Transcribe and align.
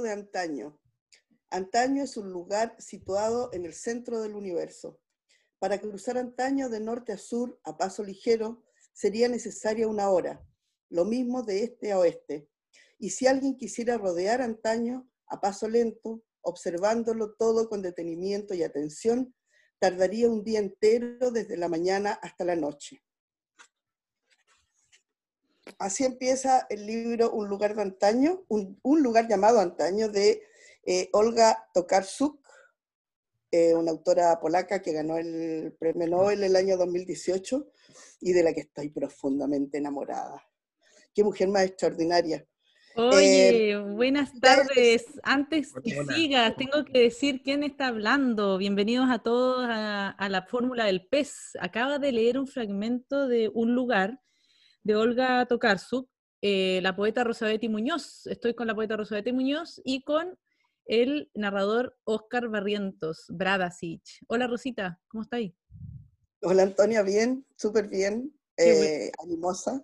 de 0.00 0.12
antaño. 0.12 0.80
Antaño 1.50 2.02
es 2.04 2.16
un 2.16 2.30
lugar 2.30 2.74
situado 2.78 3.50
en 3.52 3.66
el 3.66 3.74
centro 3.74 4.20
del 4.20 4.34
universo. 4.34 5.00
Para 5.58 5.80
cruzar 5.80 6.16
antaño 6.16 6.68
de 6.68 6.80
norte 6.80 7.12
a 7.12 7.18
sur 7.18 7.60
a 7.64 7.76
paso 7.76 8.02
ligero 8.02 8.64
sería 8.92 9.28
necesaria 9.28 9.86
una 9.86 10.08
hora, 10.08 10.44
lo 10.88 11.04
mismo 11.04 11.42
de 11.42 11.64
este 11.64 11.92
a 11.92 11.98
oeste. 11.98 12.48
Y 12.98 13.10
si 13.10 13.26
alguien 13.26 13.56
quisiera 13.56 13.98
rodear 13.98 14.40
antaño 14.40 15.10
a 15.26 15.40
paso 15.40 15.68
lento, 15.68 16.24
observándolo 16.40 17.34
todo 17.34 17.68
con 17.68 17.82
detenimiento 17.82 18.54
y 18.54 18.62
atención, 18.62 19.34
tardaría 19.78 20.30
un 20.30 20.44
día 20.44 20.60
entero 20.60 21.30
desde 21.30 21.56
la 21.56 21.68
mañana 21.68 22.12
hasta 22.22 22.44
la 22.44 22.56
noche. 22.56 23.02
Así 25.82 26.04
empieza 26.04 26.64
el 26.70 26.86
libro 26.86 27.32
Un 27.32 27.48
lugar 27.48 27.74
de 27.74 27.82
antaño, 27.82 28.44
un, 28.46 29.02
lugar 29.02 29.26
llamado 29.26 29.58
antaño 29.58 30.08
de 30.08 30.40
eh, 30.86 31.08
Olga 31.12 31.68
Tokarczuk, 31.74 32.38
eh, 33.50 33.74
una 33.74 33.90
autora 33.90 34.38
polaca 34.38 34.80
que 34.80 34.92
ganó 34.92 35.18
el 35.18 35.74
premio 35.80 36.06
Nobel 36.06 36.44
el 36.44 36.54
año 36.54 36.76
2018 36.76 37.66
y 38.20 38.32
de 38.32 38.44
la 38.44 38.52
que 38.52 38.60
estoy 38.60 38.90
profundamente 38.90 39.78
enamorada. 39.78 40.48
Qué 41.12 41.24
mujer 41.24 41.48
más 41.48 41.64
extraordinaria. 41.64 42.46
Oye, 42.94 43.72
eh, 43.72 43.78
buenas 43.78 44.38
tardes. 44.38 45.06
Antes 45.24 45.72
que 45.82 46.04
sigas, 46.14 46.54
tengo 46.56 46.84
que 46.84 47.00
decir 47.00 47.42
quién 47.42 47.64
está 47.64 47.88
hablando. 47.88 48.56
Bienvenidos 48.56 49.10
a 49.10 49.18
todos 49.18 49.66
a, 49.68 50.28
la 50.30 50.42
fórmula 50.42 50.84
del 50.84 51.04
pez. 51.08 51.56
Acaba 51.58 51.98
de 51.98 52.12
leer 52.12 52.38
un 52.38 52.46
fragmento 52.46 53.26
de 53.26 53.50
Un 53.52 53.74
lugar 53.74 54.20
de 54.84 54.96
Olga 54.96 55.46
Tokarczuk, 55.46 56.08
eh, 56.40 56.80
la 56.82 56.96
poeta 56.96 57.24
Rosabetti 57.24 57.68
Muñoz. 57.68 58.26
Estoy 58.26 58.54
con 58.54 58.66
la 58.66 58.74
poeta 58.74 58.96
Rosabetti 58.96 59.32
Muñoz 59.32 59.80
y 59.84 60.02
con 60.02 60.38
el 60.86 61.30
narrador 61.34 61.96
Oscar 62.04 62.48
Barrientos, 62.48 63.26
Bradasic. 63.28 64.02
Hola 64.26 64.46
Rosita, 64.48 65.00
¿cómo 65.08 65.22
está 65.22 65.36
ahí? 65.36 65.54
Hola 66.42 66.64
Antonia, 66.64 67.02
bien, 67.02 67.46
súper 67.56 67.88
bien. 67.88 68.34
Eh, 68.58 69.10
animosa. 69.22 69.82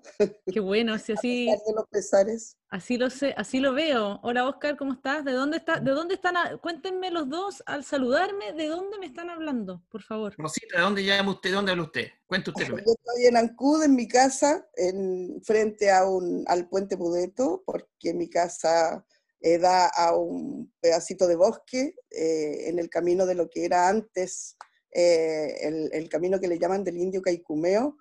Qué 0.52 0.60
bueno, 0.60 0.98
si 0.98 1.12
así. 1.18 1.46
de 1.46 1.72
los 1.74 1.86
pesares. 1.90 2.56
Así 2.68 2.98
lo 2.98 3.08
sé, 3.08 3.34
así 3.36 3.60
lo 3.60 3.72
veo. 3.72 4.20
Hola 4.22 4.46
Oscar, 4.46 4.76
¿cómo 4.76 4.92
estás? 4.92 5.24
¿De 5.24 5.32
dónde 5.32 5.56
está, 5.56 5.80
de 5.80 5.90
dónde 5.92 6.14
están? 6.14 6.34
cuéntenme 6.60 7.10
los 7.10 7.28
dos 7.30 7.62
al 7.64 7.82
saludarme, 7.82 8.52
¿de 8.52 8.66
dónde 8.66 8.98
me 8.98 9.06
están 9.06 9.30
hablando, 9.30 9.82
por 9.88 10.02
favor? 10.02 10.34
Rosita, 10.36 10.76
¿de 10.76 10.82
dónde 10.82 11.04
llama 11.04 11.32
usted? 11.32 11.50
¿De 11.50 11.56
dónde 11.56 11.72
habla 11.72 11.84
usted? 11.84 12.08
Cuente 12.26 12.50
usted. 12.50 12.66
Yo 12.86 12.92
estoy 12.92 13.26
en 13.26 13.36
Ancud, 13.38 13.82
en 13.82 13.94
mi 13.94 14.06
casa, 14.06 14.68
en 14.76 15.40
frente 15.42 15.90
a 15.90 16.06
un, 16.06 16.44
al 16.46 16.68
puente 16.68 16.98
Pudeto, 16.98 17.62
porque 17.64 18.12
mi 18.12 18.28
casa 18.28 19.06
eh, 19.40 19.58
da 19.58 19.86
a 19.86 20.14
un 20.14 20.70
pedacito 20.80 21.26
de 21.26 21.36
bosque 21.36 21.94
eh, 22.10 22.68
en 22.68 22.78
el 22.78 22.90
camino 22.90 23.24
de 23.24 23.34
lo 23.34 23.48
que 23.48 23.64
era 23.64 23.88
antes 23.88 24.56
el, 24.90 25.90
el 25.92 26.08
camino 26.08 26.40
que 26.40 26.48
le 26.48 26.58
llaman 26.58 26.82
del 26.82 26.96
Indio 26.96 27.20
Caicumeo 27.20 27.98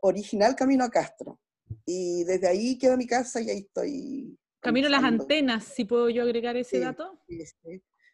original 0.00 0.54
camino 0.54 0.84
a 0.84 0.90
Castro. 0.90 1.40
Y 1.84 2.24
desde 2.24 2.48
ahí 2.48 2.78
queda 2.78 2.96
mi 2.96 3.06
casa 3.06 3.40
y 3.40 3.50
ahí 3.50 3.58
estoy. 3.58 4.38
Camino 4.60 4.86
a 4.88 4.90
las 4.90 5.04
antenas, 5.04 5.64
si 5.64 5.84
puedo 5.84 6.08
yo 6.10 6.22
agregar 6.22 6.56
ese 6.56 6.80
dato. 6.80 7.20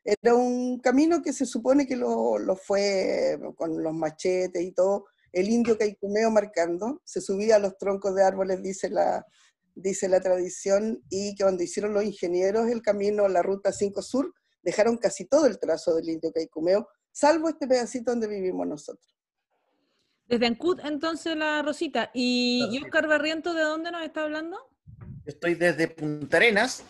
Era 0.05 0.35
un 0.35 0.81
camino 0.81 1.23
que 1.23 1.33
se 1.33 1.47
supone 1.47 1.87
que 1.87 1.97
lo, 1.97 2.39
lo, 2.39 2.57
fue 2.57 3.39
con 3.57 3.83
los 3.83 3.95
machetes 3.95 4.61
y 4.61 4.73
todo, 4.73 5.07
el 5.33 5.49
indio 5.49 5.79
caicumeo 5.79 6.31
marcando, 6.31 7.01
se 7.05 7.21
subía 7.21 7.57
a 7.57 7.59
los 7.59 7.79
troncos 7.79 8.15
de 8.15 8.25
árboles, 8.25 8.63
dice 8.63 8.91
la, 8.91 9.25
dice 9.75 10.09
la 10.09 10.21
tradición, 10.21 11.03
y 11.09 11.35
que 11.35 11.45
cuando 11.45 11.63
hicieron 11.63 11.95
los 11.95 12.05
ingenieros 12.05 12.69
el 12.69 12.83
camino, 12.83 13.29
la 13.29 13.43
ruta 13.43 13.73
5 13.73 14.03
Sur, 14.03 14.35
dejaron 14.63 14.97
casi 14.97 15.25
todo 15.27 15.47
el 15.47 15.59
trazo 15.59 15.95
del 15.95 16.11
indio 16.11 16.33
caicumeo, 16.33 16.89
salvo 17.11 17.49
este 17.49 17.67
pedacito 17.67 18.11
donde 18.11 18.29
vivimos 18.29 18.67
nosotros. 18.67 19.17
Desde 20.27 20.47
Ancud, 20.47 20.81
entonces, 20.85 21.37
la 21.37 21.63
Rosita. 21.63 22.11
¿Y, 22.15 22.81
Oscar 22.83 23.07
Barriento, 23.07 23.55
de 23.55 23.63
dónde 23.63 23.91
nos 23.91 24.03
está 24.03 24.25
hablando? 24.25 24.59
Estoy 25.27 25.55
desde 25.55 25.89
Punta 25.89 26.39
Arenas, 26.39 26.85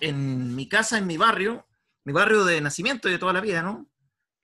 en 0.00 0.54
mi 0.54 0.68
casa, 0.68 0.98
en 0.98 1.06
mi 1.06 1.16
barrio, 1.16 1.66
mi 2.04 2.12
barrio 2.12 2.44
de 2.44 2.60
nacimiento 2.60 3.08
de 3.08 3.18
toda 3.18 3.32
la 3.32 3.40
vida, 3.40 3.62
¿no? 3.62 3.88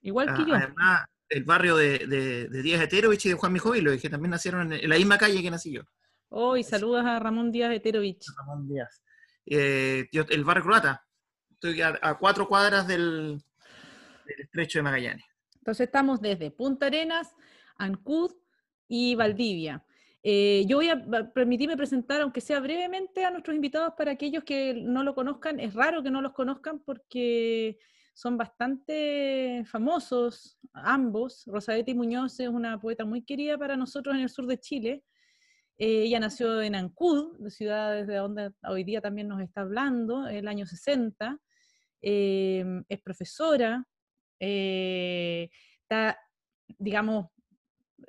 Igual 0.01 0.27
que 0.27 0.41
ah, 0.41 0.45
yo. 0.47 0.55
Además, 0.55 1.05
el 1.29 1.43
barrio 1.43 1.75
de, 1.75 1.99
de, 2.07 2.61
Díaz 2.61 2.81
Eterovich 2.81 3.25
y 3.25 3.29
de 3.29 3.35
Juan 3.35 3.53
Mijovilo, 3.53 3.97
que 3.97 4.09
también 4.09 4.31
nacieron 4.31 4.71
en, 4.71 4.89
la 4.89 4.97
misma 4.97 5.17
calle 5.17 5.41
que 5.41 5.51
nací 5.51 5.71
yo. 5.71 5.81
Oh, 6.29 6.57
y 6.57 6.63
saludas 6.63 7.05
a 7.05 7.19
Ramón 7.19 7.51
Díaz 7.51 7.73
Eterovich. 7.73 8.25
Ramón 8.37 8.67
Díaz. 8.67 9.01
Eh, 9.45 10.07
el 10.11 10.43
barrio 10.43 10.63
croata. 10.63 11.05
Estoy 11.51 11.81
a, 11.81 12.17
cuatro 12.19 12.47
cuadras 12.47 12.87
del, 12.87 13.41
del 14.25 14.39
estrecho 14.39 14.79
de 14.79 14.83
Magallanes. 14.83 15.25
Entonces 15.55 15.85
estamos 15.85 16.21
desde 16.21 16.51
Punta 16.51 16.87
Arenas 16.87 17.33
Ancud 17.77 18.31
y 18.87 19.15
Valdivia. 19.15 19.83
Eh, 20.25 20.63
yo 20.67 20.77
voy 20.77 20.87
a 20.87 21.31
permitirme 21.33 21.75
presentar, 21.75 22.21
aunque 22.21 22.39
sea 22.39 22.61
brevemente, 22.61 23.25
a 23.25 23.31
nuestros 23.31 23.55
invitados 23.55 23.93
para 23.97 24.11
aquellos 24.11 24.45
que 24.45 24.73
no 24.73 25.03
lo 25.03 25.13
conozcan. 25.13 25.59
Es 25.59 25.73
raro 25.73 26.01
que 26.01 26.11
no 26.11 26.21
los 26.21 26.31
conozcan 26.31 26.79
porque 26.79 27.77
son 28.13 28.37
bastante 28.37 29.63
famosos 29.65 30.57
ambos. 30.71 31.43
Rosabetti 31.47 31.93
Muñoz 31.93 32.39
es 32.39 32.47
una 32.47 32.79
poeta 32.79 33.03
muy 33.03 33.23
querida 33.23 33.57
para 33.57 33.75
nosotros 33.75 34.15
en 34.15 34.21
el 34.21 34.29
sur 34.29 34.47
de 34.47 34.59
Chile. 34.59 35.03
Eh, 35.77 36.03
ella 36.03 36.21
nació 36.21 36.61
en 36.61 36.75
Ancud, 36.75 37.49
ciudad 37.49 37.93
desde 37.93 38.15
donde 38.15 38.51
hoy 38.63 38.85
día 38.85 39.01
también 39.01 39.27
nos 39.27 39.41
está 39.41 39.61
hablando, 39.61 40.27
el 40.27 40.47
año 40.47 40.65
60. 40.65 41.37
Eh, 42.01 42.63
es 42.87 43.01
profesora, 43.01 43.85
está, 44.39 46.17
digamos, 46.77 47.32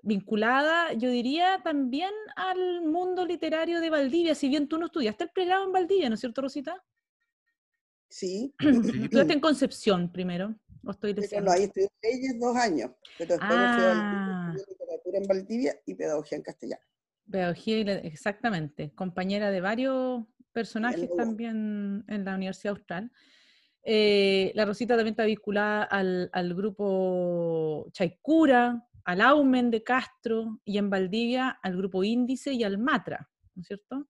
vinculada, 0.05 0.93
yo 0.93 1.11
diría, 1.11 1.61
también 1.65 2.13
al 2.37 2.83
mundo 2.83 3.27
literario 3.27 3.81
de 3.81 3.91
Valdivia, 3.91 4.35
si 4.35 4.49
bien 4.49 4.69
tú 4.69 4.79
no 4.79 4.87
estudiaste 4.87 5.25
el 5.25 5.31
pregrado 5.31 5.65
en 5.65 5.73
Valdivia, 5.73 6.09
¿no 6.09 6.15
es 6.15 6.21
cierto, 6.21 6.43
Rosita? 6.43 6.83
Sí. 8.09 8.55
Estudiaste 8.59 9.33
en 9.33 9.41
Concepción 9.41 10.13
primero, 10.13 10.55
¿o 10.85 10.91
estoy 10.91 11.15
diciendo? 11.15 11.51
ahí 11.51 11.65
estudié 11.65 11.89
leyes 12.03 12.39
dos 12.39 12.57
años, 12.57 12.91
pero 13.19 13.31
después 13.31 13.51
ah. 13.53 14.55
literatura 14.69 15.19
en 15.19 15.27
Valdivia 15.27 15.81
y 15.87 15.95
pedagogía 15.95 16.37
en 16.37 16.43
castellano. 16.43 16.83
Pedagogía, 17.31 17.81
exactamente, 17.99 18.93
compañera 18.95 19.51
de 19.51 19.61
varios 19.61 20.25
personajes 20.53 21.09
también 21.17 22.05
en 22.07 22.25
la 22.25 22.35
Universidad 22.35 22.77
Austral. 22.77 23.11
Eh, 23.83 24.53
la 24.55 24.65
Rosita 24.65 24.95
también 24.95 25.13
está 25.13 25.25
vinculada 25.25 25.85
al, 25.85 26.31
al 26.33 26.55
grupo 26.55 27.89
Chaicura, 27.93 28.87
al 29.05 29.21
Aumen 29.21 29.71
de 29.71 29.83
Castro 29.83 30.61
y 30.65 30.79
en 30.79 30.91
Valdivia 30.91 31.59
al 31.63 31.77
grupo 31.77 32.05
Índice 32.05 32.53
y 32.53 32.65
al 32.65 32.79
Matra, 32.79 33.31
¿no 33.55 33.63
es 33.63 33.67
cierto? 33.67 34.09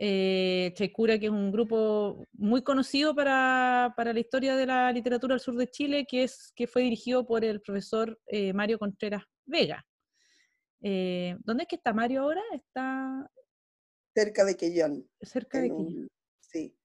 Eh, 0.00 0.74
que 0.76 0.92
es 0.94 1.30
un 1.30 1.50
grupo 1.50 2.24
muy 2.32 2.62
conocido 2.62 3.14
para, 3.16 3.92
la 3.96 4.20
historia 4.20 4.54
de 4.54 4.64
la 4.64 4.92
literatura 4.92 5.34
del 5.34 5.40
sur 5.40 5.56
de 5.56 5.68
Chile, 5.68 6.06
que, 6.08 6.22
es, 6.22 6.52
que 6.54 6.68
fue 6.68 6.82
dirigido 6.82 7.26
por 7.26 7.44
el 7.44 7.60
profesor 7.60 8.20
eh, 8.26 8.52
Mario 8.52 8.78
Contreras 8.78 9.24
Vega. 9.44 9.84
Eh, 10.80 11.36
¿Dónde 11.40 11.64
es 11.64 11.68
que 11.68 11.76
está 11.76 11.92
Mario 11.92 12.22
ahora? 12.22 12.42
Está... 12.52 13.28
Cerca 14.14 14.44
de 14.44 14.56
Quellón. 14.56 15.08
Cerca 15.20 15.60
de 15.60 15.68
Quellón. 15.68 16.08
Sí. 16.40 16.76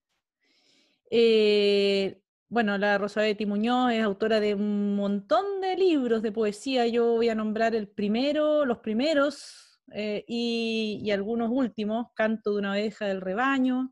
Eh, 1.11 2.22
bueno, 2.53 2.77
la 2.77 2.99
Rosabetti 2.99 3.47
Muñoz 3.47 3.93
es 3.93 4.03
autora 4.03 4.39
de 4.39 4.53
un 4.53 4.95
montón 4.95 5.59
de 5.59 5.75
libros 5.75 6.21
de 6.21 6.31
poesía. 6.31 6.85
Yo 6.85 7.13
voy 7.13 7.29
a 7.29 7.33
nombrar 7.35 7.73
el 7.73 7.87
primero, 7.87 8.63
los 8.63 8.77
primeros 8.77 9.81
eh, 9.91 10.23
y, 10.27 11.09
algunos 11.09 11.49
últimos. 11.49 12.07
Canto 12.13 12.51
de 12.51 12.59
una 12.59 12.73
abeja 12.73 13.07
del 13.07 13.21
rebaño, 13.21 13.91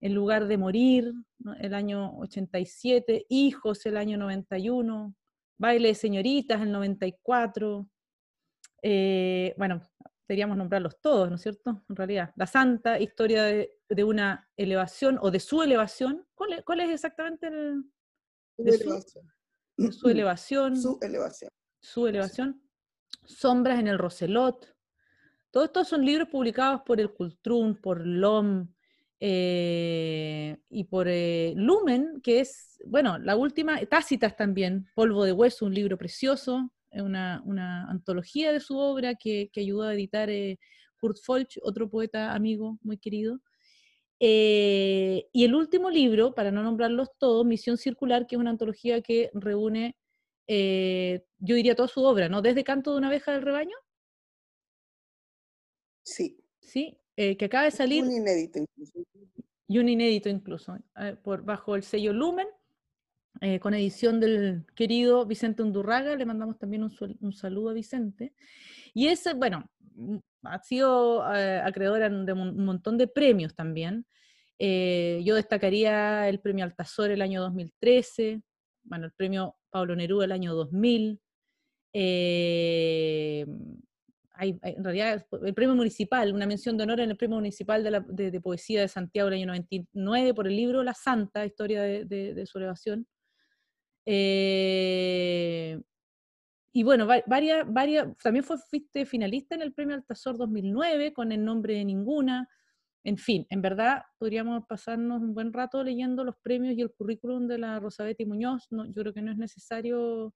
En 0.00 0.12
lugar 0.12 0.48
de 0.48 0.58
morir, 0.58 1.12
el 1.60 1.72
año 1.72 2.18
87, 2.18 3.26
Hijos, 3.28 3.86
el 3.86 3.96
año 3.96 4.18
91, 4.18 5.14
Baile 5.56 5.88
de 5.88 5.94
señoritas, 5.94 6.62
el 6.62 6.72
94. 6.72 7.86
Eh, 8.82 9.54
bueno, 9.56 9.82
deberíamos 10.28 10.56
nombrarlos 10.56 11.00
todos, 11.00 11.28
¿no 11.28 11.36
es 11.36 11.42
cierto? 11.42 11.84
En 11.88 11.96
realidad, 11.96 12.32
La 12.36 12.46
Santa, 12.46 12.98
historia 12.98 13.44
de, 13.44 14.04
una 14.04 14.48
elevación 14.56 15.18
o 15.20 15.30
de 15.30 15.40
su 15.40 15.62
elevación. 15.62 16.26
¿Cuál 16.34 16.80
es, 16.80 16.90
exactamente 16.90 17.48
el... 17.48 17.84
Su 18.56 18.62
elevación. 18.62 19.30
Su, 19.92 20.08
elevación. 20.08 20.76
Su 20.76 20.98
elevación. 21.00 21.50
Su 21.80 22.06
elevación. 22.06 22.62
Sombras 23.24 23.78
en 23.78 23.88
el 23.88 23.98
Roselot. 23.98 24.74
Todos 25.50 25.66
estos 25.66 25.88
son 25.88 26.04
libros 26.04 26.28
publicados 26.28 26.82
por 26.82 27.00
el 27.00 27.12
Cultrun, 27.12 27.76
por 27.76 28.04
LOM 28.04 28.68
eh, 29.20 30.58
y 30.68 30.84
por 30.84 31.06
eh, 31.08 31.54
Lumen, 31.56 32.20
que 32.22 32.40
es, 32.40 32.80
bueno, 32.86 33.18
la 33.18 33.36
última, 33.36 33.78
Tácitas 33.86 34.36
también, 34.36 34.88
Polvo 34.94 35.24
de 35.24 35.32
Hueso, 35.32 35.66
un 35.66 35.74
libro 35.74 35.96
precioso, 35.96 36.72
una, 37.02 37.42
una 37.44 37.90
antología 37.90 38.52
de 38.52 38.60
su 38.60 38.76
obra 38.78 39.14
que, 39.14 39.50
ayudó 39.56 39.82
a 39.82 39.94
editar 39.94 40.30
eh, 40.30 40.58
Kurt 40.98 41.18
Folch, 41.22 41.58
otro 41.62 41.90
poeta 41.90 42.34
amigo 42.34 42.78
muy 42.82 42.98
querido. 42.98 43.40
Eh, 44.20 45.28
y 45.32 45.44
el 45.44 45.54
último 45.54 45.90
libro, 45.90 46.34
para 46.34 46.50
no 46.50 46.62
nombrarlos 46.62 47.10
todos, 47.18 47.44
Misión 47.44 47.76
Circular, 47.76 48.26
que 48.26 48.36
es 48.36 48.40
una 48.40 48.50
antología 48.50 49.02
que 49.02 49.30
reúne, 49.34 49.96
eh, 50.46 51.24
yo 51.38 51.56
diría, 51.56 51.74
toda 51.74 51.88
su 51.88 52.02
obra, 52.02 52.28
¿no? 52.28 52.40
Desde 52.40 52.64
Canto 52.64 52.92
de 52.92 52.98
una 52.98 53.08
abeja 53.08 53.32
del 53.32 53.42
rebaño. 53.42 53.76
Sí. 56.02 56.38
Sí, 56.60 56.96
eh, 57.16 57.36
que 57.36 57.44
acaba 57.44 57.64
de 57.64 57.70
salir. 57.70 58.02
Un 58.02 58.12
inédito 58.12 58.58
incluso. 58.58 59.04
Y 59.66 59.78
un 59.78 59.88
inédito 59.88 60.28
incluso, 60.28 60.76
por, 61.22 61.42
bajo 61.42 61.74
el 61.74 61.82
sello 61.82 62.12
Lumen, 62.12 62.46
con 63.60 63.74
edición 63.74 64.20
del 64.20 64.64
querido 64.74 65.26
Vicente 65.26 65.62
Undurraga. 65.62 66.16
Le 66.16 66.24
mandamos 66.24 66.58
también 66.58 66.82
un, 66.82 67.32
saludo 67.32 67.70
a 67.70 67.72
Vicente. 67.72 68.34
Y 68.94 69.08
ese, 69.08 69.34
bueno, 69.34 69.70
ha 70.42 70.58
sido 70.62 71.22
acreedora 71.22 72.08
de 72.08 72.32
un 72.32 72.64
montón 72.64 72.96
de 72.96 73.06
premios 73.06 73.54
también. 73.54 74.06
Eh, 74.58 75.20
yo 75.24 75.34
destacaría 75.34 76.28
el 76.28 76.40
premio 76.40 76.64
Altazor 76.64 77.10
el 77.10 77.22
año 77.22 77.40
2013, 77.42 78.42
bueno, 78.84 79.06
el 79.06 79.12
premio 79.12 79.56
Pablo 79.70 79.96
Neruda 79.96 80.26
el 80.26 80.32
año 80.32 80.54
2000. 80.54 81.20
Eh, 81.92 83.46
hay, 84.36 84.58
en 84.62 84.82
realidad, 84.82 85.26
el 85.44 85.54
premio 85.54 85.76
municipal, 85.76 86.32
una 86.34 86.46
mención 86.46 86.76
de 86.76 86.84
honor 86.84 87.00
en 87.00 87.10
el 87.10 87.16
premio 87.16 87.36
municipal 87.36 87.84
de, 87.84 88.40
poesía 88.40 88.80
de 88.80 88.88
Santiago 88.88 89.28
el 89.28 89.34
año 89.34 89.46
99 89.46 90.34
por 90.34 90.46
el 90.48 90.56
libro 90.56 90.82
La 90.82 90.94
Santa, 90.94 91.46
historia 91.46 91.82
de, 91.82 92.44
su 92.46 92.58
elevación. 92.58 93.06
Eh, 94.06 95.80
y 96.76 96.82
bueno, 96.82 97.06
varias, 97.06 97.72
varias, 97.72 98.08
también 98.18 98.44
fue, 98.44 98.58
fuiste 98.58 99.06
finalista 99.06 99.54
en 99.54 99.62
el 99.62 99.72
premio 99.72 99.94
Altazor 99.94 100.36
2009 100.36 101.12
con 101.12 101.30
el 101.30 101.44
nombre 101.44 101.74
de 101.74 101.84
Ninguna. 101.84 102.48
En 103.04 103.16
fin, 103.16 103.46
en 103.50 103.62
verdad 103.62 104.02
podríamos 104.18 104.64
pasarnos 104.66 105.22
un 105.22 105.34
buen 105.34 105.52
rato 105.52 105.84
leyendo 105.84 106.24
los 106.24 106.36
premios 106.42 106.74
y 106.74 106.80
el 106.80 106.90
currículum 106.90 107.46
de 107.46 107.58
la 107.58 107.78
Rosabetti 107.78 108.24
Muñoz. 108.24 108.66
No, 108.70 108.86
yo 108.86 109.02
creo 109.02 109.12
que 109.14 109.22
no 109.22 109.30
es 109.30 109.36
necesario 109.36 110.34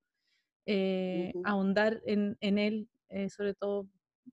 eh, 0.67 1.33
ahondar 1.45 2.03
en, 2.05 2.37
él, 2.41 2.89
eh, 3.09 3.31
sobre 3.31 3.55
todo 3.55 3.89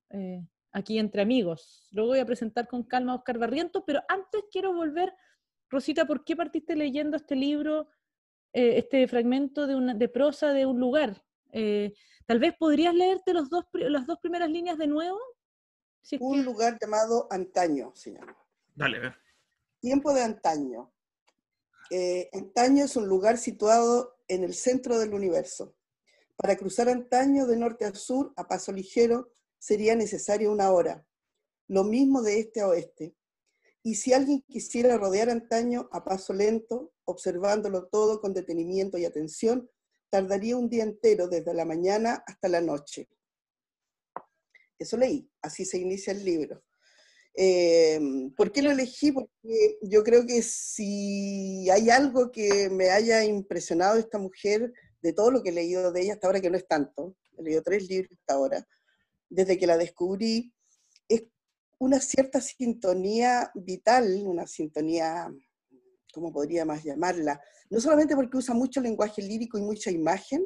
eh, 0.10 0.46
aquí 0.74 1.00
entre 1.00 1.22
amigos. 1.22 1.88
Luego 1.92 2.10
voy 2.10 2.20
a 2.20 2.26
presentar 2.26 2.68
con 2.68 2.84
calma 2.84 3.14
a 3.14 3.16
Oscar 3.16 3.40
Barrientos, 3.40 3.84
pero 3.88 4.02
antes 4.10 4.44
quiero 4.52 4.74
volver, 4.74 5.14
Rosita, 5.70 6.06
¿por 6.06 6.26
qué 6.26 6.36
partiste 6.36 6.76
leyendo 6.76 7.16
este 7.16 7.38
libro, 7.38 7.88
este 8.56 9.08
fragmento 9.08 9.68
de, 9.68 9.76
una, 9.76 9.94
de 9.94 10.08
prosa 10.10 10.54
de 10.54 10.66
un 10.66 10.80
lugar? 10.80 11.24
Tal 11.52 12.40
vez 12.40 12.54
podrías 12.58 12.94
leerte 12.94 13.34
los 13.34 13.50
dos, 13.50 13.66
las 13.74 14.08
dos 14.08 14.20
primeras 14.20 14.50
líneas 14.50 14.78
de 14.78 14.88
nuevo 14.88 15.20
un 16.20 16.46
lugar 16.46 16.78
llamado 16.80 17.28
Antaño 17.32 17.92
se 17.96 18.12
llama. 18.14 18.38
Dale, 18.76 18.98
a 18.98 19.02
ver. 19.02 19.16
Tiempo 19.80 20.14
de 20.14 20.22
Antaño. 20.22 20.94
Eh, 21.92 22.30
antaño 22.34 22.86
es 22.86 22.96
un 22.96 23.08
lugar 23.08 23.38
situado 23.38 24.18
en 24.28 24.44
el 24.44 24.54
centro 24.54 24.98
del 25.00 25.14
universo. 25.14 25.76
Para 26.36 26.56
cruzar 26.56 26.90
Antaño 26.90 27.46
de 27.46 27.58
norte 27.58 27.86
a 27.86 27.94
sur 27.94 28.34
a 28.36 28.48
paso 28.48 28.72
ligero 28.72 29.32
sería 29.58 29.96
necesaria 29.96 30.50
una 30.50 30.72
hora. 30.72 31.06
Lo 31.68 31.84
mismo 31.84 32.22
de 32.22 32.40
este 32.40 32.62
a 32.62 32.68
oeste. 32.68 33.16
Y 33.86 33.94
si 33.94 34.14
alguien 34.14 34.42
quisiera 34.50 34.98
rodear 34.98 35.30
Antaño 35.30 35.90
a 35.92 36.04
paso 36.04 36.34
lento, 36.34 36.92
observándolo 37.04 37.86
todo 37.86 38.20
con 38.20 38.34
detenimiento 38.34 38.98
y 38.98 39.06
atención, 39.06 39.70
tardaría 40.10 40.58
un 40.58 40.70
día 40.70 40.82
entero 40.82 41.28
desde 41.28 41.54
la 41.54 41.66
mañana 41.66 42.24
hasta 42.26 42.48
la 42.48 42.62
noche. 42.62 43.08
Eso 44.80 44.98
leí, 44.98 45.30
así 45.40 45.66
se 45.66 45.78
inicia 45.78 46.14
el 46.14 46.26
libro. 46.26 46.64
Eh, 47.36 48.00
¿Por 48.36 48.52
qué 48.52 48.64
lo 48.64 48.72
elegí? 48.72 49.12
Porque 49.12 49.78
yo 49.84 50.04
creo 50.04 50.26
que 50.26 50.42
si 50.42 51.70
hay 51.70 51.92
algo 51.92 52.32
que 52.32 52.72
me 52.72 52.90
haya 52.90 53.24
impresionado 53.24 54.00
esta 54.00 54.18
mujer, 54.18 54.74
de 55.04 55.14
todo 55.14 55.30
lo 55.30 55.44
que 55.44 55.50
he 55.50 55.54
leído 55.54 55.92
de 55.92 56.02
ella 56.02 56.14
hasta 56.14 56.26
ahora, 56.26 56.42
que 56.42 56.50
no 56.50 56.58
es 56.58 56.68
tanto, 56.68 57.16
he 57.38 57.44
leído 57.44 57.62
tres 57.62 57.88
libros 57.88 58.18
hasta 58.20 58.34
ahora, 58.34 58.68
desde 59.30 59.60
que 59.60 59.68
la 59.68 59.78
descubrí, 59.78 60.55
es 60.55 60.55
una 61.80 62.00
cierta 62.00 62.42
sintonía 62.42 63.52
vital, 63.54 64.24
una 64.26 64.48
sintonía, 64.48 65.28
¿cómo 66.14 66.32
podría 66.32 66.66
más 66.66 66.84
llamarla? 66.84 67.42
No 67.70 67.80
solamente 67.80 68.16
porque 68.16 68.38
usa 68.38 68.54
mucho 68.54 68.80
lenguaje 68.82 69.22
lírico 69.22 69.58
y 69.58 69.62
mucha 69.62 69.92
imagen, 69.92 70.46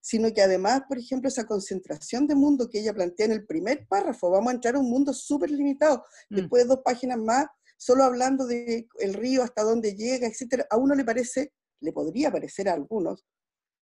sino 0.00 0.32
que 0.32 0.42
además, 0.42 0.82
por 0.88 0.98
ejemplo, 0.98 1.28
esa 1.28 1.44
concentración 1.44 2.26
de 2.26 2.34
mundo 2.34 2.68
que 2.68 2.80
ella 2.80 2.94
plantea 2.94 3.26
en 3.26 3.32
el 3.32 3.46
primer 3.46 3.86
párrafo, 3.86 4.30
vamos 4.30 4.50
a 4.50 4.54
entrar 4.54 4.76
a 4.76 4.80
un 4.80 4.88
mundo 4.88 5.12
súper 5.12 5.50
limitado, 5.50 6.04
mm. 6.30 6.36
después 6.36 6.62
de 6.62 6.68
dos 6.68 6.80
páginas 6.84 7.18
más, 7.18 7.46
solo 7.76 8.04
hablando 8.04 8.46
de 8.46 8.88
el 8.98 9.14
río, 9.14 9.42
hasta 9.42 9.62
dónde 9.62 9.94
llega, 9.94 10.26
etcétera, 10.26 10.66
a 10.70 10.76
uno 10.76 10.94
le 10.94 11.04
parece, 11.04 11.52
le 11.80 11.92
podría 11.92 12.30
parecer 12.30 12.68
a 12.68 12.74
algunos, 12.74 13.26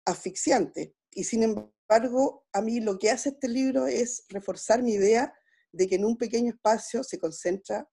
asfixiante. 0.06 0.96
Y 1.12 1.24
sin 1.24 1.44
embargo, 1.44 2.46
a 2.52 2.62
mí 2.62 2.80
lo 2.80 2.98
que 2.98 3.12
hace 3.12 3.30
este 3.30 3.48
libro 3.48 3.88
es 3.88 4.26
reforzar 4.30 4.82
mi 4.82 4.94
idea 4.94 5.34
de 5.74 5.88
que 5.88 5.96
en 5.96 6.06
un 6.06 6.18
pequeño 6.18 6.52
espacio 6.52 7.04
se 7.04 7.20
concentra, 7.20 7.90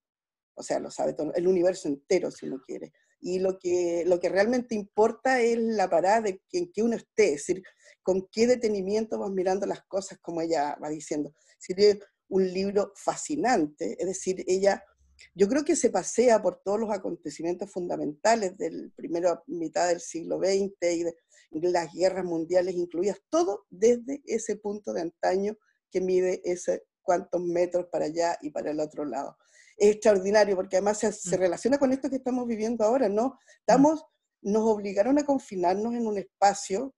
o 0.55 0.63
sea, 0.63 0.79
lo 0.79 0.91
sabe 0.91 1.15
todo, 1.15 1.33
el 1.35 1.49
universo 1.49 1.89
entero, 1.89 2.31
si 2.31 2.47
uno 2.47 2.61
quiere. 2.65 2.93
Y 3.21 3.39
lo 3.39 3.59
que, 3.59 4.05
lo 4.07 4.21
que 4.21 4.29
realmente 4.29 4.75
importa 4.75 5.41
es 5.41 5.59
la 5.59 5.89
parada 5.89 6.21
de 6.21 6.43
que, 6.49 6.59
en 6.59 6.73
que 6.73 6.83
uno 6.83 6.97
esté, 6.97 7.35
es 7.35 7.47
decir, 7.47 7.63
con 8.03 8.29
qué 8.31 8.47
detenimiento 8.47 9.19
vas 9.19 9.31
mirando 9.31 9.67
las 9.67 9.83
cosas, 9.87 10.19
como 10.21 10.43
ella 10.43 10.77
va 10.83 10.91
diciendo. 10.91 11.35
Es 11.59 11.99
un 12.29 12.53
libro 12.53 12.93
fascinante, 12.97 13.97
es 13.99 14.07
decir, 14.07 14.45
ella, 14.47 14.85
yo 15.35 15.49
creo 15.49 15.65
que 15.65 15.77
se 15.77 15.91
pasea 15.91 16.41
por 16.41 16.63
todos 16.63 16.79
los 16.81 16.91
acontecimientos 16.91 17.71
fundamentales 17.71 18.57
del 18.57 18.93
primero 18.95 19.43
mitad 19.47 19.89
del 19.89 20.01
siglo 20.01 20.39
XX 20.39 20.93
y 20.93 21.05
de 21.05 21.15
las 21.51 21.93
guerras 21.93 22.25
mundiales 22.25 22.75
incluidas, 22.75 23.19
todo 23.31 23.67
desde 23.71 24.23
ese 24.27 24.57
punto 24.57 24.93
de 24.93 25.03
antaño 25.03 25.57
que 25.91 26.01
mide 26.01 26.41
ese 26.45 26.85
cuántos 27.03 27.43
metros 27.43 27.87
para 27.91 28.07
allá 28.07 28.39
y 28.41 28.51
para 28.51 28.71
el 28.71 28.81
otro 28.81 29.05
lado. 29.05 29.37
Es 29.77 29.93
extraordinario 29.93 30.57
porque 30.57 30.77
además 30.77 30.99
se, 30.99 31.13
se 31.13 31.37
mm. 31.37 31.41
relaciona 31.41 31.79
con 31.79 31.93
esto 31.93 32.11
que 32.11 32.17
estamos 32.17 32.47
viviendo 32.47 32.85
ahora, 32.85 33.09
¿no? 33.09 33.39
Estamos, 33.61 34.05
nos 34.43 34.63
obligaron 34.65 35.19
a 35.19 35.25
confinarnos 35.25 35.95
en 35.95 36.07
un 36.07 36.19
espacio 36.19 36.95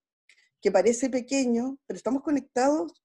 que 0.60 0.70
parece 0.70 1.10
pequeño, 1.10 1.78
pero 1.86 1.96
estamos 1.96 2.22
conectados 2.22 3.02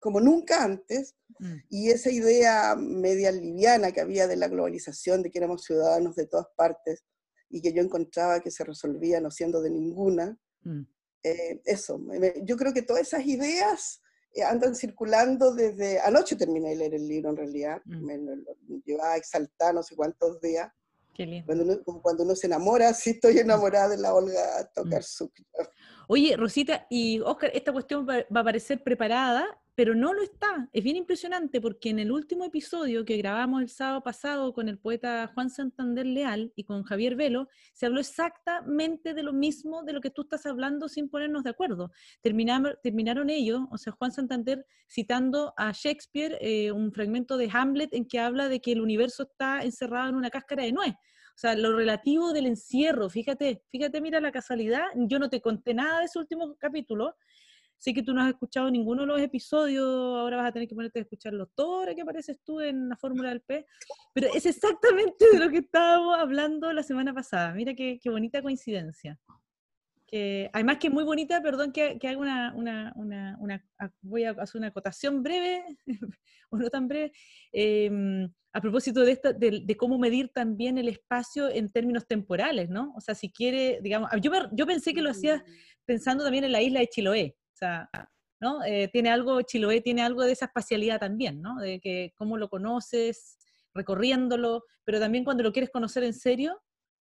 como 0.00 0.20
nunca 0.20 0.64
antes, 0.64 1.14
mm. 1.38 1.56
y 1.68 1.90
esa 1.90 2.10
idea 2.10 2.74
media 2.74 3.30
liviana 3.30 3.92
que 3.92 4.00
había 4.00 4.26
de 4.26 4.36
la 4.36 4.48
globalización, 4.48 5.22
de 5.22 5.30
que 5.30 5.38
éramos 5.38 5.62
ciudadanos 5.64 6.16
de 6.16 6.26
todas 6.26 6.46
partes, 6.56 7.04
y 7.50 7.60
que 7.60 7.72
yo 7.72 7.82
encontraba 7.82 8.40
que 8.40 8.50
se 8.50 8.64
resolvía 8.64 9.20
no 9.20 9.30
siendo 9.30 9.60
de 9.60 9.70
ninguna, 9.70 10.38
mm. 10.62 10.80
eh, 11.22 11.60
eso, 11.64 12.00
yo 12.42 12.56
creo 12.56 12.72
que 12.72 12.82
todas 12.82 13.02
esas 13.02 13.26
ideas 13.26 14.00
andan 14.46 14.74
circulando 14.74 15.54
desde, 15.54 16.00
anoche 16.00 16.36
terminé 16.36 16.70
de 16.70 16.76
leer 16.76 16.94
el 16.94 17.08
libro 17.08 17.30
en 17.30 17.36
realidad, 17.36 17.82
mm. 17.84 18.04
me, 18.04 18.18
llevaba 18.84 19.14
a 19.14 19.16
exaltar 19.16 19.74
no 19.74 19.82
sé 19.82 19.96
cuántos 19.96 20.40
días, 20.40 20.70
Cuando, 21.44 21.64
uno, 21.64 22.00
cuando 22.02 22.22
uno 22.22 22.34
se 22.34 22.46
enamora, 22.46 22.92
sí 22.94 23.10
estoy 23.10 23.38
enamorada 23.38 23.88
de 23.88 23.98
la 23.98 24.14
Olga 24.14 24.70
Tokarczuk. 24.74 25.32
Oye, 26.08 26.36
Rosita 26.36 26.86
y 26.90 27.20
Oscar, 27.20 27.50
esta 27.54 27.72
cuestión 27.72 28.06
va, 28.08 28.24
a 28.40 28.44
parecer 28.44 28.82
preparada, 28.82 29.46
pero 29.74 29.94
no 29.94 30.12
lo 30.12 30.22
está. 30.22 30.68
Es 30.72 30.84
bien 30.84 30.96
impresionante 30.96 31.60
porque 31.60 31.90
en 31.90 31.98
el 31.98 32.12
último 32.12 32.44
episodio 32.44 33.04
que 33.04 33.16
grabamos 33.16 33.62
el 33.62 33.68
sábado 33.68 34.02
pasado 34.02 34.52
con 34.52 34.68
el 34.68 34.78
poeta 34.78 35.30
Juan 35.34 35.50
Santander 35.50 36.06
Leal 36.06 36.52
y 36.56 36.64
con 36.64 36.82
Javier 36.82 37.16
Velo, 37.16 37.48
se 37.72 37.86
habló 37.86 38.00
exactamente 38.00 39.14
de 39.14 39.22
lo 39.22 39.32
mismo 39.32 39.82
de 39.82 39.92
lo 39.92 40.00
que 40.00 40.10
tú 40.10 40.22
estás 40.22 40.46
hablando 40.46 40.88
sin 40.88 41.08
ponernos 41.08 41.44
de 41.44 41.50
acuerdo. 41.50 41.90
terminaron 42.22 43.30
ellos, 43.30 43.60
o 43.70 43.78
sea, 43.78 43.92
Juan 43.92 44.12
Santander 44.12 44.66
citando 44.88 45.54
a 45.56 45.72
Shakespeare 45.72 46.38
eh, 46.40 46.72
un 46.72 46.92
fragmento 46.92 47.36
de 47.36 47.48
Hamlet 47.52 47.94
en 47.94 48.06
que 48.06 48.18
habla 48.18 48.48
de 48.48 48.60
que 48.60 48.72
el 48.72 48.80
universo 48.80 49.24
está 49.24 49.62
encerrado 49.62 50.08
en 50.08 50.16
una 50.16 50.30
cáscara 50.30 50.64
de 50.64 50.72
nuez. 50.72 50.92
O 50.92 51.38
sea, 51.40 51.54
lo 51.56 51.74
relativo 51.74 52.34
del 52.34 52.46
encierro, 52.46 53.08
fíjate, 53.08 53.62
fíjate, 53.70 54.02
mira 54.02 54.20
la 54.20 54.30
casualidad, 54.30 54.84
yo 54.94 55.18
no 55.18 55.30
te 55.30 55.40
conté 55.40 55.72
nada 55.72 56.00
de 56.00 56.04
ese 56.04 56.18
último 56.18 56.54
capítulo, 56.58 57.16
sé 57.80 57.94
que 57.94 58.02
tú 58.02 58.12
no 58.12 58.20
has 58.20 58.28
escuchado 58.28 58.70
ninguno 58.70 59.02
de 59.02 59.08
los 59.08 59.20
episodios, 59.20 59.86
ahora 59.86 60.36
vas 60.36 60.50
a 60.50 60.52
tener 60.52 60.68
que 60.68 60.74
ponerte 60.74 60.98
a 60.98 61.02
escucharlos 61.02 61.48
todos, 61.54 61.78
ahora 61.78 61.94
que 61.94 62.02
apareces 62.02 62.38
tú 62.44 62.60
en 62.60 62.90
la 62.90 62.96
fórmula 62.96 63.30
del 63.30 63.40
P, 63.40 63.66
pero 64.12 64.28
es 64.34 64.44
exactamente 64.44 65.24
de 65.32 65.38
lo 65.38 65.50
que 65.50 65.58
estábamos 65.58 66.18
hablando 66.18 66.70
la 66.74 66.82
semana 66.82 67.14
pasada, 67.14 67.54
mira 67.54 67.74
qué, 67.74 67.98
qué 68.00 68.10
bonita 68.10 68.42
coincidencia. 68.42 69.18
Que, 70.06 70.50
además 70.52 70.78
que 70.78 70.88
es 70.88 70.92
muy 70.92 71.04
bonita, 71.04 71.40
perdón 71.40 71.72
que, 71.72 71.98
que 71.98 72.08
haga 72.08 72.18
una, 72.18 72.52
una, 72.54 72.92
una, 72.96 73.36
una, 73.40 73.64
voy 74.02 74.24
a 74.24 74.32
hacer 74.32 74.58
una 74.58 74.68
acotación 74.68 75.22
breve, 75.22 75.64
o 76.50 76.58
no 76.58 76.68
tan 76.68 76.86
breve, 76.86 77.12
eh, 77.52 78.28
a 78.52 78.60
propósito 78.60 79.00
de, 79.04 79.12
esto, 79.12 79.32
de, 79.32 79.76
cómo 79.78 79.98
medir 79.98 80.30
también 80.34 80.76
el 80.76 80.88
espacio 80.88 81.48
en 81.48 81.70
términos 81.70 82.06
temporales, 82.06 82.68
¿no? 82.68 82.92
O 82.96 83.00
sea, 83.00 83.14
si 83.14 83.30
quiere, 83.30 83.78
digamos, 83.80 84.10
yo, 84.20 84.32
yo 84.52 84.66
pensé 84.66 84.92
que 84.92 85.02
lo 85.02 85.10
hacías 85.10 85.40
mm. 85.40 85.52
pensando 85.86 86.24
también 86.24 86.44
en 86.44 86.52
la 86.52 86.60
isla 86.60 86.80
de 86.80 86.88
Chiloé, 86.88 87.36
¿no? 88.40 88.64
Eh, 88.64 88.88
tiene 88.92 89.10
algo, 89.10 89.42
Chiloé 89.42 89.80
tiene 89.80 90.02
algo 90.02 90.22
de 90.24 90.32
esa 90.32 90.46
espacialidad 90.46 90.98
también, 90.98 91.42
¿no? 91.42 91.58
De 91.60 91.80
que 91.80 92.12
cómo 92.16 92.38
lo 92.38 92.48
conoces, 92.48 93.38
recorriéndolo, 93.74 94.64
pero 94.84 94.98
también 94.98 95.24
cuando 95.24 95.42
lo 95.42 95.52
quieres 95.52 95.70
conocer 95.70 96.04
en 96.04 96.14
serio, 96.14 96.60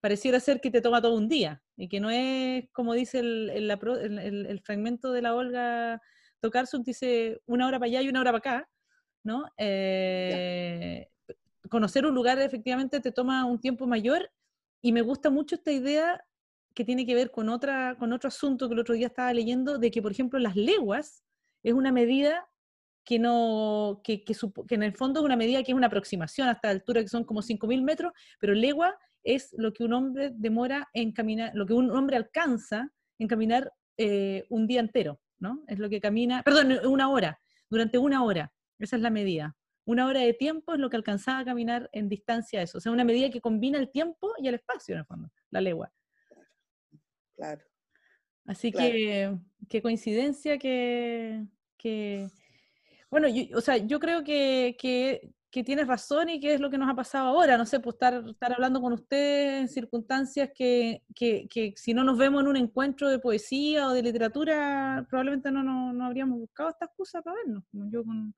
pareciera 0.01 0.39
ser 0.39 0.61
que 0.61 0.69
te 0.69 0.81
toma 0.81 1.01
todo 1.01 1.15
un 1.15 1.27
día 1.27 1.63
y 1.75 1.89
que 1.89 1.99
no 1.99 2.11
es 2.11 2.69
como 2.71 2.93
dice 2.93 3.19
el, 3.19 4.61
fragmento 4.63 5.11
de 5.11 5.21
la 5.21 5.33
Olga 5.33 6.01
Tokarczuk, 6.41 6.85
dice 6.85 7.41
una 7.47 7.67
hora 7.67 7.79
para 7.79 7.87
allá 7.87 8.01
y 8.03 8.09
una 8.09 8.21
hora 8.21 8.31
para 8.31 8.37
acá, 8.37 8.69
¿no? 9.23 9.45
Eh, 9.57 11.09
conocer 11.69 12.05
un 12.05 12.13
lugar 12.13 12.39
efectivamente 12.39 12.99
te 12.99 13.11
toma 13.11 13.45
un 13.45 13.59
tiempo 13.59 13.87
mayor 13.87 14.29
y 14.81 14.91
me 14.91 15.01
gusta 15.01 15.31
mucho 15.31 15.55
esta 15.55 15.71
idea 15.71 16.23
que 16.75 16.85
tiene 16.85 17.05
que 17.05 17.15
ver 17.15 17.31
con, 17.31 17.49
otra, 17.49 17.95
con 17.97 18.13
otro 18.13 18.27
asunto 18.27 18.67
que 18.67 18.73
el 18.73 18.81
otro 18.81 18.93
día 18.93 19.07
estaba 19.07 19.33
leyendo, 19.33 19.79
de 19.79 19.89
que, 19.89 20.01
por 20.01 20.11
ejemplo, 20.11 20.37
las 20.37 20.55
leguas 20.55 21.23
es 21.63 21.73
una 21.73 21.91
medida 21.91 22.47
que, 23.05 23.17
no, 23.17 24.01
que, 24.03 24.23
que, 24.23 24.35
en 24.69 24.83
el 24.83 24.93
fondo 24.93 25.21
es 25.21 25.25
una 25.25 25.37
medida 25.37 25.63
que 25.63 25.71
es 25.71 25.75
una 25.75 25.87
aproximación 25.87 26.49
hasta 26.49 26.67
la 26.67 26.73
altura 26.73 27.01
que 27.01 27.07
son 27.07 27.23
como 27.23 27.41
5.000 27.41 27.81
metros, 27.81 28.11
pero 28.39 28.53
legua 28.53 28.97
es 29.23 29.55
lo 29.57 29.73
que 29.73 29.83
un 29.83 29.93
hombre 29.93 30.31
demora 30.35 30.89
en 30.93 31.11
caminar, 31.11 31.51
lo 31.55 31.65
que 31.65 31.73
un 31.73 31.89
hombre 31.91 32.17
alcanza 32.17 32.91
en 33.17 33.27
caminar 33.27 33.71
eh, 33.97 34.45
un 34.49 34.67
día 34.67 34.81
entero, 34.81 35.21
¿no? 35.39 35.63
Es 35.67 35.79
lo 35.79 35.89
que 35.89 36.01
camina, 36.01 36.43
perdón, 36.43 36.73
una 36.85 37.09
hora, 37.09 37.39
durante 37.69 37.97
una 37.97 38.23
hora, 38.23 38.51
esa 38.79 38.97
es 38.97 39.01
la 39.01 39.09
medida. 39.09 39.55
Una 39.87 40.07
hora 40.07 40.19
de 40.19 40.33
tiempo 40.33 40.73
es 40.73 40.79
lo 40.79 40.89
que 40.89 40.97
alcanzaba 40.97 41.39
a 41.39 41.45
caminar 41.45 41.89
en 41.93 42.09
distancia 42.09 42.61
eso. 42.61 42.79
O 42.79 42.81
sea, 42.81 42.91
una 42.91 43.03
medida 43.03 43.29
que 43.29 43.39
combina 43.39 43.77
el 43.77 43.91
tiempo 43.91 44.33
y 44.39 44.47
el 44.47 44.55
espacio, 44.55 44.93
en 44.93 44.99
el 44.99 45.05
fondo, 45.05 45.29
la 45.51 45.61
legua. 45.61 45.91
Claro. 47.35 47.61
Así 48.45 48.71
que, 48.71 49.35
qué 49.67 49.81
coincidencia 49.81 50.57
que, 50.57 51.43
que 51.77 52.29
bueno, 53.09 53.27
yo, 53.27 53.57
o 53.57 53.61
sea, 53.61 53.77
yo 53.77 53.99
creo 53.99 54.23
que, 54.23 54.75
que, 54.79 55.31
que, 55.49 55.63
tienes 55.63 55.87
razón 55.87 56.29
y 56.29 56.39
que 56.39 56.53
es 56.53 56.59
lo 56.59 56.69
que 56.69 56.77
nos 56.77 56.89
ha 56.89 56.95
pasado 56.95 57.27
ahora. 57.27 57.57
No 57.57 57.65
sé, 57.65 57.79
pues 57.79 57.95
estar, 57.95 58.23
estar 58.27 58.53
hablando 58.53 58.81
con 58.81 58.93
usted 58.93 59.61
en 59.61 59.67
circunstancias 59.67 60.49
que, 60.53 61.01
que, 61.15 61.47
que, 61.49 61.73
si 61.75 61.93
no 61.93 62.03
nos 62.03 62.17
vemos 62.17 62.41
en 62.41 62.49
un 62.49 62.57
encuentro 62.57 63.09
de 63.09 63.19
poesía 63.19 63.87
o 63.87 63.93
de 63.93 64.03
literatura, 64.03 65.05
probablemente 65.09 65.49
no, 65.49 65.63
no, 65.63 65.93
no 65.93 66.05
habríamos 66.05 66.39
buscado 66.39 66.69
esta 66.69 66.85
excusa 66.85 67.21
para 67.21 67.37
vernos. 67.37 67.63
Yo 67.71 68.03
con, 68.03 68.35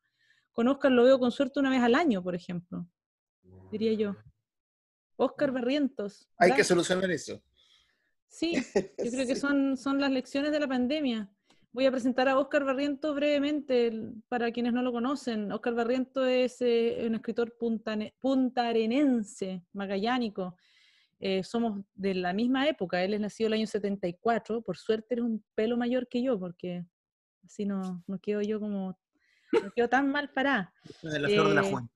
con 0.51 0.67
Oscar 0.67 0.91
lo 0.91 1.03
veo 1.03 1.19
con 1.19 1.31
suerte 1.31 1.59
una 1.59 1.69
vez 1.69 1.81
al 1.81 1.95
año, 1.95 2.23
por 2.23 2.35
ejemplo, 2.35 2.87
diría 3.71 3.93
yo. 3.93 4.15
Oscar 5.17 5.51
Barrientos. 5.51 6.29
Hay 6.37 6.53
que 6.53 6.63
solucionar 6.63 7.09
eso. 7.09 7.41
Sí, 8.27 8.53
yo 9.03 9.11
creo 9.11 9.27
que 9.27 9.35
son, 9.35 9.77
son 9.77 9.99
las 9.99 10.11
lecciones 10.11 10.51
de 10.51 10.59
la 10.59 10.67
pandemia. 10.67 11.29
Voy 11.71 11.85
a 11.85 11.91
presentar 11.91 12.27
a 12.27 12.39
Oscar 12.39 12.63
Barrientos 12.63 13.15
brevemente 13.15 13.91
para 14.27 14.51
quienes 14.51 14.73
no 14.73 14.81
lo 14.81 14.91
conocen. 14.91 15.51
Oscar 15.51 15.75
Barrientos 15.75 16.27
es 16.27 16.61
eh, 16.61 17.03
un 17.05 17.15
escritor 17.15 17.55
puntarenense, 18.19 19.63
magallánico. 19.73 20.55
Eh, 21.19 21.43
somos 21.43 21.81
de 21.93 22.15
la 22.15 22.33
misma 22.33 22.67
época. 22.67 23.03
Él 23.03 23.13
es 23.13 23.19
nacido 23.19 23.47
el 23.47 23.53
año 23.53 23.67
74. 23.67 24.61
Por 24.61 24.77
suerte 24.77 25.15
eres 25.15 25.25
un 25.25 25.43
pelo 25.55 25.77
mayor 25.77 26.07
que 26.07 26.21
yo, 26.21 26.39
porque 26.39 26.85
así 27.43 27.65
no, 27.65 28.03
no 28.07 28.19
quedo 28.19 28.41
yo 28.41 28.59
como 28.59 28.97
no 29.51 29.71
quedó 29.71 29.89
tan 29.89 30.11
mal 30.11 30.29
para. 30.31 30.73
la 31.01 31.29
flor 31.29 31.49
de 31.49 31.55
la 31.55 31.89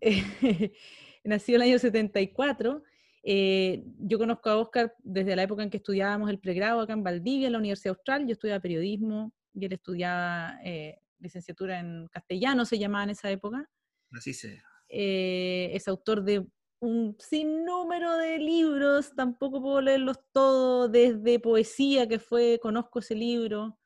eh, 0.00 0.72
nació 1.24 1.56
en 1.56 1.62
el 1.62 1.68
año 1.68 1.78
74. 1.78 2.82
Eh, 3.26 3.82
yo 3.98 4.18
conozco 4.18 4.50
a 4.50 4.58
Oscar 4.58 4.94
desde 5.02 5.34
la 5.34 5.44
época 5.44 5.62
en 5.62 5.70
que 5.70 5.78
estudiábamos 5.78 6.28
el 6.28 6.38
pregrado 6.38 6.80
acá 6.80 6.92
en 6.92 7.02
Valdivia, 7.02 7.46
en 7.46 7.52
la 7.52 7.58
Universidad 7.58 7.96
Austral. 7.96 8.26
Yo 8.26 8.32
estudiaba 8.32 8.60
periodismo 8.60 9.32
y 9.54 9.64
él 9.64 9.72
estudiaba 9.72 10.58
eh, 10.62 11.00
licenciatura 11.18 11.80
en 11.80 12.08
castellano, 12.08 12.64
se 12.64 12.78
llamaba 12.78 13.04
en 13.04 13.10
esa 13.10 13.30
época. 13.30 13.68
Así 14.12 14.34
se. 14.34 14.62
es 14.88 15.88
autor 15.88 16.22
de 16.22 16.46
un 16.80 17.16
sinnúmero 17.18 18.16
de 18.18 18.38
libros, 18.38 19.14
tampoco 19.16 19.62
puedo 19.62 19.80
leerlos 19.80 20.18
todos, 20.32 20.92
desde 20.92 21.40
poesía, 21.40 22.06
que 22.06 22.18
fue, 22.18 22.58
conozco 22.60 22.98
ese 22.98 23.14
libro, 23.14 23.78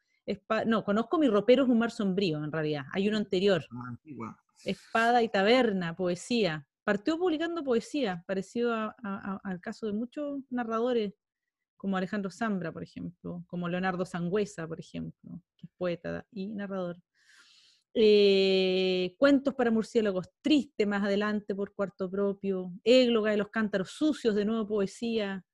no, 0.67 0.85
conozco 0.85 1.19
Mi 1.19 1.29
ropero 1.29 1.65
es 1.65 1.69
un 1.69 1.79
mar 1.79 1.91
sombrío, 1.91 2.43
en 2.43 2.53
realidad. 2.53 2.85
Hay 2.93 3.09
uno 3.09 3.17
anterior. 3.17 3.65
Espada 4.65 5.23
y 5.23 5.29
taberna, 5.29 5.97
poesía. 5.97 6.67
Partió 6.89 7.19
publicando 7.19 7.63
poesía, 7.63 8.25
parecido 8.27 8.73
al 8.73 9.61
caso 9.61 9.85
de 9.85 9.93
muchos 9.93 10.41
narradores, 10.49 11.13
como 11.77 11.99
Alejandro 11.99 12.31
Zambra, 12.31 12.73
por 12.73 12.83
ejemplo, 12.83 13.45
como 13.47 13.69
Leonardo 13.69 14.07
Sangüesa, 14.07 14.67
por 14.67 14.81
ejemplo, 14.81 15.43
que 15.59 15.67
es 15.67 15.73
poeta 15.77 16.27
y 16.31 16.47
narrador. 16.47 16.97
Eh, 17.93 19.15
cuentos 19.19 19.55
para 19.55 19.71
murciélagos 19.71 20.31
triste 20.41 20.87
más 20.87 21.05
adelante 21.05 21.55
por 21.55 21.75
cuarto 21.75 22.11
propio, 22.11 22.73
Égloga 22.85 23.33
de 23.33 23.37
los 23.37 23.51
cántaros 23.51 23.91
sucios, 23.91 24.35
de 24.35 24.47
nuevo 24.47 24.67
poesía, 24.67 25.45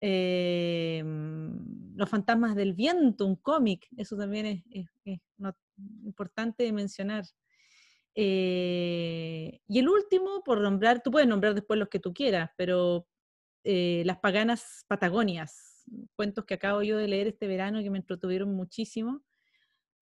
eh, 0.00 1.02
los 1.96 2.08
fantasmas 2.08 2.54
del 2.54 2.74
viento, 2.74 3.26
un 3.26 3.34
cómic, 3.34 3.88
eso 3.96 4.16
también 4.16 4.62
es, 4.70 4.86
importante 6.04 6.72
mencionar. 6.72 7.24
Eh, 8.14 9.60
y 9.68 9.78
el 9.78 9.88
último, 9.88 10.42
por 10.44 10.60
nombrar, 10.60 11.02
tú 11.02 11.10
puedes 11.10 11.28
nombrar 11.28 11.54
después 11.54 11.78
los 11.78 11.88
que 11.88 12.00
tú 12.00 12.12
quieras, 12.12 12.50
pero 12.56 13.06
eh, 13.64 14.02
Las 14.06 14.18
paganas 14.18 14.84
Patagonias, 14.88 15.84
cuentos 16.16 16.44
que 16.44 16.54
acabo 16.54 16.82
yo 16.82 16.96
de 16.98 17.08
leer 17.08 17.28
este 17.28 17.46
verano 17.46 17.82
que 17.82 17.90
me 17.90 17.98
entretuvieron 17.98 18.54
muchísimo. 18.54 19.22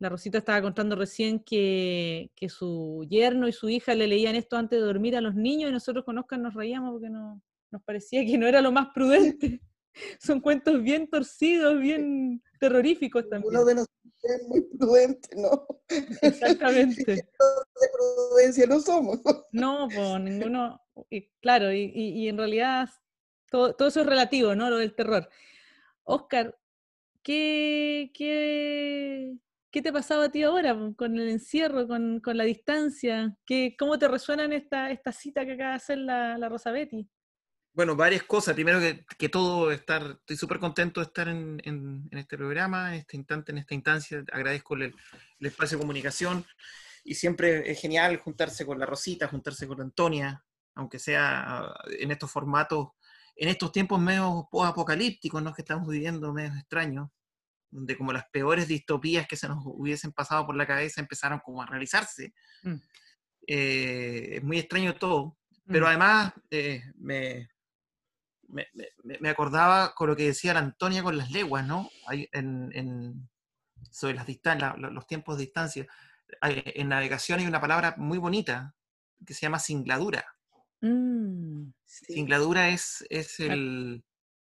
La 0.00 0.08
Rosita 0.08 0.38
estaba 0.38 0.62
contando 0.62 0.94
recién 0.96 1.40
que, 1.40 2.30
que, 2.36 2.48
su 2.48 3.04
yerno 3.08 3.48
y 3.48 3.52
su 3.52 3.68
hija 3.68 3.94
le 3.94 4.06
leían 4.06 4.36
esto 4.36 4.56
antes 4.56 4.78
de 4.78 4.86
dormir 4.86 5.16
a 5.16 5.20
los 5.20 5.34
niños 5.34 5.70
y 5.70 5.72
nosotros 5.72 6.04
con 6.04 6.18
Oscar 6.18 6.38
nos 6.38 6.54
reíamos 6.54 6.92
porque 6.92 7.10
no, 7.10 7.42
nos 7.70 7.82
parecía 7.82 8.24
que 8.24 8.38
no 8.38 8.46
era 8.46 8.60
lo 8.60 8.72
más 8.72 8.88
prudente. 8.94 9.60
son 10.20 10.40
cuentos 10.40 10.82
bien 10.82 11.08
torcidos, 11.08 11.80
bien 11.80 12.42
terroríficos 12.58 13.28
también. 13.28 13.54
Uno 13.54 13.64
de 13.64 13.74
nosotros 13.74 13.98
es 14.22 14.48
muy 14.48 14.62
prudente, 14.62 15.28
¿no? 15.36 15.66
Exactamente. 16.22 17.04
de 17.14 17.88
prudencia 17.92 18.66
no 18.66 18.80
somos. 18.80 19.20
No, 19.52 19.88
pues 19.92 20.20
ninguno, 20.20 20.80
y, 21.10 21.28
claro, 21.40 21.72
y, 21.72 21.92
y, 21.94 22.28
en 22.28 22.36
realidad 22.36 22.88
todo, 23.50 23.74
todo, 23.74 23.88
eso 23.88 24.00
es 24.00 24.06
relativo, 24.06 24.54
¿no? 24.54 24.70
Lo 24.70 24.78
del 24.78 24.94
terror. 24.94 25.28
Oscar, 26.04 26.58
¿qué, 27.22 28.10
qué, 28.14 29.36
qué 29.70 29.82
te 29.82 29.92
pasaba 29.92 30.24
a 30.24 30.30
ti 30.30 30.42
ahora 30.42 30.76
con 30.96 31.18
el 31.18 31.28
encierro, 31.28 31.86
con, 31.86 32.20
con 32.20 32.36
la 32.36 32.44
distancia? 32.44 33.36
¿Qué, 33.46 33.76
¿Cómo 33.78 33.98
te 33.98 34.08
resuena 34.08 34.44
esta, 34.54 34.90
esta 34.90 35.12
cita 35.12 35.44
que 35.44 35.52
acaba 35.52 35.70
de 35.70 35.76
hacer 35.76 35.98
la, 35.98 36.38
la 36.38 36.48
Rosa 36.48 36.72
Betty? 36.72 37.08
Bueno, 37.78 37.94
varias 37.94 38.24
cosas. 38.24 38.56
Primero 38.56 38.80
que, 39.16 39.28
todo, 39.28 39.70
estar, 39.70 40.02
estoy 40.18 40.36
súper 40.36 40.58
contento 40.58 40.98
de 40.98 41.06
estar 41.06 41.28
en, 41.28 42.08
este 42.10 42.36
programa, 42.36 42.92
en 42.92 43.02
este 43.02 43.16
instante, 43.16 43.52
en 43.52 43.58
esta 43.58 43.72
instancia. 43.72 44.24
Agradezco 44.32 44.74
el, 44.74 44.92
espacio 45.38 45.78
de 45.78 45.82
comunicación 45.82 46.44
y 47.04 47.14
siempre 47.14 47.70
es 47.70 47.80
genial 47.80 48.16
juntarse 48.16 48.66
con 48.66 48.80
la 48.80 48.84
Rosita, 48.84 49.28
juntarse 49.28 49.68
con 49.68 49.80
Antonia, 49.80 50.44
aunque 50.74 50.98
sea 50.98 51.72
en 52.00 52.10
estos 52.10 52.32
formatos, 52.32 52.88
en 53.36 53.48
estos 53.48 53.70
tiempos 53.70 54.00
medio 54.00 54.48
apocalípticos 54.64 55.40
¿no? 55.40 55.54
que 55.54 55.62
estamos 55.62 55.86
viviendo, 55.86 56.32
medio 56.32 56.58
extraños, 56.58 57.10
donde 57.70 57.96
como 57.96 58.12
las 58.12 58.28
peores 58.32 58.66
distopías 58.66 59.28
que 59.28 59.36
se 59.36 59.46
nos 59.46 59.62
hubiesen 59.64 60.10
pasado 60.10 60.44
por 60.44 60.56
la 60.56 60.66
cabeza 60.66 61.00
empezaron 61.00 61.38
como 61.38 61.62
a 61.62 61.66
realizarse. 61.66 62.34
Mm. 62.64 62.74
Eh, 63.46 64.28
es 64.32 64.42
muy 64.42 64.58
extraño 64.58 64.96
todo, 64.96 65.38
pero 65.64 65.84
mm. 65.84 65.88
además 65.88 66.32
eh, 66.50 66.82
me, 66.96 67.48
me, 68.48 69.28
acordaba 69.28 69.94
con 69.94 70.08
lo 70.08 70.16
que 70.16 70.26
decía 70.26 70.54
la 70.54 70.60
Antonia 70.60 71.02
con 71.02 71.16
las 71.16 71.30
leguas, 71.30 71.66
¿no? 71.66 71.90
Hay 72.06 72.28
en, 72.32 73.28
sobre 73.90 74.14
las 74.14 74.26
los 74.78 75.06
tiempos 75.06 75.36
de 75.36 75.44
distancia. 75.44 75.86
en 76.42 76.88
navegación 76.88 77.40
hay 77.40 77.46
una 77.46 77.60
palabra 77.60 77.94
muy 77.98 78.18
bonita 78.18 78.74
que 79.24 79.34
se 79.34 79.42
llama 79.42 79.58
singladura. 79.58 80.24
Mm, 80.80 81.70
singladura 81.84 82.68
es, 82.68 83.04
es, 83.10 83.40
el, 83.40 84.04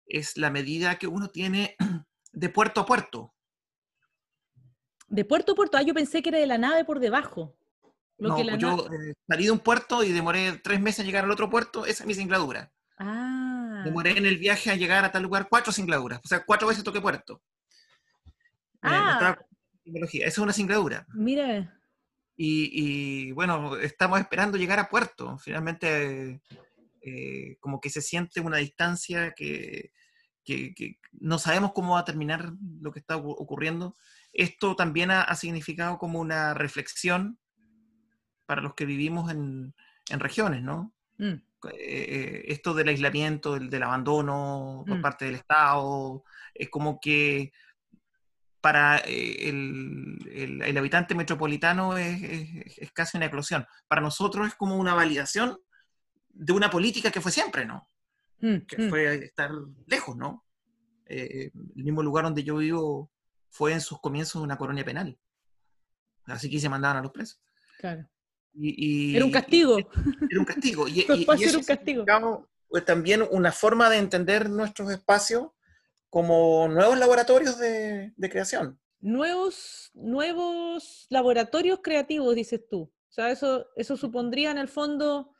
es 0.05 0.37
la 0.37 0.49
medida 0.49 0.97
que 0.97 1.07
uno 1.07 1.29
tiene 1.29 1.75
de 2.31 2.49
puerto 2.49 2.81
a 2.81 2.85
puerto. 2.85 3.33
De 5.07 5.25
puerto 5.25 5.53
a 5.53 5.55
puerto, 5.55 5.77
ah, 5.77 5.81
yo 5.81 5.93
pensé 5.93 6.21
que 6.21 6.29
era 6.29 6.37
de 6.37 6.45
la 6.45 6.57
nave 6.57 6.85
por 6.85 6.99
debajo. 6.99 7.55
no, 8.19 8.35
pues 8.35 8.57
yo 8.59 8.87
eh, 8.87 9.13
salí 9.27 9.45
de 9.45 9.51
un 9.51 9.59
puerto 9.59 10.03
y 10.03 10.11
demoré 10.11 10.59
tres 10.63 10.79
meses 10.79 10.99
en 10.99 11.07
llegar 11.07 11.23
al 11.23 11.31
otro 11.31 11.49
puerto, 11.49 11.85
esa 11.85 12.03
es 12.03 12.07
mi 12.07 12.13
singladura. 12.13 12.71
Ah. 12.97 13.38
Demoré 13.83 14.17
en 14.17 14.25
el 14.25 14.37
viaje 14.37 14.71
a 14.71 14.75
llegar 14.75 15.05
a 15.05 15.11
tal 15.11 15.23
lugar 15.23 15.47
cuatro 15.49 15.71
singladuras. 15.71 16.19
O 16.23 16.27
sea, 16.27 16.43
cuatro 16.45 16.67
veces 16.67 16.83
toqué 16.83 17.01
puerto. 17.01 17.41
Ah. 18.81 19.37
Esa 19.85 20.27
es 20.27 20.37
una 20.37 20.53
singladura. 20.53 21.05
Mire. 21.13 21.69
Y, 22.41 23.33
bueno, 23.33 23.75
estamos 23.75 24.19
esperando 24.19 24.57
llegar 24.57 24.79
a 24.79 24.87
puerto. 24.87 25.37
Finalmente, 25.39 26.41
eh, 27.01 27.57
como 27.59 27.81
que 27.81 27.89
se 27.89 28.01
siente 28.01 28.39
una 28.39 28.57
distancia 28.57 29.33
que, 29.33 29.91
no 31.11 31.37
sabemos 31.37 31.73
cómo 31.73 31.93
va 31.93 31.99
a 31.99 32.05
terminar 32.05 32.53
lo 32.81 32.91
que 32.91 32.99
está 32.99 33.17
ocurriendo. 33.17 33.95
Esto 34.31 34.75
también 34.75 35.11
ha, 35.11 35.35
significado 35.35 35.97
como 35.97 36.19
una 36.19 36.53
reflexión 36.53 37.37
para 38.45 38.61
los 38.61 38.73
que 38.73 38.85
vivimos 38.85 39.31
en, 39.31 39.75
en 40.09 40.19
regiones, 40.19 40.63
¿no? 40.63 40.93
Mm. 41.17 41.41
Esto 41.73 42.73
del 42.73 42.89
aislamiento, 42.89 43.53
del, 43.53 43.69
del 43.69 43.83
abandono 43.83 44.83
por 44.87 44.97
mm. 44.97 45.01
parte 45.01 45.25
del 45.25 45.35
Estado, 45.35 46.23
es 46.53 46.69
como 46.69 46.99
que 46.99 47.51
para 48.61 48.97
el, 48.97 50.17
el, 50.31 50.77
habitante 50.77 51.15
metropolitano 51.15 51.97
es, 51.97 52.21
es, 52.77 52.91
casi 52.91 53.17
una 53.17 53.27
eclosión. 53.27 53.65
Para 53.87 54.01
nosotros 54.01 54.47
es 54.47 54.55
como 54.55 54.77
una 54.77 54.93
validación 54.93 55.57
de 56.29 56.53
una 56.53 56.69
política 56.69 57.11
que 57.11 57.21
fue 57.21 57.31
siempre, 57.31 57.65
¿no? 57.65 57.89
Mm, 58.41 58.57
que 58.67 58.77
mm. 58.77 58.89
fue 58.89 59.15
estar 59.15 59.51
lejos, 59.87 60.15
¿no? 60.17 60.45
Eh, 61.05 61.51
el 61.75 61.83
mismo 61.83 62.03
lugar 62.03 62.25
donde 62.25 62.43
yo 62.43 62.57
vivo 62.57 63.11
fue 63.49 63.73
en 63.73 63.81
sus 63.81 63.99
comienzos 63.99 64.41
una 64.41 64.57
colonia 64.57 64.85
penal. 64.85 65.17
Así 66.25 66.49
que 66.49 66.59
se 66.59 66.69
mandaban 66.69 66.97
a 66.97 67.01
los 67.01 67.11
presos. 67.11 67.41
Claro. 67.79 68.07
Y, 68.53 69.15
era 69.15 69.25
un 69.25 69.31
castigo. 69.31 69.77
Era 69.77 70.39
un 70.39 70.45
castigo. 70.45 70.87
Y, 70.87 71.01
era 71.09 71.57
un 71.57 71.63
castigo. 71.63 72.05
Pues, 72.67 72.85
también 72.85 73.23
una 73.31 73.51
forma 73.51 73.89
de 73.89 73.97
entender 73.97 74.49
nuestros 74.49 74.91
espacios 74.91 75.49
como 76.09 76.67
nuevos 76.67 76.97
laboratorios 76.97 77.57
de, 77.59 78.13
de, 78.15 78.29
creación. 78.29 78.79
Nuevos, 78.99 79.91
nuevos 79.93 81.05
laboratorios 81.09 81.79
creativos, 81.83 82.35
dices 82.35 82.61
tú. 82.69 82.81
O 82.81 83.11
sea, 83.11 83.31
eso, 83.31 83.67
eso 83.75 83.97
supondría 83.97 84.51
en 84.51 84.57
el 84.57 84.67
fondo 84.67 85.33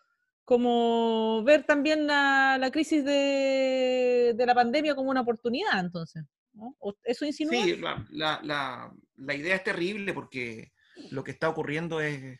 como 0.43 1.43
ver 1.43 1.63
también 1.63 2.07
la, 2.07 2.57
la 2.59 2.71
crisis 2.71 3.05
de, 3.05 4.33
de, 4.35 4.45
la 4.47 4.55
pandemia 4.55 4.95
como 4.95 5.11
una 5.11 5.21
oportunidad, 5.21 5.79
entonces. 5.79 6.23
¿no? 6.53 6.75
¿Eso 7.03 7.25
insinúa? 7.25 7.63
Sí, 7.63 7.75
la, 7.77 8.07
la, 8.43 8.91
la, 9.17 9.35
idea 9.35 9.55
es 9.55 9.63
terrible 9.63 10.11
porque 10.11 10.71
lo 11.11 11.23
que 11.23 11.29
está 11.29 11.49
ocurriendo 11.49 12.01
es, 12.01 12.39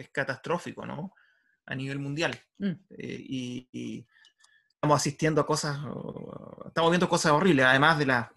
es 0.00 0.10
catastrófico, 0.10 0.86
¿no? 0.86 1.14
A 1.66 1.74
nivel 1.74 1.98
mundial. 1.98 2.38
Mm. 2.58 2.72
Eh, 2.90 3.66
y, 3.72 4.06
estamos 4.74 5.00
asistiendo 5.00 5.40
a 5.40 5.46
cosas, 5.46 5.78
estamos 6.66 6.90
viendo 6.90 7.08
cosas 7.08 7.32
horribles, 7.32 7.64
además 7.64 7.98
de 7.98 8.04
las 8.04 8.28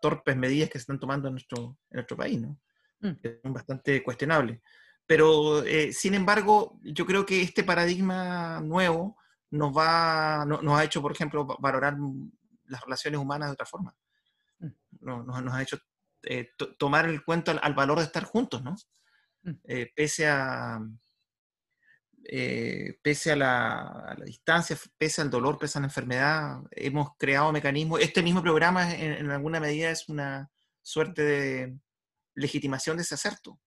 torpes 0.00 0.34
medidas 0.34 0.70
que 0.70 0.78
se 0.78 0.84
están 0.84 0.98
tomando 0.98 1.28
en 1.28 1.34
nuestro, 1.34 1.76
en 1.90 1.96
nuestro 1.96 2.16
país, 2.16 2.40
¿no? 2.40 2.58
Mm. 3.00 3.16
Es 3.22 3.40
bastante 3.44 4.02
cuestionable. 4.02 4.62
Pero, 5.06 5.62
eh, 5.64 5.92
sin 5.92 6.14
embargo, 6.14 6.78
yo 6.82 7.04
creo 7.04 7.26
que 7.26 7.42
este 7.42 7.64
paradigma 7.64 8.60
nuevo 8.60 9.18
nos, 9.50 9.76
va, 9.76 10.46
nos 10.46 10.78
ha 10.78 10.84
hecho, 10.84 11.02
por 11.02 11.12
ejemplo, 11.12 11.44
valorar 11.58 11.96
las 12.64 12.80
relaciones 12.82 13.20
humanas 13.20 13.48
de 13.48 13.52
otra 13.52 13.66
forma. 13.66 13.94
Mm. 14.58 14.68
Nos, 15.00 15.26
nos, 15.26 15.52
ha 15.52 15.62
hecho 15.62 15.78
eh, 16.22 16.50
tomar 16.78 17.08
el 17.08 17.24
cuento 17.24 17.50
al, 17.50 17.74
valor 17.74 17.98
de 17.98 18.04
estar 18.04 18.24
juntos, 18.24 18.62
¿no? 18.62 18.76
Mm. 19.42 19.52
Eh, 19.64 19.92
pese 19.94 20.26
a... 20.26 20.80
pese 23.02 23.32
a 23.32 23.36
la, 23.36 23.80
a 24.10 24.14
la, 24.18 24.24
distancia, 24.24 24.76
pese 24.98 25.22
al 25.22 25.30
dolor, 25.30 25.58
pese 25.58 25.78
a 25.78 25.80
la 25.80 25.86
enfermedad, 25.86 26.60
hemos 26.72 27.16
creado 27.16 27.52
mecanismos. 27.52 28.00
Este 28.00 28.22
mismo 28.22 28.42
programa, 28.42 28.94
en, 28.94 29.12
en 29.12 29.30
alguna 29.30 29.60
medida, 29.60 29.90
es 29.90 30.08
una 30.08 30.50
suerte 30.82 31.22
de 31.22 31.78
legitimación 32.34 32.96
de 32.96 33.02
ese 33.02 33.14
acerto 33.14 33.60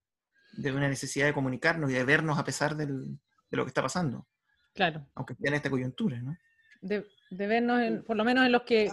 de 0.56 0.72
una 0.72 0.88
necesidad 0.88 1.26
de 1.26 1.34
comunicarnos 1.34 1.90
y 1.90 1.94
de 1.94 2.04
vernos 2.04 2.38
a 2.38 2.44
pesar 2.44 2.76
del, 2.76 3.18
de 3.50 3.56
lo 3.56 3.64
que 3.64 3.70
está 3.70 3.82
pasando. 3.82 4.26
Claro. 4.72 5.06
Aunque 5.14 5.32
esté 5.34 5.48
en 5.48 5.54
esta 5.54 5.70
coyuntura, 5.70 6.20
¿no? 6.20 6.36
De, 6.80 7.06
de 7.30 7.46
vernos, 7.46 8.04
por 8.04 8.16
lo 8.16 8.24
menos 8.24 8.46
en 8.46 8.52
los 8.52 8.62
que... 8.62 8.90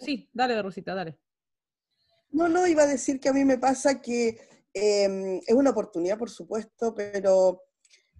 sí, 0.00 0.28
dale, 0.32 0.60
Rosita, 0.62 0.94
dale. 0.94 1.18
No, 2.30 2.48
no, 2.48 2.66
iba 2.66 2.82
a 2.82 2.86
decir 2.86 3.20
que 3.20 3.28
a 3.28 3.32
mí 3.32 3.44
me 3.44 3.58
pasa 3.58 4.00
que 4.00 4.57
em, 4.74 5.40
es 5.46 5.54
una 5.54 5.70
oportunidad, 5.70 6.18
por 6.18 6.30
supuesto, 6.30 6.94
pero 6.94 7.62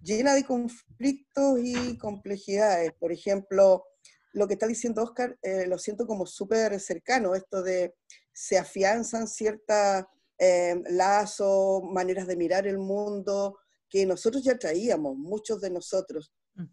llena 0.01 0.33
de 0.33 0.45
conflictos 0.45 1.59
y 1.61 1.97
complejidades. 1.97 2.93
Por 2.99 3.11
ejemplo, 3.11 3.85
lo 4.33 4.47
que 4.47 4.53
está 4.53 4.67
diciendo 4.67 5.03
Oscar, 5.03 5.37
eh, 5.41 5.67
lo 5.67 5.77
siento 5.77 6.05
como 6.05 6.25
súper 6.25 6.79
cercano, 6.79 7.35
esto 7.35 7.61
de 7.61 7.95
se 8.33 8.57
afianzan 8.57 9.27
ciertas 9.27 10.05
eh, 10.37 10.81
lazos, 10.89 11.83
maneras 11.83 12.27
de 12.27 12.37
mirar 12.37 12.67
el 12.67 12.77
mundo, 12.77 13.57
que 13.89 14.05
nosotros 14.05 14.43
ya 14.43 14.57
traíamos, 14.57 15.17
muchos 15.17 15.59
de 15.59 15.69
nosotros, 15.69 16.31
mm. 16.55 16.65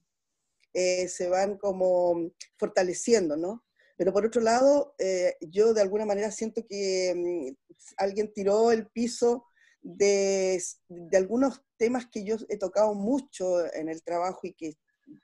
eh, 0.74 1.08
se 1.08 1.28
van 1.28 1.56
como 1.58 2.30
fortaleciendo, 2.56 3.36
¿no? 3.36 3.64
Pero 3.96 4.12
por 4.12 4.26
otro 4.26 4.42
lado, 4.42 4.94
eh, 4.98 5.36
yo 5.40 5.72
de 5.72 5.80
alguna 5.80 6.04
manera 6.04 6.30
siento 6.30 6.64
que 6.68 7.14
mm, 7.16 7.74
alguien 7.96 8.32
tiró 8.32 8.70
el 8.70 8.86
piso 8.88 9.46
de, 9.86 10.60
de, 10.88 11.16
algunos 11.16 11.62
temas 11.76 12.06
que 12.06 12.24
yo 12.24 12.36
he 12.48 12.58
tocado 12.58 12.94
mucho 12.94 13.72
en 13.72 13.88
el 13.88 14.02
trabajo 14.02 14.40
y 14.42 14.52
que 14.52 14.74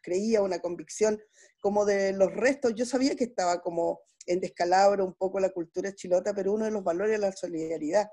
creía 0.01 0.41
una 0.41 0.61
convicción 0.61 1.21
como 1.61 1.85
de 1.85 2.13
los 2.13 2.33
restos. 2.33 2.75
Yo 2.75 2.87
sabía 2.87 3.17
que 3.17 3.25
estaba 3.25 3.61
como 3.61 4.01
en 4.27 4.41
descalabro 4.41 5.05
un 5.05 5.15
poco 5.15 5.41
la 5.41 5.51
cultura 5.51 5.93
chilota, 5.93 6.33
pero 6.33 6.53
uno 6.53 6.65
de 6.65 6.71
los 6.71 6.85
valores 6.85 7.15
es 7.15 7.21
la 7.21 7.33
solidaridad. 7.33 8.09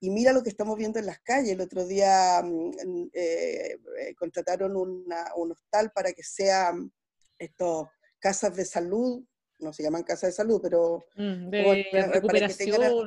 Y 0.00 0.10
mira 0.10 0.32
lo 0.32 0.42
que 0.42 0.48
estamos 0.48 0.78
viendo 0.78 0.98
en 0.98 1.06
las 1.06 1.20
calles. 1.20 1.52
El 1.52 1.60
otro 1.60 1.84
día 1.84 2.42
mm, 2.42 3.10
eh, 3.12 3.78
eh, 3.98 4.14
contrataron 4.14 4.74
una, 4.74 5.26
un 5.36 5.52
hostal 5.52 5.92
para 5.92 6.12
que 6.12 6.22
sean 6.22 6.90
estos 7.38 7.88
casas 8.18 8.56
de 8.56 8.64
salud, 8.64 9.22
no 9.58 9.72
se 9.74 9.82
llaman 9.82 10.04
casas 10.04 10.30
de 10.30 10.36
salud, 10.36 10.60
pero 10.62 11.04
mm, 11.16 11.50
de 11.50 12.06
recuperación. 12.06 13.04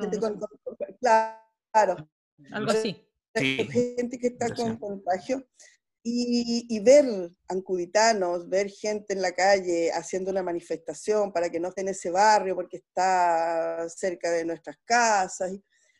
claro. 1.00 2.08
Algo 2.50 2.70
así. 2.70 2.96
Gente 3.34 4.18
que 4.18 4.28
está 4.28 4.54
con 4.54 4.76
contagio. 4.76 5.46
Y, 6.08 6.66
y, 6.68 6.78
ver 6.78 7.04
ancuditanos, 7.48 8.48
ver 8.48 8.70
gente 8.70 9.12
en 9.12 9.20
la 9.20 9.32
calle 9.32 9.90
haciendo 9.90 10.30
una 10.30 10.40
manifestación 10.40 11.32
para 11.32 11.50
que 11.50 11.58
no 11.58 11.70
esté 11.70 11.80
en 11.80 11.88
ese 11.88 12.12
barrio 12.12 12.54
porque 12.54 12.76
está 12.76 13.88
cerca 13.88 14.30
de 14.30 14.44
nuestras 14.44 14.76
casas 14.84 15.58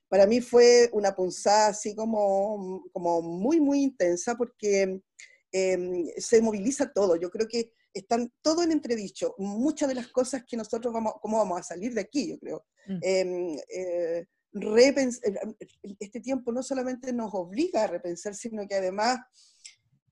para 0.09 0.27
mí 0.27 0.41
fue 0.41 0.89
una 0.93 1.15
punzada 1.15 1.69
así 1.69 1.95
como, 1.95 2.85
como 2.93 3.23
muy, 3.23 3.61
muy 3.61 3.83
intensa 3.83 4.37
porque 4.37 5.01
em, 5.53 6.07
se 6.17 6.41
moviliza 6.41 6.93
todo. 6.93 7.17
Yo 7.17 7.31
creo 7.31 7.49
que 7.49 7.73
están 7.93 8.33
todo 8.43 8.63
en 8.63 8.73
entredicho. 8.73 9.35
Muchas 9.39 9.89
de 9.89 9.97
las 9.97 10.09
cosas 10.09 10.45
que 10.47 10.57
nosotros 10.57 10.93
vamos, 10.93 11.15
cómo 11.21 11.39
vamos 11.39 11.61
a 11.61 11.65
salir 11.65 11.93
de 11.95 12.03
aquí, 12.03 12.29
yo 12.29 12.39
creo. 12.39 12.65
Mm. 12.87 12.99
Em, 13.03 13.59
eh, 13.69 14.27
este 15.99 16.21
tiempo 16.21 16.53
no 16.53 16.63
solamente 16.63 17.13
nos 17.13 17.31
obliga 17.35 17.85
a 17.85 17.87
repensar, 17.87 18.35
sino 18.35 18.67
que 18.67 18.75
además 18.75 19.19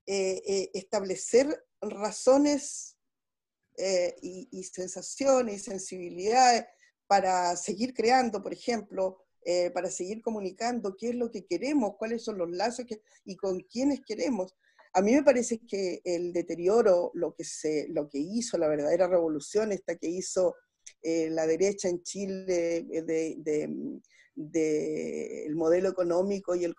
eh, 0.05 0.41
eh, 0.45 0.71
establecer 0.73 1.65
razones 1.81 2.97
y, 4.21 4.63
sensaciones 4.63 5.55
y 5.55 5.59
sensibilidades 5.59 6.65
para 7.07 7.55
seguir 7.57 7.93
creando, 7.93 8.41
por 8.41 8.53
ejemplo, 8.53 9.25
eh, 9.47 9.69
para 9.69 9.91
seguir 9.91 10.23
comunicando 10.23 10.95
qué 10.97 11.09
es 11.09 11.15
lo 11.15 11.29
que 11.29 11.45
queremos, 11.45 11.97
cuáles 11.99 12.23
son 12.23 12.39
los 12.39 12.49
lazos 12.49 12.87
y 13.25 13.35
con 13.35 13.59
quiénes 13.59 14.01
queremos. 14.03 14.55
A 14.93 15.01
mí 15.01 15.13
me 15.13 15.21
parece 15.21 15.59
que 15.59 16.01
el 16.03 16.33
deterioro, 16.33 17.11
lo 17.13 17.35
que, 17.35 17.43
se, 17.43 17.87
lo 17.89 18.09
que 18.09 18.17
hizo 18.17 18.57
la 18.57 18.67
verdadera 18.67 19.07
revolución, 19.07 19.71
esta 19.71 19.97
que 19.97 20.07
hizo 20.07 20.55
eh, 21.03 21.29
la 21.29 21.45
derecha 21.45 21.89
en 21.89 22.01
Chile 22.01 22.77
eh, 22.91 23.03
de, 23.03 23.69
de, 24.35 25.45
el 25.45 25.55
modelo 25.55 25.89
económico 25.89 26.55
y 26.55 26.65
el, 26.65 26.75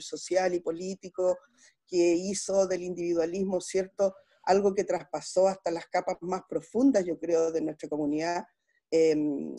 social 0.00 0.54
y 0.54 0.60
político, 0.60 1.38
que 1.86 2.14
hizo 2.14 2.66
del 2.66 2.82
individualismo, 2.82 3.60
¿cierto? 3.60 4.14
Algo 4.42 4.74
que 4.74 4.84
traspasó 4.84 5.48
hasta 5.48 5.70
las 5.70 5.86
capas 5.86 6.16
más 6.20 6.42
profundas, 6.48 7.04
yo 7.04 7.18
creo, 7.18 7.52
de 7.52 7.60
nuestra 7.60 7.88
comunidad, 7.88 8.44
eh, 8.90 9.14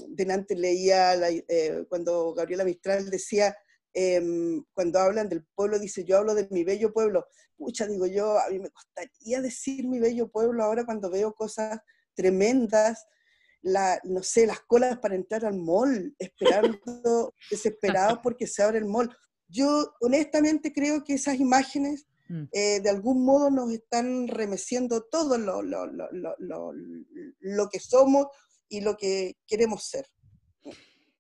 delante 0.10 0.56
leía 0.56 1.14
eh, 1.30 1.86
cuando 1.90 2.34
Gabriela 2.34 2.64
Mistral 2.64 3.10
decía, 3.10 3.56
em, 3.94 4.64
cuando 4.74 5.00
hablan 5.00 5.30
del 5.30 5.46
pueblo, 5.56 5.80
dice, 5.80 6.04
yo 6.04 6.18
hablo 6.18 6.34
de 6.36 6.48
mi 6.52 6.64
bello 6.64 6.94
pueblo. 6.94 7.26
Pucha, 7.58 7.88
digo 7.88 8.06
yo, 8.06 8.38
a 8.38 8.50
mí 8.50 8.60
me 8.60 8.70
costaría 8.70 9.42
decir 9.42 9.88
mi 9.88 10.00
bello 10.00 10.30
pueblo 10.30 10.64
ahora 10.64 10.86
cuando 10.86 11.10
veo 11.10 11.34
cosas 11.34 11.80
tremendas, 12.16 13.06
la, 13.68 14.00
no 14.04 14.24
sé, 14.24 14.48
las 14.48 14.62
colas 14.62 14.98
para 15.00 15.16
entrar 15.16 15.46
al 15.46 15.58
mall, 15.58 16.16
esperando, 16.20 17.34
desesperados 17.50 18.20
porque 18.24 18.48
se 18.48 18.64
abre 18.64 18.80
el 18.80 18.86
mall. 18.86 19.16
Yo 19.48 19.94
honestamente 20.02 20.74
creo 20.74 21.04
que 21.04 21.14
esas 21.14 21.40
imágenes 21.40 22.08
mm. 22.30 22.44
eh, 22.52 22.80
de 22.82 22.90
algún 22.90 23.24
modo 23.24 23.50
nos 23.50 23.72
están 23.72 24.28
remeciendo 24.28 25.04
todo 25.04 25.38
lo, 25.38 25.62
lo, 25.62 25.86
lo, 25.86 26.74
lo, 27.40 27.70
que 27.70 27.80
somos 27.80 28.28
y 28.70 28.82
lo 28.82 28.98
que 28.98 29.38
queremos 29.48 29.84
ser. 29.84 30.08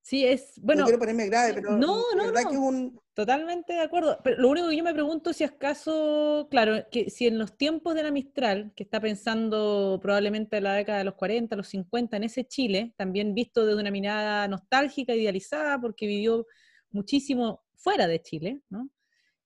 Sí, 0.01 0.25
es, 0.25 0.53
bueno... 0.61 0.81
No 0.81 0.85
quiero 0.85 0.99
ponerme 0.99 1.25
grave, 1.27 1.53
pero 1.53 1.71
no, 1.77 2.03
no, 2.15 2.31
no, 2.31 2.49
que 2.49 2.57
un... 2.57 2.99
totalmente 3.17 3.73
de 3.73 3.79
acuerdo. 3.81 4.19
Pero 4.23 4.37
lo 4.39 4.49
único 4.49 4.69
que 4.69 4.77
yo 4.77 4.83
me 4.83 4.93
pregunto 4.93 5.33
si 5.33 5.43
acaso, 5.43 6.47
claro, 6.51 6.85
que 6.91 7.09
si 7.09 7.25
en 7.25 7.39
los 7.39 7.57
tiempos 7.57 7.95
de 7.95 8.03
la 8.03 8.11
Mistral, 8.11 8.71
que 8.75 8.83
está 8.83 9.01
pensando 9.01 9.97
probablemente 9.99 10.57
en 10.57 10.65
la 10.65 10.75
década 10.75 10.99
de 10.99 11.05
los 11.05 11.15
40, 11.15 11.55
los 11.55 11.67
50, 11.67 12.15
en 12.15 12.25
ese 12.25 12.45
Chile, 12.45 12.93
también 12.95 13.33
visto 13.33 13.65
desde 13.65 13.81
una 13.81 13.89
mirada 13.89 14.47
nostálgica, 14.47 15.15
idealizada, 15.15 15.81
porque 15.81 16.05
vivió 16.05 16.45
muchísimo 16.91 17.63
fuera 17.73 18.05
de 18.07 18.21
Chile, 18.21 18.61
¿no? 18.69 18.87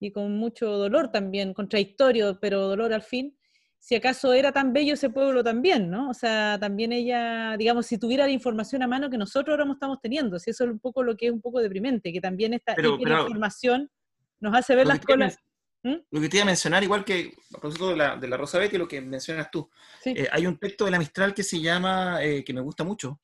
Y 0.02 0.12
con 0.12 0.36
mucho 0.36 0.68
dolor 0.68 1.10
también, 1.10 1.54
contradictorio, 1.54 2.40
pero 2.42 2.68
dolor 2.68 2.92
al 2.92 3.04
fin. 3.04 3.38
Si 3.82 3.96
acaso 3.96 4.32
era 4.32 4.52
tan 4.52 4.74
bello 4.74 4.94
ese 4.94 5.10
pueblo 5.10 5.44
también, 5.44 5.90
¿no? 5.90 6.12
O 6.12 6.14
sea, 6.14 6.60
también 6.60 6.94
ella, 6.94 7.58
digamos, 7.58 7.88
si 7.88 7.98
tuviera 7.98 8.26
la 8.26 8.32
información 8.32 8.84
a 8.84 8.88
mano 8.88 9.10
que 9.10 9.18
nosotros 9.18 9.58
ahora 9.58 9.74
estamos 9.74 10.00
teniendo, 10.00 10.38
si 10.38 10.52
eso 10.52 10.66
es 10.66 10.70
un 10.70 10.80
poco 10.80 11.02
lo 11.02 11.18
que 11.18 11.26
es 11.26 11.32
un 11.32 11.42
poco 11.42 11.60
deprimente, 11.60 12.14
que 12.14 12.22
también 12.22 12.54
esta 12.54 12.76
información 12.80 13.90
nos 14.40 14.56
hace 14.56 14.76
ver 14.76 14.86
las 14.86 15.00
cosas. 15.00 15.40
¿Mm? 15.82 15.96
Lo 16.12 16.22
que 16.22 16.30
te 16.30 16.38
iba 16.38 16.44
a 16.44 16.46
mencionar, 16.46 16.84
igual 16.84 17.04
que 17.04 17.34
a 17.56 17.60
propósito 17.60 17.90
de 17.90 17.96
la, 17.96 18.16
de 18.18 18.28
la 18.28 18.38
Rosa 18.38 18.60
Betty, 18.60 18.78
lo 18.78 18.88
que 18.88 19.02
mencionas 19.02 19.50
tú, 19.50 19.68
eh, 20.06 20.28
hay 20.32 20.46
un 20.46 20.60
texto 20.60 20.86
de 20.86 20.92
la 20.92 21.00
Mistral 21.00 21.34
que 21.34 21.42
se 21.42 21.60
llama, 21.60 22.24
eh, 22.24 22.44
que 22.44 22.54
me 22.54 22.62
gusta 22.62 22.84
mucho, 22.84 23.20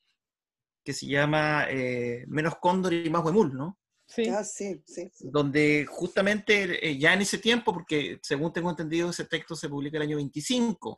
que 0.84 0.92
se 0.92 1.06
llama 1.06 1.68
eh, 1.70 2.26
Menos 2.28 2.56
Cóndor 2.60 2.94
y 2.94 3.12
más 3.12 3.24
Huemul, 3.24 3.54
¿no? 3.54 3.78
Sí. 4.08 4.30
Ah, 4.30 4.44
sí, 4.44 4.82
sí, 4.86 5.12
Donde 5.20 5.86
justamente 5.88 6.98
ya 6.98 7.14
en 7.14 7.22
ese 7.22 7.38
tiempo, 7.40 7.74
porque 7.74 8.20
según 8.24 8.54
tengo 8.54 8.70
entendido, 8.70 9.10
ese 9.10 9.26
texto 9.26 9.56
se 9.56 9.68
publica 9.68 9.98
el 9.98 10.04
año 10.04 10.16
25, 10.16 10.98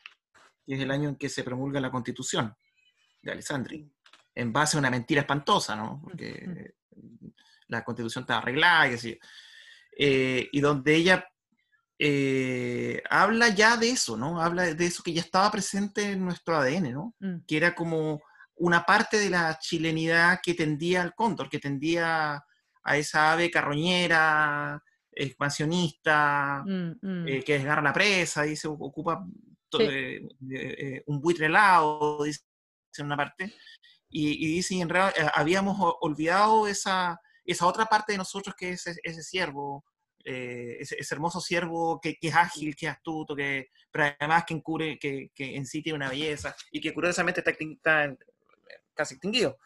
que 0.66 0.76
es 0.76 0.80
el 0.80 0.92
año 0.92 1.10
en 1.10 1.16
que 1.16 1.28
se 1.28 1.44
promulga 1.44 1.82
la 1.82 1.90
Constitución 1.90 2.54
de 3.22 3.32
Alessandri, 3.32 3.92
en 4.36 4.54
base 4.54 4.78
a 4.78 4.80
una 4.80 4.92
mentira 4.92 5.22
espantosa, 5.22 5.76
¿no? 5.76 6.00
Porque 6.04 6.76
la 7.68 7.84
Constitución 7.84 8.24
estaba 8.24 8.42
arreglada 8.42 8.92
y 8.92 8.94
así. 8.94 9.20
y 9.98 10.60
donde 10.60 10.96
ella 10.96 11.26
eh, 12.02 13.04
habla 13.10 13.50
ya 13.50 13.76
de 13.76 13.90
eso, 13.90 14.16
¿no? 14.16 14.42
Habla 14.42 14.74
de 14.74 14.86
eso 14.86 15.04
que 15.04 15.12
ya 15.12 15.22
estaba 15.22 15.52
presente 15.52 16.12
en 16.12 16.24
nuestro 16.24 16.56
ADN, 16.56 16.94
¿no? 16.94 17.14
Mm. 17.20 17.40
Que 17.46 17.58
era 17.58 17.76
como 17.76 18.22
una 18.56 18.86
parte 18.86 19.18
de 19.18 19.30
la 19.30 19.60
chilenidad 19.60 20.40
que 20.42 20.54
tendía 20.54 21.02
al 21.02 21.14
cóndor, 21.14 21.50
que 21.50 21.60
tendía 21.60 22.42
a 22.84 22.98
esa 22.98 23.34
ave 23.34 23.52
carroñera, 23.52 24.82
expansionista, 25.12 26.64
mm, 26.66 26.92
mm. 27.02 27.28
Eh, 27.28 27.44
que 27.44 27.54
desgarra 27.54 27.82
la 27.82 27.94
presa 27.94 28.46
y 28.48 28.56
se 28.56 28.68
ocupa 28.68 29.26
un 31.06 31.22
buitre 31.22 31.46
helado, 31.48 32.24
dice 32.24 32.42
en 32.98 33.06
una 33.06 33.18
parte, 33.18 33.54
y, 34.10 34.56
dice, 34.56 34.80
en 34.80 34.90
realidad 34.90 35.14
eh, 35.18 35.32
habíamos 35.36 35.78
olvidado 36.02 36.68
esa, 36.68 37.20
esa 37.46 37.68
otra 37.68 37.86
parte 37.86 38.14
de 38.14 38.18
nosotros 38.18 38.56
que 38.58 38.72
es 38.72 38.88
ese, 38.88 39.00
eh, 40.26 40.78
ese, 40.80 41.14
hermoso 41.14 41.40
ciervo 41.40 42.00
que, 42.02 42.18
es 42.20 42.36
ágil, 42.36 42.76
que 42.76 42.88
es 42.88 42.92
astuto, 42.92 43.36
que, 43.36 43.68
pero 43.92 44.16
además 44.20 44.46
que, 44.46 44.56
encubre, 44.56 44.98
que, 44.98 45.30
que 45.34 45.56
en 45.56 45.66
sí 45.66 45.82
tiene 45.82 45.98
una 45.98 46.10
belleza 46.10 46.56
y 46.72 46.82
que 46.82 46.94
curiosamente 46.94 47.44
está, 47.46 48.16
casi 48.94 49.14
extinguido. 49.14 49.58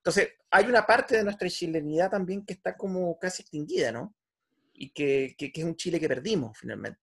Entonces, 0.00 0.30
hay 0.50 0.64
una 0.66 0.86
parte 0.86 1.16
de 1.16 1.24
nuestra 1.24 1.48
chilenidad 1.48 2.10
también 2.10 2.44
que 2.44 2.54
está 2.54 2.76
como 2.76 3.18
casi 3.18 3.42
extinguida, 3.42 3.92
¿no? 3.92 4.14
Y 4.72 4.90
que, 4.90 5.36
que 5.36 5.52
es 5.54 5.64
un 5.64 5.76
Chile 5.76 6.00
que 6.00 6.08
perdimos 6.08 6.56
finalmente. 6.58 7.00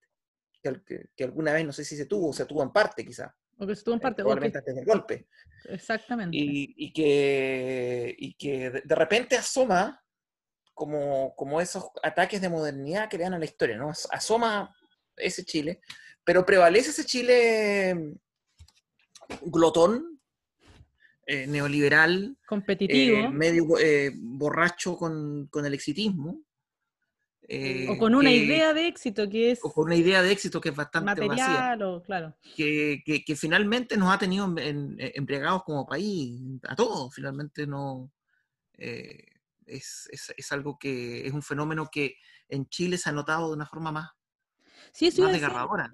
Que, 0.61 1.23
alguna 1.23 1.53
vez, 1.53 1.65
no 1.65 1.71
sé 1.71 1.85
si 1.85 1.95
se 1.95 2.07
tuvo, 2.07 2.29
o 2.29 2.33
se 2.33 2.45
tuvo 2.45 2.63
en 2.63 2.71
parte 2.71 3.05
quizá. 3.05 3.33
O 3.57 3.67
que 3.67 3.75
se 3.75 3.83
tuvo 3.83 3.95
en 3.95 4.01
parte. 4.01 4.23
Probablemente 4.23 4.57
antes 4.57 4.75
del 4.75 4.85
golpe. 4.85 5.27
Exactamente. 5.65 6.35
Y, 6.35 6.73
y, 6.75 6.91
que, 6.91 8.15
y 8.17 8.33
que 8.33 8.81
de 8.83 8.95
repente 8.95 9.37
asoma 9.37 10.03
como, 10.73 11.35
como 11.35 11.61
esos 11.61 11.85
ataques 12.03 12.41
de 12.41 12.49
modernidad 12.49 13.09
que 13.09 13.17
le 13.17 13.23
dan 13.23 13.33
a 13.35 13.39
la 13.39 13.45
historia, 13.45 13.77
¿no? 13.77 13.91
Asoma 14.11 14.75
ese 15.15 15.43
Chile, 15.43 15.81
pero 16.23 16.45
prevalece 16.45 16.91
ese 16.91 17.05
Chile 17.05 17.95
mm, 17.95 19.49
glotón, 19.49 20.16
eh, 21.29 21.45
neoliberal, 21.45 22.37
competitivo, 22.47 23.17
eh, 23.17 23.29
medio 23.29 23.77
eh, 23.77 24.13
borracho 24.15 24.95
con, 24.95 25.47
con, 25.47 25.65
el 25.65 25.73
exitismo. 25.73 26.41
o 27.89 27.97
con 27.97 28.15
una 28.15 28.31
idea 28.31 28.73
de 28.73 28.87
éxito 28.87 29.27
que 29.29 29.51
es... 29.51 29.59
O 29.61 29.73
con 29.73 29.87
una 29.87 29.97
idea 29.97 30.21
de 30.21 30.31
éxito 30.31 30.61
que 30.61 30.69
es 30.69 30.75
bastante 30.75 31.05
material, 31.05 31.81
o, 31.81 32.01
claro. 32.01 32.33
Que, 32.55 33.03
que, 33.05 33.25
que, 33.25 33.35
finalmente 33.35 33.97
nos 33.97 34.09
ha 34.09 34.17
tenido 34.17 34.45
embriagados 34.57 35.63
como 35.65 35.85
país, 35.85 36.39
a 36.65 36.77
todos, 36.77 37.13
finalmente 37.13 37.67
no 37.67 38.09
es, 38.77 40.09
es, 40.09 40.51
algo 40.53 40.79
que 40.79 41.27
es 41.27 41.33
un 41.33 41.43
fenómeno 41.43 41.89
que 41.91 42.15
en 42.47 42.69
Chile 42.69 42.97
se 42.97 43.09
ha 43.09 43.11
notado 43.11 43.49
de 43.49 43.55
una 43.55 43.65
forma 43.65 43.91
más, 43.91 44.11
sí, 44.93 45.11
más 45.19 45.33
desgarradora. 45.33 45.93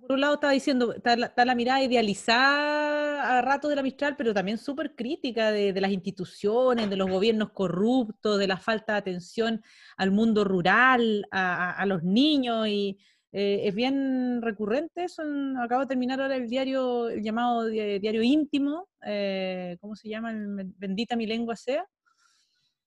Por 0.00 0.12
un 0.12 0.20
lado 0.20 0.34
estaba 0.34 0.52
diciendo, 0.52 0.94
está 0.94 1.44
la, 1.44 1.54
mirada 1.54 1.82
idealizada 1.82 3.38
a 3.38 3.42
rato 3.42 3.68
de 3.68 3.76
la 3.76 3.82
Mistral, 3.82 4.16
pero 4.16 4.32
también 4.32 4.58
súper 4.58 4.94
crítica 4.94 5.50
de, 5.50 5.78
las 5.80 5.90
instituciones, 5.90 6.88
de 6.88 6.96
los 6.96 7.10
gobiernos 7.10 7.50
corruptos, 7.50 8.38
de 8.38 8.46
la 8.46 8.56
falta 8.56 8.92
de 8.92 8.98
atención 8.98 9.62
al 9.96 10.10
mundo 10.10 10.44
rural, 10.44 11.26
a, 11.30 11.84
los 11.86 12.02
niños, 12.02 12.68
y 12.68 12.98
eh, 13.32 13.62
es 13.64 13.74
bien 13.74 14.40
recurrente 14.42 15.04
eso. 15.04 15.22
acabo 15.60 15.82
de 15.82 15.88
terminar 15.88 16.20
ahora 16.20 16.36
el 16.36 16.48
diario, 16.48 17.08
el 17.08 17.22
llamado 17.22 17.66
diario 17.66 18.22
íntimo, 18.22 18.88
eh, 19.04 19.76
¿cómo 19.80 19.94
se 19.94 20.08
llama? 20.08 20.32
Bendita 20.78 21.16
mi 21.16 21.26
lengua 21.26 21.56
sea. 21.56 21.86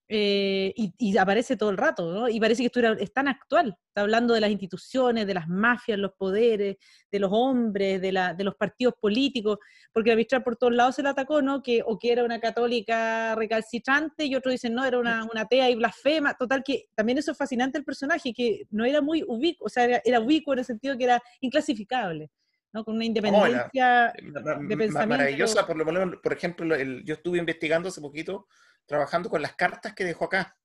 Eh, 0.07 0.71
y, 0.75 1.17
aparece 1.17 1.57
todo 1.57 1.71
el 1.71 1.77
rato, 1.77 2.11
¿no? 2.13 2.29
Y 2.29 2.39
parece 2.39 2.61
que 2.61 2.67
esto 2.67 2.79
es 2.79 3.11
tan 3.11 3.27
actual. 3.27 3.75
Está 3.87 4.01
hablando 4.01 4.35
de 4.35 4.41
las 4.41 4.51
instituciones, 4.51 5.25
de 5.25 5.33
las 5.33 5.47
mafias, 5.47 5.97
los 5.97 6.11
poderes, 6.13 6.77
de 7.11 7.19
los 7.19 7.31
hombres, 7.33 7.99
de, 8.01 8.11
la, 8.11 8.35
de 8.35 8.43
los 8.43 8.55
partidos 8.55 8.93
políticos, 8.99 9.57
porque 9.91 10.11
la 10.11 10.15
Mistral 10.15 10.43
por 10.43 10.57
todos 10.57 10.73
lados 10.73 10.95
se 10.95 11.03
la 11.03 11.11
atacó, 11.11 11.41
¿no? 11.41 11.63
Que, 11.63 11.81
o 11.83 11.97
que 11.97 12.11
era 12.11 12.23
una 12.23 12.39
católica 12.39 13.33
recalcitrante 13.35 14.25
y 14.25 14.35
otros 14.35 14.53
dicen, 14.53 14.75
no, 14.75 14.85
era 14.85 14.99
una, 14.99 15.23
una 15.23 15.41
atea 15.41 15.71
y 15.71 15.75
blasfema. 15.75 16.35
Total, 16.35 16.63
que 16.63 16.85
también 16.93 17.17
eso 17.17 17.31
es 17.31 17.37
fascinante 17.37 17.79
el 17.79 17.83
personaje, 17.83 18.33
que 18.33 18.65
no 18.69 18.85
era 18.85 19.01
muy 19.01 19.23
ubicuo, 19.27 19.65
o 19.65 19.69
sea, 19.69 20.01
era, 20.03 20.19
ubicuo 20.19 20.53
en 20.53 20.59
el 20.59 20.65
sentido 20.65 20.97
que 20.97 21.05
era 21.05 21.21
inclasificable. 21.41 22.29
¿No? 22.75 22.83
con 22.83 22.95
una 22.95 23.05
independencia 23.05 24.13
de 24.13 24.77
pensamiento. 24.77 25.07
Maravillosa, 25.07 25.65
por 25.65 25.77
lo 25.77 25.85
menos, 25.85 26.17
por 26.21 26.33
ejemplo, 26.33 26.75
yo 26.75 27.13
estuve 27.13 27.38
investigando 27.38 27.88
hace 27.88 28.01
poquito 28.01 28.47
trabajando 28.85 29.29
con 29.29 29.41
las 29.41 29.55
cartas 29.55 29.93
que 29.95 30.03
dejó 30.03 30.25
acá, 30.25 30.57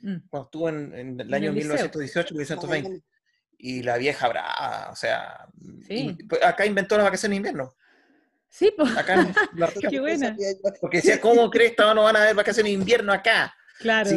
mm. 0.00 0.16
cuando 0.30 0.46
estuvo 0.46 0.68
en, 0.70 1.20
el 1.20 1.34
año 1.34 1.52
1918-1920. 1.52 3.02
Y 3.60 3.82
la 3.82 3.98
vieja 3.98 4.28
brava, 4.28 4.88
o 4.90 4.96
sea, 4.96 5.46
pues, 6.28 6.42
acá 6.42 6.64
inventó 6.64 6.96
las 6.96 7.04
vacaciones 7.04 7.34
de 7.34 7.36
invierno. 7.36 7.74
Sí, 8.48 8.72
pues. 8.74 8.96
Acá, 8.96 9.26
Qué 9.90 10.00
buena. 10.00 10.34
Porque 10.80 10.98
decía, 10.98 11.20
¿cómo 11.20 11.50
crees 11.50 11.74
que 11.74 11.82
no 11.82 12.04
van 12.04 12.16
a 12.16 12.22
haber 12.22 12.36
vacaciones 12.36 12.70
de 12.70 12.78
invierno 12.78 13.12
acá? 13.12 13.54
Claro. 13.78 14.10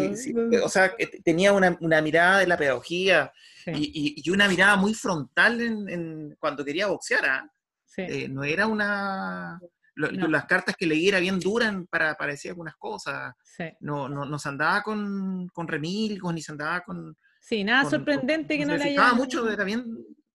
O 0.64 0.70
sea, 0.70 0.96
tenía 1.24 1.54
una, 1.54 1.78
una, 1.82 2.02
mirada 2.02 2.40
de 2.40 2.48
la 2.48 2.58
pedagogía 2.58 3.32
y, 3.68 4.22
y, 4.26 4.30
una 4.32 4.48
mirada 4.48 4.76
muy 4.76 4.94
frontal 4.94 5.62
en, 5.62 6.36
cuando 6.40 6.66
quería 6.66 6.88
boxear. 6.88 7.26
¿ah? 7.26 7.52
Eh, 7.98 8.28
no 8.28 8.44
era 8.44 8.68
una, 8.68 9.60
las 9.96 10.46
cartas 10.46 10.76
que 10.76 10.86
leí 10.86 11.10
eran 11.10 11.22
bien 11.22 11.40
duras 11.40 11.76
para, 11.90 12.16
para 12.16 12.32
decir 12.32 12.52
algunas 12.52 12.76
cosas. 12.76 13.34
No, 13.80 14.10
no, 14.10 14.26
no, 14.26 14.40
se 14.40 14.50
andaba 14.50 14.82
con, 14.82 15.48
con 15.50 15.68
remilgos, 15.68 16.34
ni 16.34 16.42
se 16.42 16.52
andaba 16.52 16.82
con... 16.82 17.16
Sí, 17.40 17.64
nada 17.64 17.90
sorprendente 17.90 18.58
que 18.58 18.66
no 18.66 18.78
le 18.78 18.84
hayan... 18.84 19.16
mucho, 19.16 19.50
era 19.50 19.64
bien 19.64 19.86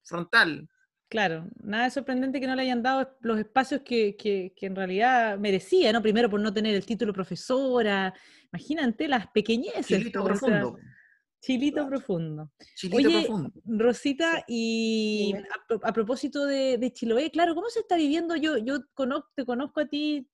frontal. 0.03 0.69
Claro, 1.09 1.49
nada 1.63 1.89
sorprendente 1.91 2.41
que 2.41 2.49
no 2.49 2.57
le 2.57 2.63
hayan 2.63 2.83
dado 2.83 3.17
los 3.21 3.39
espacios 3.39 3.83
que, 3.83 4.17
que, 4.17 4.53
que, 4.57 4.67
en 4.67 4.75
realidad 4.75 5.39
merecía, 5.39 5.93
¿no? 5.93 6.03
Primero 6.03 6.29
por 6.29 6.41
no 6.41 6.53
tener 6.53 6.75
el 6.75 6.85
título 6.85 7.13
profesora. 7.13 8.13
Imagínate 8.53 9.07
las 9.07 9.29
pequeñeces. 9.29 10.11
profundo. 10.11 10.77
Chilito 11.41 11.87
profundo. 11.87 12.51
Oye, 12.93 13.29
Rosita, 13.67 14.45
y 14.49 15.33
a, 15.83 15.93
propósito 15.93 16.45
de, 16.45 16.77
de, 16.77 16.93
Chiloé, 16.93 17.31
claro, 17.31 17.55
¿cómo 17.55 17.69
se 17.69 17.81
está 17.81 17.97
viviendo? 17.97 18.35
Yo, 18.35 18.59
yo 18.59 18.81
conozco, 18.95 19.31
te 19.37 19.45
conozco 19.45 19.81
a 19.81 19.87
ti 19.87 20.29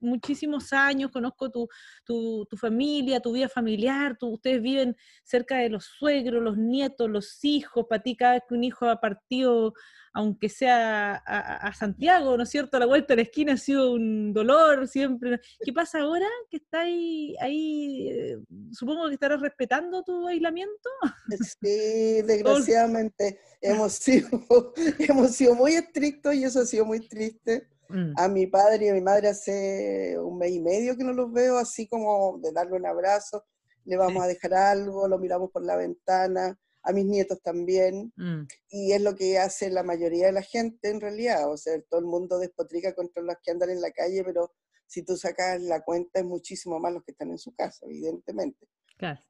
muchísimos 0.00 0.72
años, 0.72 1.10
conozco 1.10 1.50
tu, 1.50 1.68
tu, 2.04 2.46
tu 2.46 2.56
familia, 2.56 3.20
tu 3.20 3.32
vida 3.32 3.48
familiar, 3.48 4.16
ustedes 4.20 4.62
viven 4.62 4.96
cerca 5.24 5.58
de 5.58 5.70
los 5.70 5.84
suegros, 5.84 6.42
los 6.42 6.56
nietos, 6.56 7.10
los 7.10 7.44
hijos, 7.44 7.86
para 7.88 8.02
ti 8.02 8.16
cada 8.16 8.34
vez 8.34 8.42
que 8.48 8.54
un 8.54 8.64
hijo 8.64 8.88
ha 8.88 9.00
partido 9.00 9.74
aunque 10.16 10.48
sea 10.48 11.16
a, 11.26 11.74
Santiago, 11.74 12.38
¿no 12.38 12.44
es 12.44 12.48
cierto? 12.48 12.78
La 12.78 12.86
vuelta 12.86 13.12
a 13.12 13.16
la 13.16 13.22
esquina 13.22 13.52
ha 13.52 13.56
sido 13.58 13.92
un 13.92 14.32
dolor 14.32 14.88
siempre. 14.88 15.38
¿Qué 15.62 15.74
pasa 15.74 16.00
ahora 16.00 16.26
que 16.50 16.56
está 16.56 16.80
ahí, 16.80 17.36
ahí 17.38 18.08
eh, 18.08 18.38
supongo 18.72 19.08
que 19.08 19.14
estarás 19.14 19.42
respetando 19.42 20.02
tu 20.02 20.26
aislamiento? 20.26 20.88
Sí, 21.60 22.22
desgraciadamente 22.22 23.38
hemos 23.60 23.92
sido, 23.92 24.28
hemos 25.00 25.32
sido 25.32 25.54
muy 25.54 25.74
estrictos 25.74 26.34
y 26.34 26.44
eso 26.44 26.60
ha 26.60 26.64
sido 26.64 26.86
muy 26.86 27.00
triste. 27.00 27.68
Mm. 27.88 28.12
A 28.16 28.28
mi 28.28 28.46
padre 28.46 28.86
y 28.86 28.88
a 28.88 28.94
mi 28.94 29.00
madre 29.00 29.28
hace 29.28 30.16
un 30.18 30.38
mes 30.38 30.52
y 30.52 30.60
medio 30.60 30.96
que 30.96 31.04
no 31.04 31.12
los 31.12 31.32
veo, 31.32 31.58
así 31.58 31.86
como 31.86 32.38
de 32.38 32.52
darle 32.52 32.76
un 32.76 32.86
abrazo, 32.86 33.44
le 33.84 33.96
vamos 33.96 34.22
a 34.22 34.26
dejar 34.26 34.54
algo, 34.54 35.06
lo 35.08 35.18
miramos 35.18 35.50
por 35.50 35.64
la 35.64 35.76
ventana, 35.76 36.58
a 36.82 36.92
mis 36.92 37.04
nietos 37.04 37.40
también, 37.42 38.12
mm. 38.16 38.46
y 38.70 38.92
es 38.92 39.00
lo 39.00 39.14
que 39.14 39.38
hace 39.38 39.70
la 39.70 39.82
mayoría 39.82 40.26
de 40.26 40.32
la 40.32 40.42
gente 40.42 40.90
en 40.90 41.00
realidad, 41.00 41.50
o 41.50 41.56
sea, 41.56 41.80
todo 41.88 42.00
el 42.00 42.06
mundo 42.06 42.38
despotrica 42.38 42.94
contra 42.94 43.22
los 43.22 43.36
que 43.42 43.50
andan 43.50 43.70
en 43.70 43.80
la 43.80 43.90
calle, 43.90 44.22
pero 44.24 44.52
si 44.86 45.02
tú 45.02 45.16
sacas 45.16 45.60
la 45.60 45.82
cuenta 45.82 46.20
es 46.20 46.26
muchísimo 46.26 46.78
más 46.78 46.92
los 46.92 47.02
que 47.04 47.12
están 47.12 47.30
en 47.30 47.38
su 47.38 47.54
casa, 47.54 47.84
evidentemente. 47.86 48.68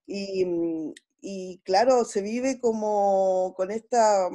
Y, 0.06 0.46
y, 1.20 1.58
claro, 1.64 2.04
se 2.04 2.22
vive 2.22 2.60
como 2.60 3.54
con 3.56 3.70
esta, 3.70 4.28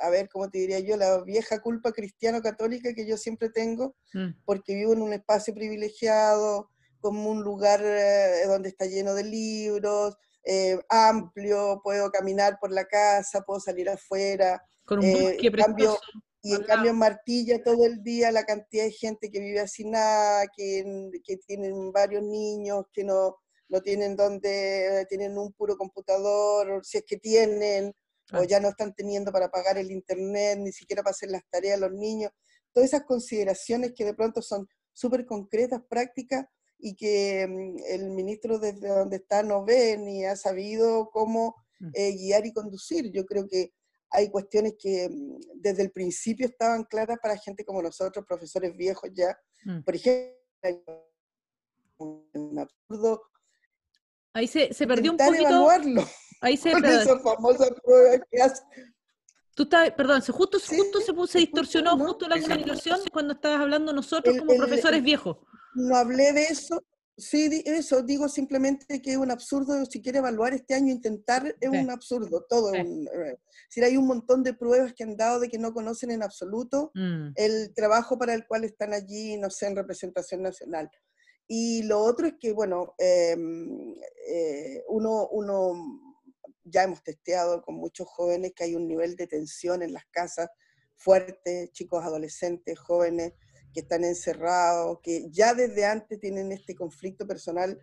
a 0.00 0.10
ver, 0.10 0.28
¿cómo 0.28 0.50
te 0.50 0.58
diría 0.58 0.80
yo? 0.80 0.96
La 0.96 1.22
vieja 1.22 1.60
culpa 1.60 1.92
cristiano-católica 1.92 2.94
que 2.94 3.06
yo 3.06 3.16
siempre 3.16 3.50
tengo, 3.50 3.96
mm. 4.14 4.42
porque 4.44 4.74
vivo 4.74 4.92
en 4.92 5.02
un 5.02 5.12
espacio 5.12 5.54
privilegiado, 5.54 6.70
como 7.00 7.30
un 7.30 7.42
lugar 7.42 7.80
eh, 7.84 8.44
donde 8.46 8.68
está 8.68 8.86
lleno 8.86 9.14
de 9.14 9.24
libros, 9.24 10.16
eh, 10.44 10.78
amplio, 10.88 11.80
puedo 11.82 12.10
caminar 12.10 12.58
por 12.60 12.72
la 12.72 12.86
casa, 12.86 13.42
puedo 13.42 13.60
salir 13.60 13.88
afuera. 13.88 14.62
Con 14.84 15.00
un 15.00 15.04
eh, 15.04 15.38
cambio, 15.56 15.98
y 16.42 16.54
en 16.54 16.62
cambio 16.62 16.92
en 16.92 16.98
Martilla 16.98 17.62
todo 17.62 17.84
el 17.84 18.02
día 18.02 18.32
la 18.32 18.44
cantidad 18.44 18.84
de 18.84 18.92
gente 18.92 19.30
que 19.30 19.40
vive 19.40 19.60
así 19.60 19.84
nada, 19.84 20.46
que, 20.56 21.10
que 21.24 21.36
tienen 21.38 21.92
varios 21.92 22.22
niños, 22.22 22.86
que 22.92 23.04
no, 23.04 23.36
no 23.68 23.80
tienen 23.82 24.16
donde, 24.16 25.06
tienen 25.08 25.36
un 25.36 25.52
puro 25.52 25.76
computador, 25.76 26.84
si 26.84 26.98
es 26.98 27.04
que 27.04 27.18
tienen, 27.18 27.94
o 28.32 28.44
ya 28.44 28.60
no 28.60 28.68
están 28.68 28.94
teniendo 28.94 29.32
para 29.32 29.48
pagar 29.50 29.78
el 29.78 29.90
internet, 29.90 30.58
ni 30.58 30.72
siquiera 30.72 31.02
para 31.02 31.12
hacer 31.12 31.30
las 31.30 31.42
tareas 31.50 31.80
los 31.80 31.92
niños. 31.92 32.30
Todas 32.72 32.90
esas 32.90 33.04
consideraciones 33.04 33.92
que 33.96 34.04
de 34.04 34.14
pronto 34.14 34.42
son 34.42 34.68
súper 34.92 35.24
concretas, 35.24 35.80
prácticas, 35.88 36.46
y 36.78 36.94
que 36.94 37.46
mm, 37.46 37.76
el 37.88 38.10
ministro 38.10 38.58
desde 38.58 38.88
donde 38.88 39.16
está 39.16 39.42
no 39.42 39.64
ve 39.64 39.98
ni 39.98 40.24
ha 40.24 40.36
sabido 40.36 41.10
cómo 41.10 41.56
mm. 41.80 41.90
eh, 41.94 42.12
guiar 42.12 42.46
y 42.46 42.52
conducir. 42.52 43.10
Yo 43.12 43.24
creo 43.26 43.46
que 43.48 43.72
hay 44.10 44.30
cuestiones 44.30 44.74
que 44.78 45.08
mm, 45.08 45.60
desde 45.60 45.82
el 45.82 45.90
principio 45.90 46.46
estaban 46.46 46.84
claras 46.84 47.18
para 47.20 47.36
gente 47.36 47.64
como 47.64 47.82
nosotros, 47.82 48.24
profesores 48.26 48.76
viejos 48.76 49.10
ya. 49.12 49.36
Por 49.84 49.96
ejemplo, 49.96 50.34
un 51.98 52.58
absurdo. 52.58 53.22
Ahí 54.38 54.46
se, 54.46 54.72
se 54.72 54.86
perdió 54.86 55.12
un 55.12 55.16
poquito. 55.16 55.48
Evaluarlo. 55.48 56.04
Ahí 56.40 56.56
se 56.56 56.70
con 56.72 56.84
esa 56.84 57.18
famosa 57.18 57.66
prueba 57.82 58.24
que 58.30 58.40
hace. 58.40 58.62
Tú 59.54 59.64
estás, 59.64 59.90
perdón, 59.90 60.20
justo, 60.20 60.58
justo 60.60 61.00
se, 61.00 61.32
se 61.32 61.38
distorsionó 61.38 61.98
justo 61.98 62.28
la 62.28 62.40
comunicación 62.40 63.00
cuando 63.12 63.34
estabas 63.34 63.60
hablando 63.60 63.92
nosotros 63.92 64.36
como 64.38 64.56
profesores 64.56 65.02
viejos. 65.02 65.36
No 65.74 65.96
hablé 65.96 66.32
de 66.32 66.44
eso, 66.44 66.80
sí, 67.16 67.62
eso, 67.66 68.02
digo 68.02 68.28
simplemente 68.28 69.02
que 69.02 69.10
es 69.10 69.16
un 69.16 69.32
absurdo, 69.32 69.84
si 69.86 70.00
quiere 70.00 70.18
evaluar 70.18 70.54
este 70.54 70.74
año, 70.74 70.92
intentar 70.92 71.56
es 71.60 71.68
un 71.68 71.90
absurdo, 71.90 72.46
todo. 72.48 72.72
Eh, 72.72 73.38
si 73.68 73.82
hay 73.82 73.96
un 73.96 74.06
montón 74.06 74.44
de 74.44 74.54
pruebas 74.54 74.94
que 74.94 75.02
han 75.02 75.16
dado 75.16 75.40
de 75.40 75.48
que 75.48 75.58
no 75.58 75.74
conocen 75.74 76.12
en 76.12 76.22
absoluto 76.22 76.92
mm. 76.94 77.30
el 77.34 77.74
trabajo 77.74 78.16
para 78.16 78.34
el 78.34 78.46
cual 78.46 78.62
están 78.62 78.94
allí, 78.94 79.36
no 79.38 79.50
sé, 79.50 79.66
en 79.66 79.74
representación 79.74 80.42
nacional. 80.42 80.88
Y 81.48 81.82
lo 81.84 82.00
otro 82.00 82.26
es 82.26 82.34
que, 82.38 82.52
bueno, 82.52 82.94
em, 82.98 83.94
eh, 84.28 84.84
uno, 84.88 85.28
uno, 85.28 85.72
ya 86.62 86.82
hemos 86.84 87.02
testeado 87.02 87.62
con 87.62 87.76
muchos 87.76 88.06
jóvenes 88.06 88.52
que 88.54 88.64
hay 88.64 88.74
un 88.74 88.86
nivel 88.86 89.16
de 89.16 89.26
tensión 89.26 89.82
en 89.82 89.94
las 89.94 90.04
casas 90.10 90.50
fuerte, 90.94 91.70
chicos 91.72 92.04
adolescentes, 92.04 92.78
jóvenes, 92.78 93.32
que 93.72 93.80
están 93.80 94.04
encerrados, 94.04 94.98
que 95.02 95.30
ya 95.30 95.54
desde 95.54 95.86
antes 95.86 96.20
tienen 96.20 96.52
este 96.52 96.74
conflicto 96.74 97.26
personal, 97.26 97.78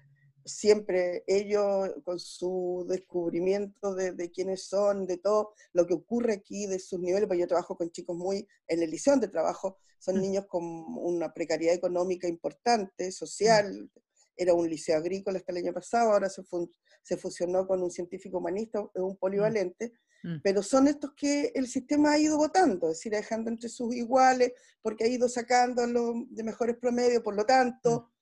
siempre 0.45 1.23
ellos 1.27 1.89
con 2.03 2.19
su 2.19 2.85
descubrimiento 2.87 3.95
de, 3.95 4.11
de, 4.11 4.31
quiénes 4.31 4.63
son, 4.63 5.07
de 5.07 5.17
todo 5.17 5.53
lo 5.73 5.87
que 5.87 5.95
ocurre 5.95 6.33
aquí, 6.33 6.67
de 6.67 6.79
sus 6.79 6.99
niveles, 6.99 7.27
pues 7.27 7.39
yo 7.39 7.47
trabajo 7.47 7.75
con 7.75 7.91
chicos 7.91 8.15
muy, 8.15 8.47
en 8.67 8.83
el 8.83 8.91
liceo 8.91 9.17
de 9.17 9.27
trabajo, 9.27 9.79
son 9.99 10.17
mm. 10.17 10.21
niños 10.21 10.45
con 10.45 10.63
una 10.63 11.33
precariedad 11.33 11.75
económica 11.75 12.27
importante, 12.27 13.11
social, 13.11 13.91
era 14.37 14.53
un 14.53 14.69
liceo 14.69 14.97
agrícola 14.97 15.39
hasta 15.39 15.51
el 15.51 15.59
año 15.59 15.73
pasado, 15.73 16.11
ahora 16.11 16.29
se, 16.29 16.43
se 17.01 17.17
fusionó 17.17 17.65
con 17.65 17.81
un 17.81 17.91
científico 17.91 18.37
humanista, 18.37 18.79
es 18.93 19.01
un 19.01 19.13
mm. 19.13 19.17
polivalente, 19.17 19.93
Mm. 20.25 20.41
Pero 20.43 20.63
son 20.63 20.87
estos 20.87 21.13
que 21.15 21.51
el 21.53 21.67
sistema 21.67 22.13
ha 22.13 22.19
ido 22.19 22.37
votando, 22.37 22.87
es 22.89 22.97
decir, 22.97 23.11
dejando 23.11 23.51
entre 23.51 23.69
sus 23.69 23.95
iguales, 23.95 24.53
porque 24.81 25.03
ha 25.03 25.07
ido 25.07 25.29
sacándolos 25.29 26.15
de 26.29 26.43
mejores 26.43 26.77
promedios, 26.77 27.21
por 27.21 27.35
lo 27.35 27.45
tanto, 27.45 28.01
mm. 28.01 28.14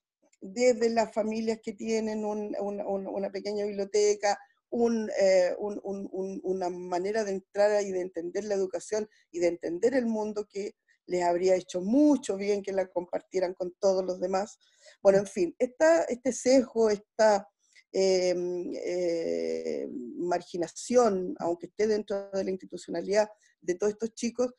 Desde 0.44 0.90
las 0.90 1.14
familias 1.14 1.60
que 1.64 1.74
tienen 1.74 2.26
una 2.26 3.32
pequeña 3.32 3.66
biblioteca, 3.66 4.38
eh, 4.72 5.56
una 5.60 6.70
manera 6.70 7.24
de 7.24 7.32
entrar 7.32 7.84
y 7.84 7.92
de 7.92 8.02
entender 8.02 8.44
la 8.44 8.56
educación 8.56 9.10
y 9.32 9.40
de 9.40 9.48
entender 9.48 9.94
el 9.96 10.06
mundo 10.06 10.48
que 10.50 10.76
les 11.06 11.24
habría 11.24 11.56
hecho 11.56 11.82
mucho 11.82 12.38
bien 12.38 12.62
que 12.62 12.72
la 12.72 12.88
compartieran 12.88 13.54
con 13.54 13.74
todos 13.80 14.04
los 14.06 14.20
demás. 14.20 14.60
Bueno, 15.02 15.20
en 15.20 15.28
fin, 15.28 15.56
este 15.60 16.34
sesgo, 16.34 16.90
esta 16.90 17.48
Em, 17.96 18.74
eh, 18.76 19.88
marginación, 20.18 21.36
aunque 21.38 21.68
esté 21.68 21.86
dentro 21.86 22.32
de 22.32 22.44
la 22.44 22.50
institucionalidad 22.50 23.30
de 23.62 23.76
todos 23.76 23.94
estos 23.94 24.16
chicos, 24.16 24.52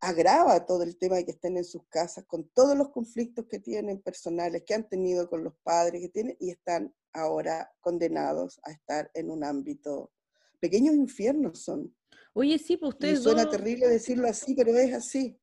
agrava 0.00 0.66
todo 0.66 0.82
el 0.82 0.96
tema 0.96 1.16
de 1.16 1.24
que 1.24 1.32
estén 1.32 1.56
en 1.56 1.64
sus 1.64 1.82
casas 1.88 2.24
con 2.26 2.48
todos 2.50 2.76
los 2.76 2.90
conflictos 2.90 3.46
que 3.46 3.58
tienen 3.58 4.00
personales, 4.00 4.62
que 4.66 4.74
han 4.74 4.88
tenido 4.88 5.28
con 5.28 5.44
los 5.44 5.54
padres, 5.62 6.00
que 6.00 6.08
tienen, 6.08 6.36
y 6.40 6.50
están 6.50 6.94
ahora 7.12 7.70
condenados 7.80 8.60
a 8.64 8.70
estar 8.70 9.10
en 9.14 9.30
un 9.30 9.44
ámbito. 9.44 10.12
Pequeños 10.60 10.94
infiernos 10.94 11.62
son. 11.62 11.94
Oye, 12.32 12.58
sí, 12.58 12.76
pues 12.76 12.94
ustedes. 12.94 13.22
suena 13.22 13.48
terrible 13.48 13.88
decirlo 13.88 14.28
así, 14.28 14.54
pero 14.54 14.76
es 14.76 14.94
así. 14.94 15.38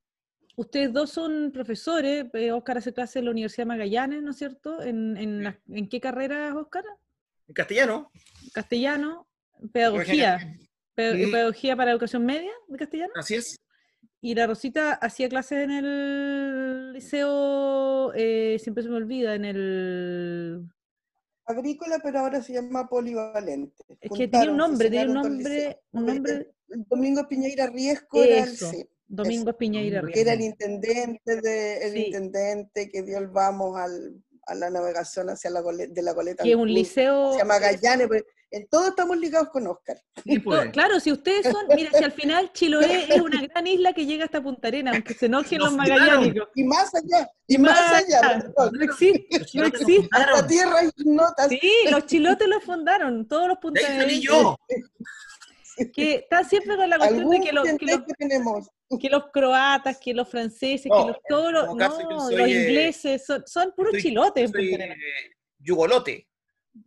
Ustedes 0.58 0.94
dos 0.94 1.10
son 1.10 1.52
profesores, 1.52 2.26
Oscar 2.54 2.78
eh, 2.78 2.80
hace 2.80 2.94
clase 2.94 3.20
en 3.20 3.26
la 3.26 3.32
Universidad 3.32 3.68
Magallanes, 3.68 4.24
¿no 4.24 4.32
es 4.32 4.38
cierto? 4.38 4.82
¿En, 4.82 5.18
en, 5.18 5.60
¿en 5.68 5.90
qué 5.90 6.00
carrera, 6.00 6.56
Oscar? 6.56 6.86
En 7.48 7.54
castellano. 7.54 8.10
Castellano, 8.54 9.28
pedagogía. 9.74 10.58
Pedagogía 10.96 11.76
para 11.76 11.92
educación 11.92 12.26
media 12.26 12.54
de 12.70 12.78
castellano. 12.78 13.12
Así 13.18 13.36
es. 13.36 13.60
Y 14.22 14.34
la 14.34 14.48
Rosita 14.48 14.94
hacía 14.94 15.30
clases 15.30 15.64
en 15.66 15.72
el 15.72 16.94
liceo, 16.94 18.12
eh, 18.16 18.58
siempre 18.60 18.84
se 18.84 18.90
me 18.90 18.96
olvida, 18.96 19.36
en 19.36 19.46
el... 19.46 20.68
Agrícola, 21.46 22.00
pero 22.04 22.20
ahora 22.20 22.42
se 22.42 22.54
llama 22.54 22.88
polivalente. 22.88 23.84
Es 24.02 24.12
que 24.12 24.28
tiene 24.28 24.50
un 24.50 24.58
nombre, 24.58 24.90
tiene 24.90 25.08
un 25.08 25.14
nombre... 25.14 25.80
Un 25.92 26.06
nombre... 26.06 26.52
Domingo 26.68 27.28
Piñeira 27.28 27.68
Riesco 27.68 28.24
era 28.24 28.44
el... 28.44 28.58
Domingo 29.08 29.56
Piñeira 29.56 30.02
Riesco. 30.02 30.20
era 30.20 30.34
el 30.34 30.42
intendente, 30.42 31.42
de, 31.42 31.88
el 31.88 31.98
intendente 31.98 32.90
que 32.90 33.04
dio 33.04 33.20
el 33.20 33.28
vamos 33.28 33.78
al, 33.78 34.24
a 34.48 34.56
la 34.56 34.72
navegación 34.72 35.30
hacia 35.30 35.52
la 35.52 35.62
de 35.62 36.02
la 36.02 36.14
goleta. 36.14 36.44
Que 36.44 36.56
un 36.56 36.74
liceo... 36.74 37.34
Hacia 37.34 37.46
Magallanes, 37.46 38.08
pues, 38.08 38.24
en 38.56 38.68
todo 38.68 38.88
estamos 38.88 39.18
ligados 39.18 39.50
con 39.50 39.68
Oscar. 39.68 40.02
Pues. 40.44 40.72
Claro, 40.72 41.02
si 41.02 41.12
ustedes 41.12 41.44
son, 41.44 41.68
mira, 41.76 41.92
si 41.92 42.04
al 42.04 42.14
final 42.14 42.54
Chiloé 42.54 43.06
es 43.14 43.20
una 43.20 43.42
gran 43.42 43.68
isla 43.68 43.92
que 43.92 44.06
llega 44.06 44.26
hasta 44.26 44.42
Punta 44.42 44.70
Arena, 44.70 44.92
aunque 44.92 45.14
se 45.14 45.26
enojen 45.26 45.60
los 45.60 45.74
magallánicos. 45.74 46.48
Y 46.56 46.64
más 46.64 46.96
allá, 46.96 47.30
y 47.48 47.58
más, 47.58 47.94
allá. 47.94 48.46
No 48.72 48.82
existe, 48.82 49.46
no 49.56 49.66
existe. 49.66 50.08
La 50.12 50.48
tierra 50.48 50.84
y 50.86 51.04
notas. 51.04 51.50
Sí, 51.50 51.72
los 51.92 52.06
chilotes 52.06 52.48
los 52.48 52.64
fundaron, 52.64 53.28
todos 53.28 53.50
los 53.50 53.58
punta 53.58 53.82
yo. 54.08 54.58
Que 55.94 56.16
están 56.16 56.48
siempre 56.48 56.78
con 56.78 56.90
la 56.90 56.98
cuestión 56.98 57.30
de 57.30 57.42
que, 57.42 57.52
los, 57.52 57.66
que, 57.66 57.86
los, 57.86 58.06
tenemos 58.18 58.70
que 58.98 59.10
los 59.10 59.26
croatas, 59.34 59.98
que 59.98 60.14
los 60.14 60.30
franceses, 60.30 60.84
que 60.84 61.08
los, 61.08 61.18
todos 61.28 61.52
los, 61.52 61.76
no, 61.76 62.30
los 62.32 62.32
ingleses, 62.32 63.26
son, 63.26 63.44
son 63.46 63.74
puros 63.76 63.98
chilotes. 64.02 64.50
Eh, 64.56 64.96
yugolote. 65.60 66.30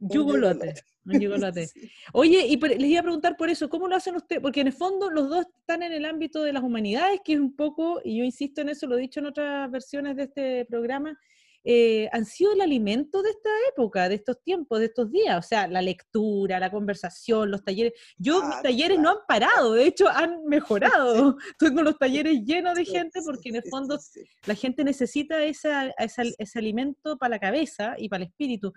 Yugolote. 0.01 0.75
yugolote. 1.05 1.69
Oye, 2.13 2.47
y 2.47 2.57
les 2.57 2.91
iba 2.91 3.01
a 3.01 3.05
preguntar 3.05 3.37
por 3.37 3.51
eso, 3.51 3.69
¿cómo 3.69 3.89
lo 3.89 3.97
hacen 3.97 4.17
ustedes? 4.17 4.43
Porque 4.43 4.61
en 4.61 4.69
el 4.69 4.73
fondo 4.73 5.11
los 5.11 5.29
dos 5.29 5.47
están 5.61 5.83
en 5.83 5.93
el 5.93 6.05
ámbito 6.05 6.43
de 6.43 6.53
las 6.53 6.63
humanidades, 6.63 7.21
que 7.25 7.35
es 7.35 7.41
un 7.41 7.55
poco, 7.55 8.01
y 8.05 8.19
yo 8.19 8.25
insisto 8.25 8.61
en 8.61 8.69
eso, 8.69 8.87
lo 8.87 8.97
he 8.97 9.01
dicho 9.01 9.21
en 9.21 9.27
otras 9.27 9.71
versiones 9.71 10.17
de 10.17 10.25
este 10.25 10.65
programa, 10.67 11.19
eh, 11.65 12.09
han 12.13 12.25
sido 12.25 12.53
el 12.53 12.61
alimento 12.61 13.23
de 13.23 13.31
esta 13.31 13.51
época, 13.71 14.09
de 14.09 14.17
estos 14.17 14.43
tiempos, 14.43 14.79
de 14.79 14.87
estos 14.87 15.11
días. 15.11 15.39
O 15.39 15.47
sea, 15.47 15.67
la 15.67 15.83
lectura, 15.83 16.61
la 16.61 16.71
conversación, 16.71 17.51
los 17.51 17.65
talleres. 17.65 17.93
Yo, 18.17 18.43
mis 18.45 18.63
talleres 18.63 18.99
no 18.99 19.11
han 19.11 19.19
parado, 19.27 19.75
de 19.75 19.85
hecho, 19.85 20.09
han 20.09 20.45
mejorado. 20.45 21.37
Tengo 21.59 21.83
los 21.83 21.99
talleres 21.99 22.41
llenos 22.45 22.75
de 22.75 22.85
gente 22.85 23.21
porque 23.25 23.51
en 23.51 23.57
el 23.57 23.65
fondo 23.65 23.99
la 24.47 24.55
gente 24.55 24.85
necesita 24.85 25.43
esa, 25.45 25.93
ese 25.99 26.59
alimento 26.59 27.17
para 27.19 27.31
la 27.31 27.39
cabeza 27.39 27.95
y 27.99 28.09
para 28.09 28.25
el 28.25 28.31
espíritu. 28.31 28.73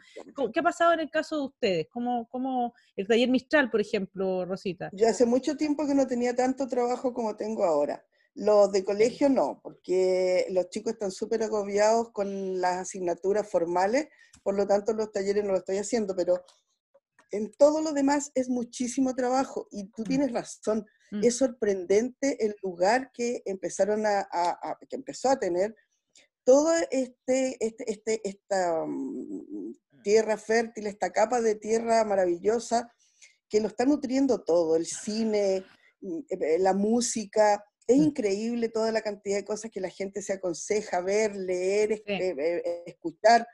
¿Qué 0.54 0.60
ha 0.60 0.64
pasado 0.64 0.94
en 0.94 1.02
el 1.02 1.10
caso 1.10 1.38
de 1.38 1.44
ustedes? 1.44 1.88
¿Cómo, 1.90 2.28
cómo 2.30 2.74
el 2.96 3.08
taller 3.08 3.30
Mistral, 3.30 3.70
por 3.70 3.82
ejemplo, 3.82 4.46
Rosita? 4.46 4.90
Yo 4.94 5.08
hace 5.08 5.26
mucho 5.26 5.56
tiempo 5.56 5.88
que 5.88 5.96
no 5.96 6.08
tenía 6.08 6.36
tanto 6.36 6.68
trabajo 6.68 7.14
como 7.14 7.36
tengo 7.36 7.64
ahora. 7.64 8.04
Los 8.34 8.72
de 8.72 8.86
colegio 8.86 9.30
no, 9.30 9.60
porque 9.62 10.48
los 10.52 10.70
chicos 10.70 10.94
están 10.94 11.12
súper 11.12 11.44
agobiados 11.44 12.12
con 12.12 12.62
las 12.62 12.78
asignaturas 12.78 13.50
formales, 13.50 14.08
por 14.44 14.56
lo 14.56 14.66
tanto 14.66 14.94
los 14.94 15.12
talleres 15.12 15.44
no 15.44 15.52
lo 15.52 15.58
estoy 15.58 15.78
haciendo, 15.78 16.16
pero 16.16 16.44
en 17.32 17.52
todo 17.54 17.82
lo 17.82 17.94
demás 17.94 18.32
es 18.36 18.50
muchísimo 18.50 19.16
trabajo 19.16 19.68
y 19.72 19.90
tú 19.92 20.04
mm. 20.04 20.06
tienes 20.06 20.32
razón, 20.32 20.86
mm. 21.12 21.24
es 21.24 21.36
sorprendente 21.36 22.46
el 22.46 22.56
lugar 22.62 23.12
que 23.14 23.42
empezaron 23.46 24.06
a, 24.06 24.28
que 24.90 24.96
empezó 24.96 25.30
a 25.30 25.40
tener 25.40 25.76
toda 26.44 26.82
este, 26.92 27.58
este, 27.60 27.92
este, 27.92 28.28
esta 28.28 28.86
mm, 28.86 29.74
tierra 30.04 30.38
fértil, 30.38 30.88
esta 30.88 31.12
capa 31.12 31.42
de 31.42 31.56
tierra 31.56 32.04
maravillosa 32.04 32.92
que 33.50 33.60
lo 33.60 33.68
está 33.68 33.86
nutriendo 33.86 34.44
todo, 34.44 34.76
el 34.76 34.86
cine, 34.86 35.66
mm, 36.02 36.20
eh, 36.30 36.60
la 36.60 36.74
música. 36.74 37.64
Es 37.88 37.98
Mm. 37.98 38.04
increíble 38.04 38.70
toda 38.70 38.92
la 38.92 39.02
cantidad 39.02 39.36
de 39.38 39.46
cosas 39.46 39.72
que 39.72 39.82
la 39.82 39.90
gente 39.90 40.22
se 40.22 40.34
aconseja 40.34 41.02
ver, 41.02 41.36
leer, 41.36 41.96
Sí. 42.06 42.14
eh, 42.14 42.36
eh, 42.38 42.84
escuchar. 42.86 43.48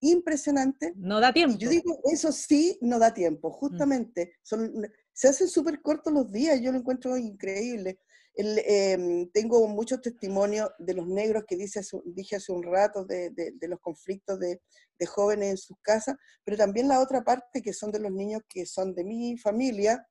Impresionante. 0.00 0.92
No 0.96 1.20
da 1.20 1.32
tiempo. 1.32 1.56
Yo 1.58 1.70
digo, 1.70 2.00
eso 2.12 2.32
sí 2.32 2.76
no 2.80 2.98
da 2.98 3.14
tiempo, 3.14 3.50
justamente. 3.52 4.34
Son, 4.42 4.72
se 5.12 5.28
hacen 5.28 5.48
súper 5.48 5.80
cortos 5.80 6.12
los 6.12 6.30
días, 6.32 6.60
yo 6.60 6.72
lo 6.72 6.78
encuentro 6.78 7.16
increíble. 7.16 8.00
El, 8.34 8.58
em, 8.64 9.30
tengo 9.30 9.68
muchos 9.68 10.00
testimonios 10.00 10.70
de 10.78 10.94
los 10.94 11.06
negros 11.06 11.44
que 11.46 11.54
dice, 11.56 11.82
dije 12.06 12.36
hace 12.36 12.50
un 12.50 12.62
rato, 12.62 13.04
de, 13.04 13.30
de- 13.30 13.52
de 13.52 13.68
los 13.68 13.78
conflictos 13.78 14.40
de, 14.40 14.60
de 14.98 15.06
jóvenes 15.06 15.50
en 15.50 15.56
sus 15.58 15.76
casas, 15.82 16.16
pero 16.42 16.56
también 16.56 16.88
la 16.88 17.00
otra 17.00 17.22
parte 17.22 17.60
que 17.62 17.72
son 17.74 17.92
de 17.92 17.98
los 18.00 18.10
niños 18.10 18.40
que 18.48 18.64
son 18.66 18.94
de 18.94 19.04
mi 19.04 19.36
familia, 19.36 20.04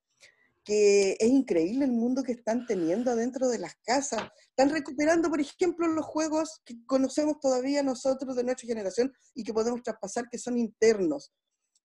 que 0.64 1.14
es 1.20 1.28
increíble 1.30 1.86
el 1.86 1.92
mundo 1.92 2.24
que 2.24 2.34
están 2.34 2.66
teniendo 2.66 3.12
adentro 3.12 3.50
de 3.50 3.58
las 3.60 3.76
casas. 3.84 4.22
Están 4.50 4.70
recuperando, 4.70 5.30
por 5.30 5.42
ejemplo, 5.42 5.88
los 5.88 6.06
juegos 6.06 6.62
que 6.66 6.76
conocemos 6.86 7.40
todavía 7.40 7.82
nosotros 7.84 8.36
de 8.36 8.44
nuestra 8.44 8.68
generación 8.68 9.12
y 9.34 9.44
que 9.44 9.54
podemos 9.54 9.82
traspasar, 9.82 10.30
que 10.30 10.38
son 10.38 10.58
internos. 10.58 11.34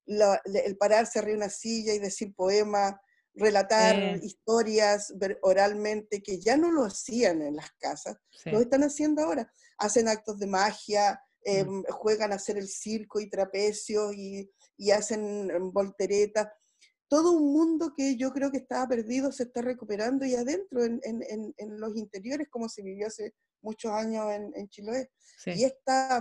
La- 0.04 0.40
el 0.44 0.76
pararse 0.76 1.18
arriba 1.18 1.32
de 1.38 1.44
una 1.44 1.48
silla 1.50 1.94
y 1.94 1.98
decir 1.98 2.34
poemas, 2.34 2.94
relatar 3.34 3.96
Eh. 3.96 4.20
historias 4.22 5.12
oralmente, 5.42 6.22
que 6.22 6.38
ya 6.40 6.56
no 6.56 6.70
lo 6.70 6.84
hacían 6.84 7.42
en 7.42 7.56
las 7.56 7.70
casas, 7.78 8.16
Sí. 8.30 8.50
lo 8.50 8.60
están 8.60 8.82
haciendo 8.82 9.22
ahora. 9.22 9.50
Hacen 9.78 10.08
actos 10.08 10.38
de 10.38 10.46
magia, 10.46 11.20
em, 11.44 11.82
juegan 11.90 12.32
a 12.32 12.36
hacer 12.36 12.56
el 12.56 12.68
circo 12.68 13.20
y 13.20 13.28
trapecio 13.30 14.12
y, 14.12 14.50
y 14.78 14.90
hacen 14.90 15.50
em, 15.50 15.70
volteretas. 15.72 16.48
Todo 17.08 17.32
un 17.32 17.52
mundo 17.52 17.92
que 17.96 18.16
yo 18.16 18.32
creo 18.32 18.50
que 18.50 18.58
estaba 18.58 18.88
perdido 18.88 19.30
se 19.32 19.44
está 19.44 19.62
recuperando 19.62 20.24
y 20.24 20.34
adentro, 20.34 20.84
en, 20.84 21.00
en- 21.04 21.22
en- 21.28 21.54
en 21.56 21.80
los 21.80 21.96
interiores, 21.96 22.48
como 22.50 22.68
se 22.68 22.82
vivió 22.82 23.06
hace 23.06 23.34
muchos 23.62 23.92
años 23.92 24.30
en, 24.32 24.52
en 24.54 24.68
Chiloé. 24.68 25.10
sí. 25.38 25.50
Y 25.56 25.64
esta, 25.64 26.20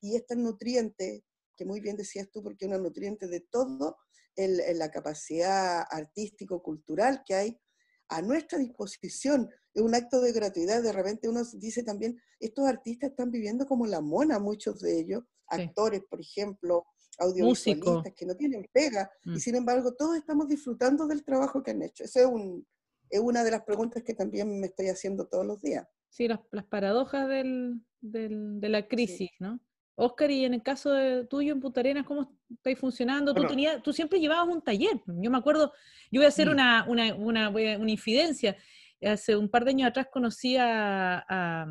y 0.00 0.16
esta 0.16 0.34
nutriente, 0.34 1.24
que 1.56 1.64
muy 1.64 1.80
bien 1.80 1.96
decías 1.96 2.30
tú, 2.30 2.42
porque 2.42 2.64
es 2.64 2.68
una 2.68 2.78
nutriente 2.78 3.26
de 3.26 3.40
todo 3.40 3.96
el- 4.36 4.60
el- 4.60 4.78
la 4.78 4.90
capacidad 4.90 5.84
artístico-cultural 5.90 7.22
que 7.26 7.34
hay 7.34 7.60
a 8.08 8.22
nuestra 8.22 8.58
disposición. 8.58 9.48
Es 9.74 9.82
un 9.82 9.94
acto 9.94 10.20
de 10.20 10.32
gratuidad. 10.32 10.82
De 10.82 10.92
repente 10.92 11.28
uno 11.28 11.42
dice 11.54 11.82
también, 11.82 12.20
estos 12.40 12.66
artistas 12.66 13.10
están 13.10 13.30
viviendo 13.30 13.66
como 13.66 13.86
la 13.86 14.00
mona, 14.00 14.38
muchos 14.38 14.80
de 14.80 14.98
ellos, 14.98 15.22
Sí. 15.52 15.62
actores, 15.62 16.02
por 16.08 16.20
ejemplo, 16.20 16.86
audiovisualistas 17.20 18.14
que 18.14 18.26
no 18.26 18.34
tienen 18.34 18.66
pega, 18.72 19.10
Mm. 19.24 19.34
y 19.36 19.40
sin 19.40 19.54
embargo 19.56 19.94
todos 19.94 20.16
estamos 20.16 20.48
disfrutando 20.48 21.06
del 21.06 21.22
trabajo 21.24 21.62
que 21.62 21.70
han 21.72 21.82
hecho. 21.82 22.04
Eso 22.04 22.18
es, 22.20 22.26
un, 22.26 22.66
es 23.08 23.20
una 23.20 23.44
de 23.44 23.50
las 23.52 23.62
preguntas 23.62 24.02
que 24.02 24.14
también 24.14 24.58
me 24.60 24.66
estoy 24.68 24.88
haciendo 24.88 25.26
todos 25.26 25.46
los 25.46 25.60
días. 25.60 25.86
Sí, 26.08 26.26
las, 26.26 26.40
las 26.50 26.64
paradojas 26.64 27.28
del, 27.28 27.80
del- 28.00 28.60
de 28.60 28.68
la 28.68 28.88
crisis, 28.88 29.30
¿no? 29.38 29.60
Oscar, 29.94 30.30
y 30.30 30.44
en 30.46 30.54
el 30.54 30.62
caso 30.62 30.92
de 30.92 31.26
tuyo 31.26 31.52
en 31.52 31.60
Punta 31.60 31.80
Arenas, 31.80 32.06
¿cómo 32.06 32.34
estáis 32.50 32.78
funcionando? 32.78 33.32
Tú, 33.34 33.40
Bueno. 33.42 33.50
tenías, 33.50 33.82
tú 33.82 33.92
siempre 33.92 34.18
llevabas 34.18 34.48
un 34.48 34.62
taller. 34.62 34.98
Yo 35.06 35.30
me 35.30 35.36
acuerdo, 35.36 35.72
yo 36.10 36.20
voy 36.20 36.24
a 36.24 36.28
hacer 36.28 36.48
Mm. 36.48 36.52
una, 36.52 36.84
una, 36.88 37.14
una, 37.14 37.48
voy 37.50 37.68
a- 37.68 37.78
una 37.78 37.90
infidencia. 37.90 38.56
Hace 39.02 39.36
un 39.36 39.48
par 39.50 39.64
de 39.64 39.70
años 39.72 39.88
atrás 39.90 40.06
conocí 40.10 40.56
a, 40.56 41.22
a- 41.28 41.66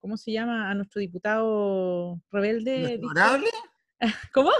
¿cómo 0.00 0.16
se 0.18 0.32
llama? 0.32 0.70
A 0.70 0.74
nuestro 0.74 1.00
diputado 1.00 2.20
rebelde. 2.30 2.78
¿Nuestro 2.78 3.00
Víctor- 3.00 3.10
honorable? 3.10 3.48
¿Cómo? 4.32 4.50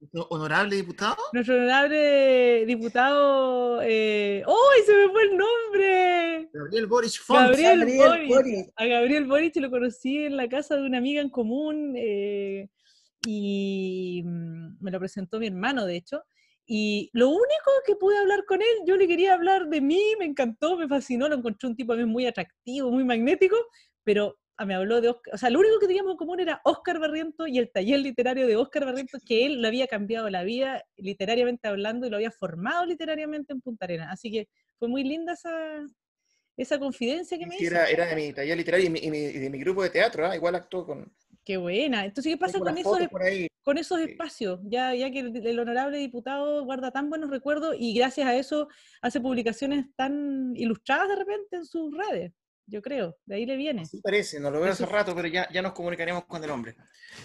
¿Nuestro 0.00 0.26
honorable 0.30 0.76
diputado? 0.76 1.16
Nuestro 1.32 1.56
honorable 1.56 2.64
diputado. 2.66 3.80
Eh... 3.82 4.44
¡Uy! 4.46 4.84
Se 4.86 4.94
me 4.94 5.10
fue 5.10 5.22
el 5.24 5.36
nombre. 5.36 6.50
Gabriel 6.52 6.86
Boris 6.86 7.18
Font. 7.18 7.40
Gabriel, 7.40 7.80
Gabriel 7.80 8.08
Boric. 8.08 8.28
Boric. 8.28 8.72
A 8.76 8.86
Gabriel 8.86 9.24
Boric 9.26 9.56
lo 9.56 9.70
conocí 9.70 10.24
en 10.24 10.36
la 10.36 10.48
casa 10.48 10.76
de 10.76 10.82
una 10.82 10.98
amiga 10.98 11.20
en 11.20 11.30
común 11.30 11.94
eh, 11.96 12.68
y 13.26 14.22
mm, 14.24 14.76
me 14.80 14.90
lo 14.90 14.98
presentó 15.00 15.40
mi 15.40 15.48
hermano, 15.48 15.84
de 15.84 15.96
hecho. 15.96 16.22
Y 16.64 17.10
lo 17.14 17.30
único 17.30 17.70
que 17.86 17.96
pude 17.96 18.18
hablar 18.18 18.44
con 18.46 18.60
él, 18.60 18.68
yo 18.86 18.96
le 18.96 19.08
quería 19.08 19.34
hablar 19.34 19.68
de 19.68 19.80
mí, 19.80 20.00
me 20.18 20.26
encantó, 20.26 20.76
me 20.76 20.86
fascinó, 20.86 21.28
lo 21.28 21.36
encontré 21.36 21.66
un 21.66 21.74
tipo 21.74 21.92
también 21.92 22.10
muy 22.10 22.26
atractivo, 22.26 22.90
muy 22.90 23.04
magnético, 23.04 23.56
pero 24.04 24.38
me 24.66 24.74
habló 24.74 25.00
de 25.00 25.08
Oscar, 25.10 25.34
o 25.34 25.38
sea, 25.38 25.50
lo 25.50 25.60
único 25.60 25.78
que 25.78 25.86
teníamos 25.86 26.12
en 26.12 26.16
común 26.18 26.40
era 26.40 26.60
Oscar 26.64 26.98
Barriento 26.98 27.46
y 27.46 27.58
el 27.58 27.70
taller 27.70 28.00
literario 28.00 28.46
de 28.46 28.56
Oscar 28.56 28.84
Barriento, 28.84 29.18
que 29.24 29.46
él 29.46 29.62
le 29.62 29.68
había 29.68 29.86
cambiado 29.86 30.28
la 30.30 30.42
vida 30.44 30.84
literariamente 30.96 31.68
hablando 31.68 32.06
y 32.06 32.10
lo 32.10 32.16
había 32.16 32.30
formado 32.30 32.84
literariamente 32.86 33.52
en 33.52 33.60
Punta 33.60 33.84
Arenas. 33.84 34.08
Así 34.12 34.30
que 34.30 34.48
fue 34.78 34.88
muy 34.88 35.04
linda 35.04 35.34
esa, 35.34 35.86
esa 36.56 36.78
confidencia 36.78 37.38
que 37.38 37.46
me 37.46 37.56
hizo. 37.56 37.66
era, 37.74 37.88
era 37.88 38.06
de 38.06 38.16
mi 38.16 38.32
taller 38.32 38.56
literario 38.56 38.86
y, 38.86 38.90
mi- 38.90 39.00
y 39.00 39.10
mi- 39.10 39.18
y 39.18 39.38
de 39.38 39.50
mi 39.50 39.58
grupo 39.58 39.82
de 39.82 39.90
teatro, 39.90 40.26
¿ah? 40.26 40.34
igual 40.34 40.54
actuó 40.54 40.84
con, 40.86 41.12
Qué 41.44 41.56
buena. 41.56 42.04
Entonces, 42.04 42.32
¿qué 42.32 42.36
pasa 42.36 42.58
con 42.58 42.76
esos, 42.76 42.98
con 43.62 43.78
esos 43.78 44.00
espacios? 44.00 44.60
Ya, 44.64 44.94
ya 44.94 45.10
que 45.10 45.20
el, 45.20 45.46
el 45.46 45.58
honorable 45.58 45.96
diputado 45.96 46.62
guarda 46.64 46.90
tan 46.90 47.08
buenos 47.08 47.30
recuerdos 47.30 47.74
y 47.78 47.94
gracias 47.94 48.26
a 48.26 48.34
eso 48.36 48.68
hace 49.00 49.18
publicaciones 49.20 49.86
tan 49.96 50.52
ilustradas 50.56 51.08
de 51.08 51.16
repente 51.16 51.56
en 51.56 51.64
sus 51.64 51.90
redes, 51.96 52.32
yo 52.68 52.82
creo. 52.82 53.16
De 53.26 53.36
ahí 53.36 53.46
le 53.46 53.56
viene. 53.56 53.86
Sí 53.86 54.00
parece, 54.02 54.38
no 54.38 54.50
lo 54.50 54.60
veo 54.60 54.72
hace 54.72 54.86
rato, 54.86 55.14
pero 55.14 55.28
ya, 55.28 55.48
ya 55.50 55.62
nos 55.62 55.72
comunicaremos 55.72 56.26
con 56.26 56.42
el 56.44 56.50
hombre. 56.50 56.76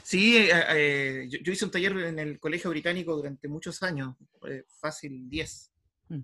Sí, 0.01 0.37
eh, 0.37 0.51
eh, 0.69 1.27
yo, 1.29 1.39
yo 1.39 1.51
hice 1.51 1.65
un 1.65 1.71
taller 1.71 1.97
en 1.97 2.19
el 2.19 2.39
Colegio 2.39 2.69
Británico 2.69 3.15
durante 3.15 3.47
muchos 3.47 3.83
años, 3.83 4.15
eh, 4.49 4.63
fácil 4.79 5.29
10. 5.29 5.71
Mm. 6.09 6.19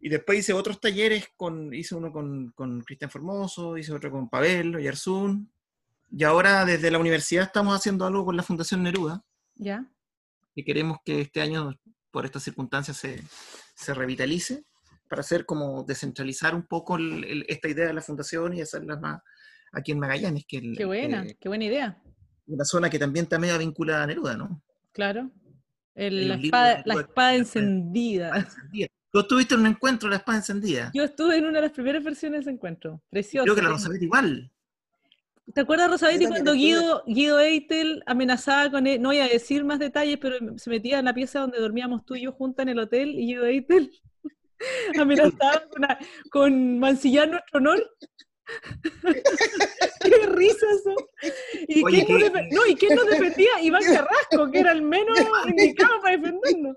Y 0.00 0.08
después 0.08 0.38
hice 0.38 0.52
otros 0.52 0.80
talleres, 0.80 1.26
con, 1.36 1.74
hice 1.74 1.94
uno 1.94 2.12
con, 2.12 2.52
con 2.52 2.82
Cristian 2.82 3.10
Formoso, 3.10 3.76
hice 3.76 3.92
otro 3.92 4.10
con 4.10 4.28
Pavel 4.28 4.76
Oyarzún. 4.76 5.50
Y 6.10 6.22
ahora 6.22 6.64
desde 6.64 6.90
la 6.90 6.98
universidad 6.98 7.44
estamos 7.44 7.76
haciendo 7.76 8.06
algo 8.06 8.24
con 8.24 8.36
la 8.36 8.44
Fundación 8.44 8.82
Neruda, 8.84 9.24
¿Ya? 9.56 9.84
y 10.54 10.62
queremos 10.64 10.98
que 11.04 11.22
este 11.22 11.40
año, 11.40 11.76
por 12.12 12.24
estas 12.24 12.44
circunstancias, 12.44 12.96
se, 12.96 13.20
se 13.74 13.94
revitalice 13.94 14.64
para 15.14 15.20
hacer 15.20 15.46
como 15.46 15.84
descentralizar 15.84 16.56
un 16.56 16.66
poco 16.66 16.96
el- 16.96 17.22
el- 17.24 17.44
esta 17.48 17.68
idea 17.68 17.86
de 17.86 17.94
la 17.94 18.00
fundación 18.02 18.52
y 18.52 18.60
hacerla 18.60 18.96
más 18.96 19.22
aquí 19.72 19.92
en 19.92 20.00
Magallanes, 20.00 20.44
que, 20.44 20.56
el- 20.58 20.76
Qué 20.76 20.84
buena, 20.84 21.24
que- 21.24 21.36
qué 21.36 21.48
buena 21.48 21.64
idea. 21.66 22.02
una 22.48 22.64
zona 22.64 22.90
que 22.90 22.98
también 22.98 23.22
está 23.26 23.38
medio 23.38 23.56
vinculada 23.56 24.02
a 24.02 24.06
Neruda, 24.08 24.36
¿no? 24.36 24.60
Claro. 24.92 25.30
La, 25.94 26.34
espada, 26.34 26.76
de 26.78 26.82
la 26.86 26.94
espada 27.02 27.34
encendida. 27.36 28.36
Encendida. 28.36 28.88
Tú 29.12 29.20
estuviste 29.20 29.54
en 29.54 29.60
un 29.60 29.66
encuentro 29.68 30.08
la 30.08 30.16
espada 30.16 30.38
encendida. 30.38 30.90
Yo 30.92 31.04
estuve 31.04 31.36
en 31.36 31.44
una 31.46 31.60
de 31.60 31.66
las 31.68 31.70
primeras 31.72 32.02
versiones 32.02 32.38
de 32.38 32.42
ese 32.42 32.50
encuentro. 32.50 33.00
Precioso. 33.08 33.44
Creo 33.44 33.54
que 33.54 33.62
la 33.62 33.68
¿eh? 33.68 33.70
Rosalía 33.72 34.02
igual. 34.02 34.50
¿Te 35.54 35.60
acuerdas, 35.60 35.88
Rosabetti, 35.90 36.26
cuando. 36.26 36.54
Guido, 36.54 37.04
Guido 37.06 37.38
Eitel 37.38 38.02
amenazaba 38.06 38.70
con 38.72 38.86
él? 38.88 39.00
No 39.00 39.10
voy 39.10 39.18
a 39.18 39.28
decir 39.28 39.62
más 39.64 39.78
detalles, 39.78 40.18
pero 40.20 40.36
se 40.58 40.70
metía 40.70 40.98
en 40.98 41.04
la 41.04 41.14
pieza 41.14 41.38
donde 41.40 41.60
dormíamos 41.60 42.04
tú 42.04 42.16
y 42.16 42.22
yo 42.22 42.32
juntas 42.32 42.64
en 42.64 42.70
el 42.70 42.78
hotel 42.80 43.10
y 43.10 43.26
Guido 43.26 43.44
Eitel 43.44 43.92
amenazaba 45.00 45.64
con, 45.70 45.86
con 46.30 46.78
mancillar 46.78 47.28
nuestro 47.28 47.58
honor. 47.58 47.90
¡Qué 50.00 50.26
risa 50.26 50.66
eso! 50.78 50.94
¿Y, 51.68 51.82
Oye, 51.82 52.04
quién 52.04 52.20
nos 52.20 52.30
qué- 52.30 52.48
no, 52.50 52.66
¿Y 52.66 52.74
quién 52.76 52.94
nos 52.94 53.06
defendía? 53.06 53.48
Iván 53.62 53.82
Carrasco, 53.82 54.50
que 54.50 54.60
era 54.60 54.72
el 54.72 54.82
menos 54.82 55.18
indicado 55.48 56.00
para 56.02 56.16
defendernos. 56.16 56.76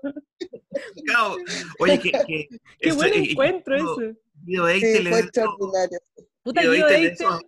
Claro. 1.04 1.36
Oye, 1.80 1.98
que, 2.00 2.10
que 2.10 2.48
¡Qué 2.48 2.88
esto- 2.88 2.96
buen 2.96 3.14
y- 3.24 3.30
encuentro 3.32 3.76
Guido- 3.76 4.00
ese! 4.00 4.16
Guido 4.44 4.68
Sí, 4.68 4.80
fue 5.08 5.18
es- 5.18 5.24
extraordinario. 5.26 5.98
Puta, 6.42 6.60
Guido 6.62 6.72
Guido 6.72 6.88
Eitel 6.88 7.02
de 7.02 7.12
esos, 7.12 7.40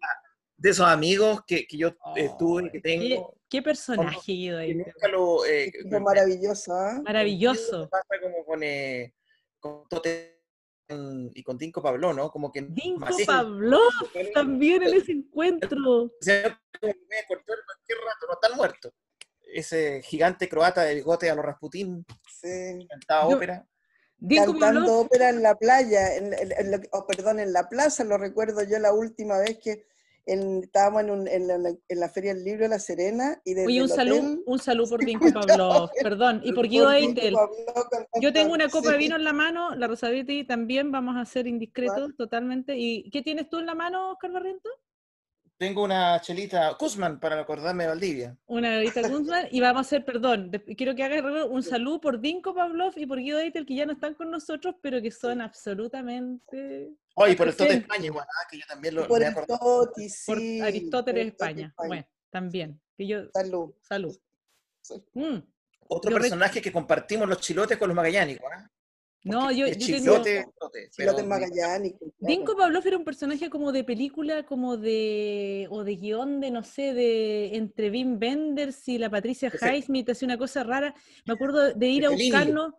de 0.58 0.70
esos 0.70 0.86
amigos 0.86 1.40
que, 1.46 1.66
que 1.66 1.76
yo 1.78 1.88
eh, 2.16 2.30
tuve 2.38 2.64
y 2.66 2.70
que 2.70 2.82
Qué, 2.82 2.98
tengo. 2.98 3.34
qué 3.48 3.62
personaje, 3.62 4.20
Guido 4.32 4.58
que 4.58 4.64
Eitel. 4.64 4.78
nunca 4.86 5.08
lo. 5.08 5.46
eh, 5.46 5.72
maravilloso, 6.00 6.74
¿ah? 6.74 7.00
Maravilloso. 7.02 7.88
pasa 7.88 8.20
como 8.20 8.44
con, 8.44 8.62
eh, 8.62 9.14
con 9.60 9.86
Tote 9.88 10.38
y 11.34 11.42
con 11.44 11.56
Dinko 11.56 11.80
Pablo, 11.80 12.12
¿no? 12.12 12.30
Como 12.30 12.50
que 12.50 12.62
Dinko 12.62 13.06
Pavlov 13.26 13.80
también 14.34 14.82
en 14.82 14.94
ese 14.94 15.12
encuentro. 15.12 16.10
se 16.20 16.42
me 16.82 16.90
encontró 16.90 17.54
en 17.54 17.64
cualquier 17.64 17.98
rato, 17.98 18.26
no 18.26 18.32
están 18.34 18.56
muertos. 18.56 18.92
Ese 19.52 20.02
gigante 20.02 20.48
croata 20.48 20.82
de 20.82 20.94
bigote 20.96 21.30
a 21.30 21.34
los 21.34 21.44
Rasputín, 21.44 22.04
Sí. 22.28 22.86
cantaba 22.88 23.30
Yo- 23.30 23.36
ópera. 23.36 23.66
Dinko 24.22 24.52
Cantando 24.52 24.80
Pavlov, 24.80 25.06
ópera 25.06 25.28
en 25.30 25.42
la 25.42 25.54
playa, 25.56 26.16
en, 26.16 26.34
en- 26.34 26.52
en 26.52 26.70
lo- 26.72 26.78
oh, 26.92 27.06
perdón, 27.06 27.38
en 27.40 27.52
la 27.52 27.68
plaza, 27.68 28.04
lo 28.04 28.18
recuerdo 28.18 28.62
yo 28.64 28.78
la 28.78 28.92
última 28.92 29.38
vez 29.38 29.58
que 29.62 29.86
en- 30.26 30.62
estábamos 30.62 31.02
en, 31.02 31.10
un- 31.10 31.28
en 31.28 31.46
la, 31.48 31.54
en 31.56 32.00
la 32.00 32.08
Feria 32.08 32.34
del 32.34 32.44
Libro 32.44 32.62
de 32.64 32.68
La 32.68 32.78
Serena 32.78 33.40
y 33.44 33.54
desde 33.54 33.66
oye, 33.66 33.82
un 33.82 33.90
el 33.90 33.96
salud, 33.96 34.18
hotel, 34.18 34.42
un 34.46 34.58
salud 34.58 34.88
por 34.88 35.08
escuchaba 35.08 35.46
Pavlov, 35.46 35.90
perdón, 36.02 36.40
y 36.44 36.52
por 36.52 36.68
Guido 36.68 36.90
Eitel. 36.92 37.34
Yo 38.20 38.32
tengo 38.32 38.52
una 38.54 38.68
copa 38.68 38.92
de 38.92 38.98
vino 38.98 39.16
en 39.16 39.24
la 39.24 39.32
mano, 39.32 39.74
la 39.74 39.86
Rosabetti 39.86 40.44
también, 40.44 40.90
vamos 40.92 41.16
a 41.16 41.24
ser 41.24 41.46
indiscretos 41.46 42.16
totalmente. 42.16 42.76
¿Y 42.76 43.10
qué 43.10 43.22
tienes 43.22 43.48
tú 43.48 43.58
en 43.58 43.66
la 43.66 43.74
mano, 43.74 44.12
Oscar 44.12 44.32
Barriento? 44.32 44.68
Tengo 45.58 45.84
una 45.84 46.18
chelita 46.22 46.74
Kuzman 46.78 47.20
para 47.20 47.38
acordarme 47.38 47.82
de 47.84 47.90
Valdivia. 47.90 48.34
Una 48.46 48.70
bebida 48.78 49.06
Guzmán, 49.06 49.46
y 49.50 49.60
vamos 49.60 49.76
a 49.78 49.80
hacer, 49.82 50.06
perdón, 50.06 50.50
quiero 50.74 50.94
que 50.94 51.02
hagas 51.04 51.22
un 51.50 51.62
saludo 51.62 52.00
por 52.00 52.18
Dinko 52.18 52.54
Pavlov 52.54 52.94
y 52.96 53.04
por 53.04 53.18
Guido 53.18 53.38
Eitel, 53.40 53.66
que 53.66 53.74
ya 53.74 53.84
no 53.84 53.92
están 53.92 54.14
con 54.14 54.30
nosotros, 54.30 54.76
pero 54.80 55.02
que 55.02 55.10
son 55.10 55.42
absolutamente 55.42 56.92
Oye, 57.22 57.36
por 57.36 57.48
el 57.48 57.56
Tote 57.56 57.74
España 57.74 58.06
igual, 58.06 58.26
ah, 58.28 58.48
que 58.50 58.58
yo 58.58 58.64
también 58.66 58.94
lo 58.94 59.06
Por 59.06 59.22
el 59.22 59.34
Toti, 59.34 60.08
sí. 60.08 60.24
Por 60.26 60.66
Aristóteles 60.66 61.26
España. 61.28 61.74
Bueno, 61.76 62.06
también. 62.30 62.80
Que 62.96 63.06
yo... 63.06 63.30
Salud. 63.32 63.74
Salud. 63.82 64.18
Mm. 65.14 65.38
Otro 65.88 66.12
personaje 66.16 66.62
que 66.62 66.72
compartimos 66.72 67.28
los 67.28 67.40
chilotes 67.40 67.76
con 67.76 67.88
los 67.88 67.96
magallánicos, 67.96 68.50
¿ah? 68.50 68.70
No, 69.22 69.50
yo, 69.50 69.66
yo 69.66 69.74
chilote, 69.74 70.46
chilote 70.90 71.22
magallánico. 71.24 72.06
Dinko 72.20 72.56
Pavlov 72.56 72.86
era 72.86 72.96
un 72.96 73.04
personaje 73.04 73.50
como 73.50 73.70
de 73.70 73.84
película, 73.84 74.46
como 74.46 74.78
de, 74.78 75.66
o 75.70 75.84
de 75.84 75.96
guion 75.96 76.40
de, 76.40 76.50
no 76.50 76.62
sé, 76.62 76.94
de 76.94 77.54
entre 77.56 77.90
Wim 77.90 78.18
Wenders 78.18 78.88
y 78.88 78.96
la 78.96 79.10
Patricia 79.10 79.52
Highsmith, 79.52 80.08
hacía 80.08 80.24
una 80.24 80.38
cosa 80.38 80.64
rara. 80.64 80.94
Me 81.26 81.34
acuerdo 81.34 81.74
de 81.74 81.86
ir 81.88 82.06
a 82.06 82.10
buscarnos. 82.10 82.72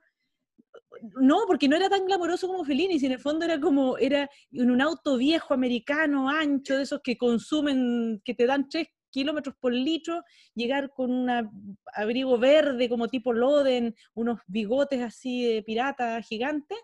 No, 1.19 1.45
porque 1.47 1.67
no 1.67 1.75
era 1.75 1.89
tan 1.89 2.05
glamoroso 2.05 2.47
como 2.47 2.63
Fellini, 2.63 2.99
si 2.99 3.07
en 3.07 3.13
el 3.13 3.19
fondo 3.19 3.45
era 3.45 3.59
como, 3.59 3.97
era 3.97 4.29
en 4.51 4.69
un 4.71 4.81
auto 4.81 5.17
viejo 5.17 5.53
americano, 5.53 6.29
ancho, 6.29 6.77
de 6.77 6.83
esos 6.83 7.01
que 7.01 7.17
consumen, 7.17 8.21
que 8.23 8.33
te 8.33 8.45
dan 8.45 8.69
tres 8.69 8.87
kilómetros 9.09 9.55
por 9.59 9.73
litro, 9.73 10.23
llegar 10.55 10.89
con 10.91 11.11
un 11.11 11.75
abrigo 11.93 12.37
verde 12.37 12.89
como 12.89 13.07
tipo 13.07 13.33
Loden, 13.33 13.95
unos 14.13 14.39
bigotes 14.47 15.01
así 15.01 15.45
de 15.45 15.63
pirata 15.63 16.21
gigante. 16.21 16.75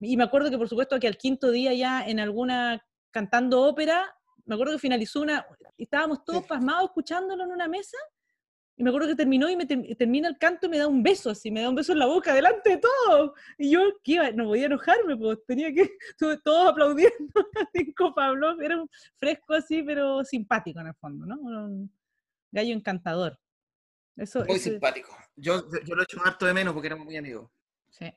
Y 0.00 0.16
me 0.16 0.24
acuerdo 0.24 0.50
que 0.50 0.58
por 0.58 0.68
supuesto 0.68 0.98
que 0.98 1.06
al 1.06 1.16
quinto 1.16 1.50
día 1.50 1.72
ya 1.72 2.06
en 2.06 2.20
alguna 2.20 2.82
cantando 3.10 3.62
ópera, 3.62 4.14
me 4.44 4.54
acuerdo 4.54 4.74
que 4.74 4.78
finalizó 4.78 5.22
una, 5.22 5.46
estábamos 5.78 6.24
todos 6.24 6.44
pasmados 6.44 6.90
escuchándolo 6.90 7.44
en 7.44 7.50
una 7.50 7.68
mesa 7.68 7.96
y 8.78 8.82
me 8.82 8.90
acuerdo 8.90 9.08
que 9.08 9.14
terminó 9.14 9.48
y 9.48 9.56
me 9.56 9.64
termina 9.64 10.28
el 10.28 10.36
canto 10.36 10.66
y 10.66 10.68
me 10.68 10.76
da 10.76 10.86
un 10.86 11.02
beso 11.02 11.30
así, 11.30 11.50
me 11.50 11.62
da 11.62 11.70
un 11.70 11.74
beso 11.74 11.92
en 11.92 11.98
la 11.98 12.06
boca 12.06 12.34
delante 12.34 12.70
de 12.70 12.76
todo. 12.76 13.34
Y 13.56 13.70
yo, 13.70 13.80
¿qué 14.04 14.32
No 14.34 14.44
podía 14.44 14.66
enojarme, 14.66 15.16
pues 15.16 15.38
tenía 15.46 15.72
que, 15.72 15.96
estuve 16.10 16.36
todos 16.38 16.72
aplaudiendo 16.72 17.32
a 18.10 18.14
Pablo, 18.14 18.60
era 18.60 18.82
un 18.82 18.90
fresco 19.16 19.54
así, 19.54 19.82
pero 19.82 20.22
simpático 20.24 20.80
en 20.80 20.88
el 20.88 20.94
fondo, 20.94 21.24
¿no? 21.24 21.36
Un 21.40 21.90
gallo 22.52 22.74
encantador. 22.74 23.38
Eso, 24.14 24.44
muy 24.44 24.58
simpático. 24.58 25.16
Yo, 25.36 25.70
yo 25.84 25.94
lo 25.94 26.02
he 26.02 26.04
hecho 26.04 26.20
harto 26.22 26.44
de 26.44 26.52
menos 26.52 26.74
porque 26.74 26.88
éramos 26.88 27.06
muy 27.06 27.16
amigos. 27.16 27.50
Sí. 27.88 28.12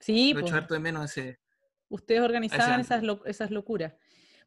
Sí, 0.00 0.34
lo 0.34 0.40
he 0.40 0.42
hecho 0.42 0.50
pues. 0.50 0.62
harto 0.62 0.74
de 0.74 0.80
menos 0.80 1.10
ese. 1.10 1.40
Ustedes 1.88 2.20
organizaban 2.20 2.80
esas, 2.80 3.02
esas 3.24 3.50
locuras. 3.50 3.94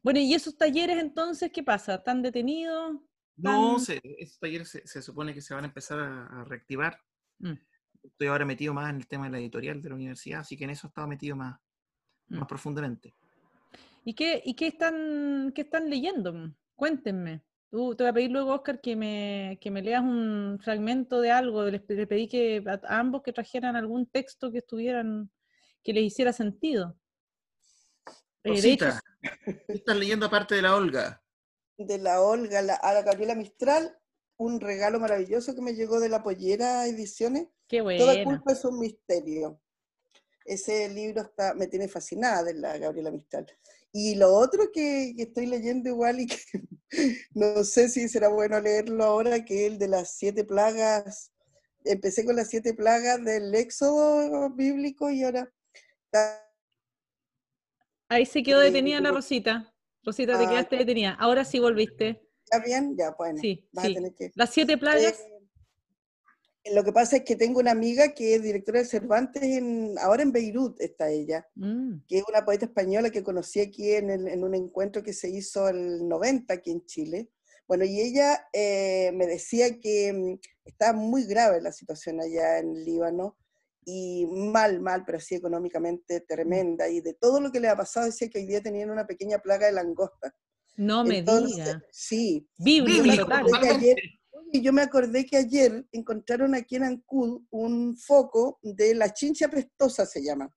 Bueno, 0.02 0.20
¿y 0.20 0.34
esos 0.34 0.56
talleres 0.56 0.98
entonces 0.98 1.50
qué 1.52 1.64
pasa? 1.64 1.96
¿Están 1.96 2.22
detenidos? 2.22 2.96
No, 3.38 3.78
se, 3.78 4.00
estos 4.02 4.38
talleres 4.40 4.80
se, 4.84 5.02
supone 5.02 5.32
que 5.32 5.40
se 5.40 5.54
van 5.54 5.64
a 5.64 5.68
empezar 5.68 5.98
a, 6.00 6.44
reactivar. 6.44 7.00
Mm. 7.38 7.52
Estoy 8.02 8.26
ahora 8.26 8.44
metido 8.44 8.74
más 8.74 8.90
en 8.90 8.96
el 8.96 9.06
tema 9.06 9.26
de 9.26 9.30
la 9.30 9.38
editorial 9.38 9.80
de 9.80 9.88
la 9.88 9.94
universidad, 9.94 10.40
así 10.40 10.56
que 10.56 10.64
en 10.64 10.70
eso 10.70 10.86
he 10.86 10.88
estado 10.88 11.06
metido 11.06 11.36
más, 11.36 11.58
más 12.28 12.42
mm. 12.42 12.46
profundamente. 12.46 13.14
¿Y 14.04 14.14
qué, 14.14 14.42
y 14.44 14.54
qué 14.54 14.68
están, 14.68 15.52
qué 15.54 15.62
están 15.62 15.88
leyendo? 15.88 16.52
Cuéntenme. 16.74 17.42
Te 17.70 17.76
voy 17.76 18.06
a 18.06 18.12
pedir 18.12 18.30
luego, 18.30 18.54
Oscar, 18.54 18.80
que 18.80 18.96
me, 18.96 19.58
que 19.60 19.70
me 19.70 19.82
leas 19.82 20.02
un 20.02 20.58
fragmento 20.60 21.20
de 21.20 21.30
algo. 21.30 21.64
Les, 21.66 21.82
pedí 21.82 22.26
que 22.26 22.64
a, 22.66 22.98
ambos 22.98 23.22
que 23.22 23.32
trajeran 23.32 23.76
algún 23.76 24.06
texto 24.06 24.50
que 24.50 24.58
estuvieran, 24.58 25.30
que 25.84 25.92
les 25.92 26.04
hiciera 26.04 26.32
sentido. 26.32 26.96
Eh, 28.42 28.62
de 28.62 28.72
hecho, 28.72 28.86
¿Qué 29.20 29.62
estás 29.68 29.96
leyendo 29.96 30.26
aparte 30.26 30.54
de 30.54 30.62
la 30.62 30.74
Olga? 30.74 31.22
De 31.78 31.98
la 31.98 32.20
Olga 32.20 32.58
a 32.58 32.92
la 32.92 33.02
Gabriela 33.02 33.34
Mistral, 33.34 33.96
un 34.36 34.60
regalo 34.60 34.98
maravilloso 34.98 35.54
que 35.54 35.62
me 35.62 35.74
llegó 35.74 36.00
de 36.00 36.08
la 36.08 36.22
Pollera 36.22 36.86
Ediciones. 36.86 37.48
Qué 37.68 37.80
bueno. 37.80 38.04
Toda 38.04 38.24
culpa 38.24 38.52
es 38.52 38.64
un 38.64 38.78
misterio. 38.78 39.60
Ese 40.44 40.88
libro 40.88 41.22
está, 41.22 41.54
me 41.54 41.66
tiene 41.66 41.88
fascinada 41.88 42.42
de 42.42 42.54
la 42.54 42.78
Gabriela 42.78 43.10
Mistral. 43.10 43.46
Y 43.92 44.16
lo 44.16 44.34
otro 44.34 44.70
que, 44.72 45.14
estoy 45.18 45.46
leyendo 45.46 45.88
igual 45.88 46.20
y 46.20 46.26
que 46.26 46.38
no 47.34 47.62
sé 47.64 47.88
si 47.88 48.08
será 48.08 48.28
bueno 48.28 48.60
leerlo 48.60 49.04
ahora, 49.04 49.44
que 49.44 49.66
es 49.66 49.72
el 49.72 49.78
de 49.78 49.88
las 49.88 50.16
siete 50.16 50.44
plagas. 50.44 51.32
Empecé 51.84 52.24
con 52.24 52.36
las 52.36 52.48
siete 52.48 52.74
plagas 52.74 53.24
del 53.24 53.54
éxodo 53.54 54.50
bíblico 54.50 55.10
y 55.10 55.22
ahora... 55.22 55.52
Ahí 58.08 58.24
se 58.24 58.42
quedó 58.42 58.60
detenida 58.60 59.00
la 59.00 59.10
Rosita. 59.10 59.74
Rosita, 60.04 60.38
te 60.38 60.44
ah, 60.46 60.48
quedaste 60.48 60.76
detenida. 60.76 61.14
Ahora 61.14 61.44
sí 61.44 61.58
volviste. 61.58 62.22
¿Está 62.44 62.64
bien? 62.64 62.96
Ya, 62.96 63.14
bueno. 63.18 63.38
Sí, 63.40 63.68
sí. 63.82 63.96
Las 64.34 64.50
siete 64.50 64.78
plagas. 64.78 65.20
Eh, 66.64 66.74
lo 66.74 66.84
que 66.84 66.92
pasa 66.92 67.16
es 67.16 67.24
que 67.24 67.36
tengo 67.36 67.60
una 67.60 67.70
amiga 67.70 68.14
que 68.14 68.34
es 68.34 68.42
directora 68.42 68.80
de 68.80 68.84
Cervantes, 68.86 69.42
en, 69.42 69.94
ahora 70.00 70.22
en 70.22 70.32
Beirut 70.32 70.80
está 70.80 71.10
ella, 71.10 71.46
mm. 71.54 72.00
que 72.06 72.18
es 72.18 72.24
una 72.28 72.44
poeta 72.44 72.66
española 72.66 73.10
que 73.10 73.22
conocí 73.22 73.60
aquí 73.60 73.92
en, 73.92 74.10
en, 74.10 74.44
un 74.44 74.54
encuentro 74.54 75.02
que 75.02 75.12
se 75.12 75.28
hizo 75.30 75.68
el 75.68 76.06
90 76.06 76.54
aquí 76.54 76.70
en 76.70 76.84
Chile. 76.86 77.30
Bueno, 77.66 77.84
y 77.84 78.00
ella 78.00 78.48
eh, 78.52 79.12
me 79.14 79.26
decía 79.26 79.78
que 79.78 80.12
mm, 80.12 80.38
estaba 80.64 80.98
muy 80.98 81.24
grave 81.24 81.60
la 81.60 81.72
situación 81.72 82.20
allá 82.20 82.58
en 82.58 82.84
Líbano, 82.84 83.36
y 83.90 84.26
mal, 84.26 84.80
mal, 84.80 85.02
pero 85.06 85.18
sí 85.18 85.36
económicamente 85.36 86.20
tremenda. 86.20 86.90
Y 86.90 87.00
de 87.00 87.14
todo 87.14 87.40
lo 87.40 87.50
que 87.50 87.58
le 87.58 87.68
ha 87.68 87.76
pasado, 87.76 88.04
decía 88.04 88.28
que 88.28 88.38
hoy 88.38 88.46
día 88.46 88.60
tenían 88.60 88.90
una 88.90 89.06
pequeña 89.06 89.38
plaga 89.38 89.64
de 89.64 89.72
langosta. 89.72 90.34
No 90.76 91.04
me 91.04 91.22
diga. 91.22 91.82
Sí. 91.90 92.46
Bíblico, 92.58 93.26
y 94.52 94.60
yo 94.60 94.72
me 94.74 94.82
acordé 94.82 95.24
que 95.24 95.38
ayer 95.38 95.86
encontraron 95.92 96.54
aquí 96.54 96.76
en 96.76 96.84
Ancud 96.84 97.42
un 97.50 97.96
foco 97.96 98.58
de 98.62 98.94
la 98.94 99.12
chincha 99.12 99.46
apestosa, 99.46 100.04
se 100.04 100.22
llama. 100.22 100.54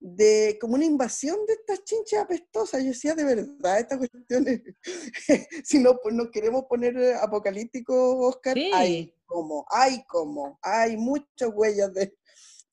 De 0.00 0.58
como 0.60 0.74
una 0.74 0.84
invasión 0.84 1.36
de 1.46 1.54
estas 1.54 1.84
chinchas 1.84 2.24
apestosas. 2.24 2.82
Yo 2.82 2.88
decía, 2.88 3.14
de 3.14 3.24
verdad, 3.24 3.78
esta 3.78 3.96
cuestión 3.96 4.48
es, 4.48 4.62
si 5.64 5.78
no 5.78 5.96
pues 6.02 6.12
nos 6.12 6.30
queremos 6.30 6.64
poner 6.68 7.14
apocalíptico, 7.14 8.18
Oscar, 8.18 8.56
hay 8.74 9.14
como, 9.26 9.64
hay 9.70 10.04
como, 10.06 10.58
hay 10.60 10.96
muchas 10.96 11.50
huellas 11.54 11.94
de, 11.94 12.12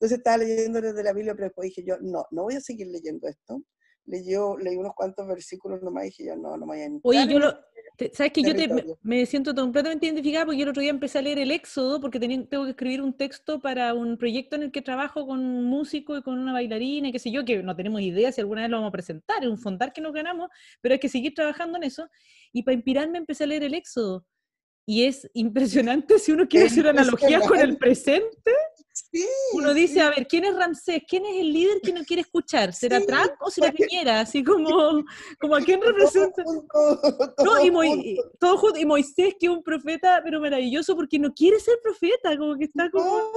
entonces 0.02 0.18
estaba 0.18 0.38
leyendo 0.38 0.80
desde 0.80 1.04
la 1.04 1.12
Biblia, 1.12 1.32
pero 1.32 1.44
después 1.44 1.66
dije 1.66 1.84
yo, 1.86 1.96
no, 2.00 2.26
no 2.32 2.42
voy 2.42 2.56
a 2.56 2.60
seguir 2.60 2.88
leyendo 2.88 3.28
esto. 3.28 3.62
Leyó, 4.04 4.58
leí 4.58 4.74
unos 4.74 4.94
cuantos 4.96 5.28
versículos 5.28 5.80
nomás 5.80 6.02
y 6.02 6.06
dije 6.06 6.24
yo, 6.26 6.34
no, 6.34 6.56
no 6.56 6.66
me 6.66 6.76
voy 6.76 7.20
a 7.20 7.22
Oye, 7.24 7.32
yo 7.32 7.38
lo, 7.38 7.56
¿sabes 8.12 8.32
que 8.32 8.42
yo 8.42 8.52
me, 9.02 9.24
siento 9.26 9.54
completamente 9.54 10.06
identificada 10.06 10.44
porque 10.44 10.58
yo 10.58 10.64
el 10.64 10.70
otro 10.70 10.80
día 10.80 10.90
empecé 10.90 11.20
a 11.20 11.22
leer 11.22 11.38
el 11.38 11.52
Éxodo 11.52 12.00
porque 12.00 12.18
tengo 12.18 12.64
que 12.64 12.70
escribir 12.70 13.00
un 13.00 13.16
texto 13.16 13.60
para 13.60 13.94
un 13.94 14.18
proyecto 14.18 14.56
en 14.56 14.64
el 14.64 14.72
que 14.72 14.82
trabajo 14.82 15.24
con 15.24 15.38
un 15.38 15.66
músico 15.66 16.16
y 16.16 16.22
con 16.22 16.36
una 16.36 16.52
bailarina 16.52 17.06
y 17.06 17.12
qué 17.12 17.20
sé 17.20 17.30
yo, 17.30 17.44
que 17.44 17.62
no 17.62 17.76
tenemos 17.76 18.00
idea 18.00 18.32
si 18.32 18.40
alguna 18.40 18.62
vez 18.62 18.70
lo 18.70 18.78
vamos 18.78 18.88
a 18.88 18.92
presentar, 18.92 19.44
es 19.44 19.48
un 19.48 19.58
fondar 19.58 19.92
que 19.92 20.00
nos 20.00 20.12
ganamos, 20.12 20.50
pero 20.80 20.94
hay 20.94 20.98
que 20.98 21.08
seguir 21.08 21.32
trabajando 21.32 21.78
en 21.78 21.84
eso. 21.84 22.08
Y 22.52 22.64
para 22.64 22.74
inspirarme 22.74 23.18
empecé 23.18 23.44
a 23.44 23.46
leer 23.46 23.62
el 23.62 23.74
Éxodo. 23.74 24.26
Y 24.84 25.04
es 25.04 25.30
impresionante 25.34 26.18
si 26.18 26.32
uno 26.32 26.48
quiere 26.48 26.66
hacer 26.66 26.88
analogía 26.88 27.38
con 27.38 27.60
el 27.60 27.78
presente. 27.78 28.50
Uno 29.54 29.72
dice, 29.72 30.00
a 30.00 30.10
ver, 30.10 30.26
¿quién 30.26 30.44
es 30.44 30.54
Ramsés? 30.54 31.02
¿Quién 31.08 31.24
es 31.24 31.36
el 31.36 31.52
líder 31.52 31.80
que 31.82 31.92
no 31.92 32.02
quiere 32.04 32.22
escuchar? 32.22 32.74
¿Será 32.74 33.00
Trump 33.00 33.32
o 33.40 33.50
será 33.50 33.72
Piñera? 33.72 34.20
Así 34.20 34.44
como, 34.44 35.02
como 35.40 35.56
a 35.56 35.60
quién 35.60 35.80
representa. 35.80 36.42
no, 36.44 37.64
y, 37.94 38.18
todo 38.38 38.58
junto, 38.58 38.78
y 38.78 38.84
Moisés, 38.84 39.34
que 39.38 39.46
es 39.46 39.52
un 39.52 39.62
profeta, 39.62 40.20
pero 40.22 40.40
maravilloso, 40.40 40.94
porque 40.94 41.18
no 41.18 41.32
quiere 41.32 41.58
ser 41.60 41.78
profeta, 41.82 42.36
como 42.36 42.56
que 42.56 42.64
está 42.64 42.90
como, 42.90 43.32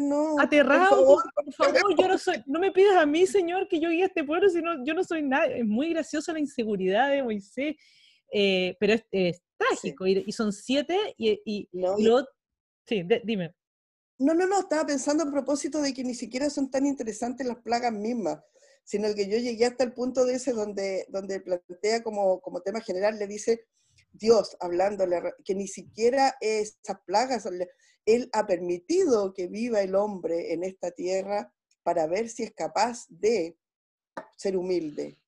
no, 0.00 0.40
aterrado. 0.40 1.20
Por 1.34 1.52
favor, 1.54 1.96
yo 1.96 2.08
no 2.08 2.18
soy, 2.18 2.42
no 2.46 2.58
me 2.58 2.72
pidas 2.72 2.96
a 2.96 3.06
mí, 3.06 3.26
Señor, 3.26 3.68
que 3.68 3.80
yo 3.80 3.90
guíe 3.90 4.02
a 4.02 4.06
este 4.06 4.24
pueblo, 4.24 4.48
sino 4.48 4.84
yo 4.84 4.94
no 4.94 5.04
soy 5.04 5.22
nada. 5.22 5.46
Es 5.46 5.64
muy 5.64 5.90
graciosa 5.90 6.32
la 6.32 6.40
inseguridad 6.40 7.10
de 7.10 7.22
Moisés, 7.22 7.76
eh, 8.32 8.76
pero 8.80 8.94
es, 9.10 9.42
trágico, 9.56 10.06
y, 10.06 10.32
son 10.32 10.52
siete, 10.52 10.98
y, 11.16 11.40
y, 11.44 11.68
sí, 12.86 13.04
dime. 13.22 13.54
No, 14.18 14.34
no, 14.34 14.46
no, 14.46 14.60
estaba 14.60 14.86
pensando 14.86 15.24
a 15.24 15.30
propósito 15.30 15.80
de 15.82 15.92
que 15.92 16.04
ni 16.04 16.14
siquiera 16.14 16.48
son 16.50 16.70
tan 16.70 16.86
interesantes 16.86 17.46
las 17.46 17.58
plagas 17.58 17.92
mismas, 17.92 18.42
sino 18.84 19.12
que 19.14 19.28
yo 19.28 19.38
llegué 19.38 19.66
hasta 19.66 19.84
el 19.84 19.92
punto 19.92 20.24
de 20.24 20.34
ese 20.34 20.52
donde, 20.52 21.06
donde 21.08 21.40
plantea 21.40 22.02
como, 22.02 22.40
como 22.40 22.60
tema 22.60 22.80
general, 22.80 23.18
le 23.18 23.26
dice 23.26 23.66
Dios 24.12 24.56
hablándole, 24.60 25.20
que 25.44 25.54
ni 25.54 25.66
siquiera 25.66 26.36
esas 26.40 26.98
plagas, 27.04 27.48
Él 28.06 28.30
ha 28.32 28.46
permitido 28.46 29.32
que 29.34 29.48
viva 29.48 29.80
el 29.80 29.94
hombre 29.94 30.52
en 30.52 30.62
esta 30.62 30.92
tierra 30.92 31.52
para 31.82 32.06
ver 32.06 32.28
si 32.28 32.44
es 32.44 32.52
capaz 32.52 33.06
de 33.08 33.58
ser 34.36 34.56
humilde. 34.56 35.18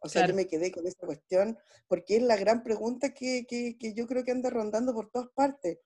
O 0.00 0.08
sea, 0.08 0.26
yo 0.26 0.34
me 0.34 0.46
quedé 0.46 0.70
con 0.70 0.86
esta 0.86 1.06
cuestión, 1.06 1.58
porque 1.88 2.16
es 2.16 2.22
la 2.22 2.36
gran 2.36 2.62
pregunta 2.62 3.12
que, 3.12 3.44
que, 3.48 3.76
que 3.76 3.92
yo 3.92 4.06
creo 4.06 4.24
que 4.24 4.30
anda 4.30 4.50
rondando 4.50 4.94
por 4.94 5.10
todas 5.10 5.28
partes. 5.34 5.78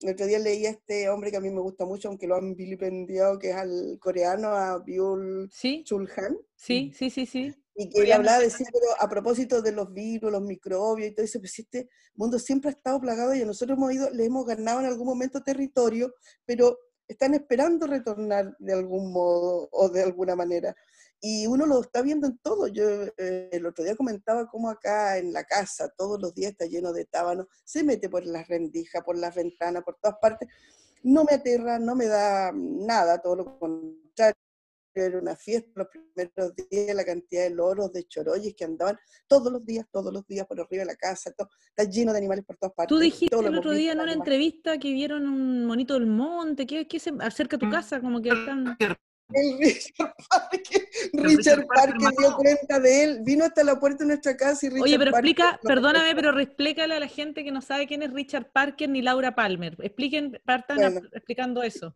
El 0.00 0.10
otro 0.10 0.26
día 0.26 0.38
leí 0.38 0.64
a 0.66 0.70
este 0.70 1.08
hombre 1.08 1.30
que 1.30 1.38
a 1.38 1.40
mí 1.40 1.50
me 1.50 1.60
gusta 1.60 1.84
mucho, 1.84 2.08
aunque 2.08 2.26
lo 2.26 2.36
han 2.36 2.54
vilipendiado, 2.54 3.38
que 3.38 3.50
es 3.50 3.56
al 3.56 3.98
coreano, 4.00 4.48
a 4.48 4.78
Byul 4.78 5.50
¿Sí? 5.52 5.82
Chulhan. 5.84 6.38
Sí, 6.54 6.92
sí, 6.94 7.10
sí, 7.10 7.26
sí. 7.26 7.54
Y 7.74 7.88
que 7.90 8.00
él 8.00 8.12
hablaba 8.12 8.40
de 8.40 8.48
pero 8.48 8.86
a 8.98 9.08
propósito 9.08 9.62
de 9.62 9.72
los 9.72 9.92
virus, 9.92 10.32
los 10.32 10.42
microbios 10.42 11.10
y 11.10 11.14
todo 11.14 11.24
eso, 11.24 11.38
pues 11.38 11.58
este 11.58 11.88
mundo 12.14 12.38
siempre 12.38 12.70
ha 12.70 12.72
estado 12.72 13.00
plagado 13.00 13.34
y 13.34 13.44
nosotros 13.44 13.76
hemos 13.76 13.92
ido, 13.92 14.10
le 14.10 14.24
hemos 14.24 14.44
ganado 14.46 14.80
en 14.80 14.86
algún 14.86 15.06
momento 15.06 15.42
territorio, 15.42 16.12
pero 16.44 16.76
están 17.06 17.34
esperando 17.34 17.86
retornar 17.86 18.54
de 18.58 18.72
algún 18.72 19.12
modo 19.12 19.68
o 19.72 19.88
de 19.88 20.02
alguna 20.02 20.36
manera. 20.36 20.74
Y 21.20 21.46
uno 21.46 21.66
lo 21.66 21.80
está 21.80 22.02
viendo 22.02 22.26
en 22.26 22.38
todo. 22.38 22.68
Yo 22.68 22.84
eh, 23.16 23.48
el 23.52 23.66
otro 23.66 23.84
día 23.84 23.96
comentaba 23.96 24.48
cómo 24.48 24.70
acá 24.70 25.18
en 25.18 25.32
la 25.32 25.44
casa 25.44 25.92
todos 25.96 26.20
los 26.20 26.34
días 26.34 26.52
está 26.52 26.66
lleno 26.66 26.92
de 26.92 27.04
tábanos, 27.04 27.46
se 27.64 27.82
mete 27.82 28.08
por 28.08 28.24
las 28.24 28.46
rendijas, 28.48 29.02
por 29.04 29.16
las 29.16 29.34
ventanas, 29.34 29.82
por 29.84 29.96
todas 30.00 30.18
partes. 30.20 30.48
No 31.02 31.24
me 31.24 31.34
aterra, 31.34 31.78
no 31.78 31.94
me 31.94 32.06
da 32.06 32.52
nada, 32.54 33.18
todo 33.18 33.36
lo 33.36 33.58
contrario 33.58 34.34
era 34.94 35.18
una 35.18 35.36
fiesta 35.36 35.70
los 35.74 35.88
primeros 35.88 36.54
días, 36.56 36.94
la 36.94 37.04
cantidad 37.04 37.44
de 37.44 37.50
loros, 37.50 37.92
de 37.92 38.04
choroyes 38.06 38.54
que 38.54 38.64
andaban 38.64 38.98
todos 39.26 39.52
los 39.52 39.64
días, 39.64 39.86
todos 39.90 40.12
los 40.12 40.26
días 40.26 40.46
por 40.46 40.60
arriba 40.60 40.82
de 40.82 40.86
la 40.86 40.96
casa, 40.96 41.32
todo, 41.32 41.48
está 41.68 41.84
lleno 41.90 42.12
de 42.12 42.18
animales 42.18 42.44
por 42.44 42.56
todas 42.56 42.74
partes. 42.74 42.88
Tú 42.88 43.00
dijiste 43.00 43.36
el 43.36 43.58
otro 43.58 43.72
día 43.72 43.92
en 43.92 44.00
una 44.00 44.12
entrevista 44.12 44.78
que 44.78 44.92
vieron 44.92 45.26
un 45.28 45.66
monito 45.66 45.94
del 45.94 46.06
monte, 46.06 46.66
que, 46.66 46.98
se 46.98 47.12
acerca 47.20 47.56
a 47.56 47.58
tu 47.58 47.66
mm. 47.66 47.70
casa, 47.70 48.00
como 48.00 48.20
que 48.20 48.30
están... 48.30 48.76
El 49.34 49.58
Richard 49.58 50.14
Parker, 50.30 50.88
Richard, 51.12 51.66
Parker, 51.66 52.10
dio 52.18 52.36
cuenta 52.36 52.80
de 52.80 53.02
él, 53.02 53.20
vino 53.22 53.44
hasta 53.44 53.62
la 53.62 53.78
puerta 53.78 54.04
de 54.04 54.08
nuestra 54.08 54.36
casa 54.36 54.66
y 54.66 54.68
Richard 54.70 54.84
Oye, 54.84 54.98
pero 54.98 55.10
explica, 55.10 55.60
perdóname, 55.62 56.14
pero 56.14 56.38
explícale 56.40 56.94
a 56.94 57.00
la 57.00 57.08
gente 57.08 57.44
que 57.44 57.52
no 57.52 57.60
sabe 57.60 57.86
quién 57.86 58.02
es 58.02 58.12
Richard 58.12 58.50
Parker 58.52 58.88
ni 58.88 59.02
Laura 59.02 59.34
Palmer. 59.34 59.76
Expliquen, 59.82 60.40
partan 60.46 61.08
explicando 61.12 61.62
eso. 61.62 61.94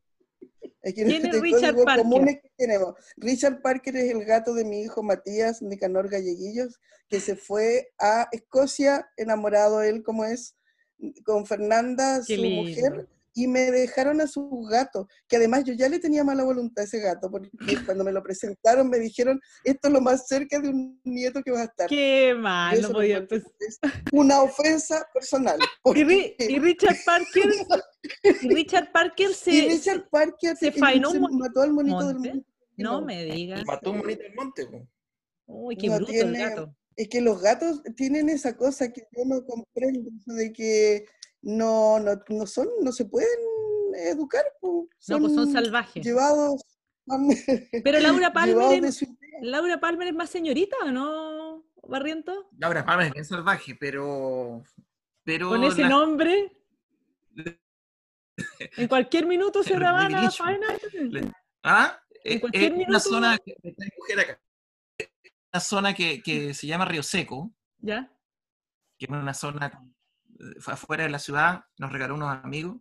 ¿Quién 0.83 1.11
es 1.27 1.41
Richard 1.41 1.77
Parker? 1.85 2.41
Que 2.43 2.51
tenemos. 2.57 2.95
Richard 3.17 3.63
Parker 3.63 3.97
es 3.97 4.11
el 4.11 4.25
gato 4.25 4.53
de 4.53 4.65
mi 4.65 4.83
hijo 4.83 5.03
Matías 5.03 5.63
Nicanor 5.63 6.11
Galleguillos, 6.11 6.81
que 7.09 7.21
se 7.21 7.37
fue 7.37 7.93
a 7.99 8.29
Escocia, 8.33 9.09
enamorado 9.17 9.83
él 9.83 10.03
como 10.03 10.25
es, 10.25 10.57
con 11.25 11.47
Fernanda, 11.47 12.23
su 12.23 12.37
mujer, 12.37 13.09
y 13.35 13.47
me 13.47 13.71
dejaron 13.71 14.21
a 14.21 14.27
su 14.27 14.63
gato, 14.71 15.09
que 15.29 15.37
además 15.37 15.65
yo 15.65 15.73
ya 15.75 15.89
le 15.89 15.99
tenía 15.99 16.25
mala 16.25 16.45
voluntad 16.45 16.83
a 16.83 16.85
ese 16.85 17.01
gato, 17.01 17.31
porque 17.31 17.51
cuando 17.87 18.05
me 18.05 18.13
lo 18.13 18.23
presentaron 18.23 18.89
me 18.89 18.99
dijeron, 18.99 19.41
esto 19.65 19.89
es 19.89 19.95
lo 19.95 20.01
más 20.01 20.27
cerca 20.27 20.61
de 20.61 20.69
un 20.69 21.01
nieto 21.05 21.43
que 21.43 21.51
va 21.51 21.63
a 21.63 21.65
estar. 21.65 21.89
Qué 21.89 22.35
mal, 22.37 22.81
no 22.81 22.91
podía 22.91 23.27
Una 24.13 24.43
ofensa 24.43 25.07
personal. 25.13 25.59
Y, 25.95 26.59
Richard 26.59 26.97
Parker, 27.05 27.53
y 28.43 28.49
Richard 28.55 28.93
Parker 28.93 29.35
se, 29.35 29.51
y 29.53 29.69
Richard 29.69 30.09
Parker 30.11 30.57
se, 30.57 30.73
fainó 30.73 31.13
mató 31.31 31.63
al 31.63 31.73
monito 31.73 32.07
del 32.09 32.19
monte. 32.19 32.45
No, 32.77 33.03
me 33.03 33.25
digas. 33.25 33.63
Mató 33.67 33.91
un 33.93 33.99
monito 33.99 34.23
del 34.23 34.35
monte. 34.35 34.69
Uy, 35.47 35.77
qué 35.77 35.91
bruto 35.91 36.13
el 36.13 36.37
gato. 36.37 36.75
Es 36.97 37.09
que 37.09 37.21
los 37.21 37.41
gatos 37.41 37.83
tienen 37.97 38.29
esa 38.29 38.57
cosa 38.57 38.93
que 38.93 39.03
yo 39.17 39.25
no 39.25 39.45
comprendo, 39.45 40.11
de 40.27 40.53
que 40.53 41.07
no, 41.43 41.99
no, 41.99 42.23
no 42.29 42.47
son, 42.47 42.69
no 42.81 42.93
se 42.93 43.05
pueden 43.05 43.29
educar. 43.95 44.45
Son, 44.61 44.89
no, 45.09 45.21
pues 45.21 45.35
son 45.35 45.53
salvajes. 45.53 46.05
Llevados. 46.05 46.63
Pero 47.85 48.01
Laura 48.01 48.33
Palmer, 48.33 48.85
es, 48.85 49.05
Laura 49.41 49.81
Palmer 49.81 50.09
es 50.09 50.15
más 50.15 50.31
señorita, 50.31 50.77
¿o 50.85 50.93
no, 50.93 51.65
Barriento? 51.83 52.49
Laura 52.59 52.85
Palmer 52.85 53.09
es 53.09 53.13
bien 53.13 53.25
salvaje, 53.25 53.75
pero. 53.75 54.63
pero 55.25 55.49
Con 55.49 55.65
ese 55.65 55.89
nombre. 55.89 56.53
en 58.77 58.89
cualquier 58.89 59.27
minuto 59.27 59.65
se 59.65 59.77
van 59.77 60.15
a 60.15 60.23
la 60.23 60.31
faena. 60.31 60.67
¿Ah? 61.65 62.01
En 62.23 62.39
cualquier 62.39 62.73
minuto. 62.73 62.91
Una 62.91 63.01
zona, 63.01 63.39
que, 63.39 63.57
una 65.53 65.61
zona 65.61 65.95
que, 65.95 66.23
que 66.23 66.55
se 66.55 66.69
llama 66.69 66.85
Río 66.85 67.03
Seco. 67.03 67.53
¿Ya? 67.79 68.13
Que 68.97 69.07
es 69.07 69.11
una 69.11 69.35
zona 69.35 69.93
afuera 70.67 71.05
de 71.05 71.11
la 71.11 71.19
ciudad, 71.19 71.65
nos 71.79 71.93
regaló 71.93 72.15
unos 72.15 72.37
amigos. 72.45 72.77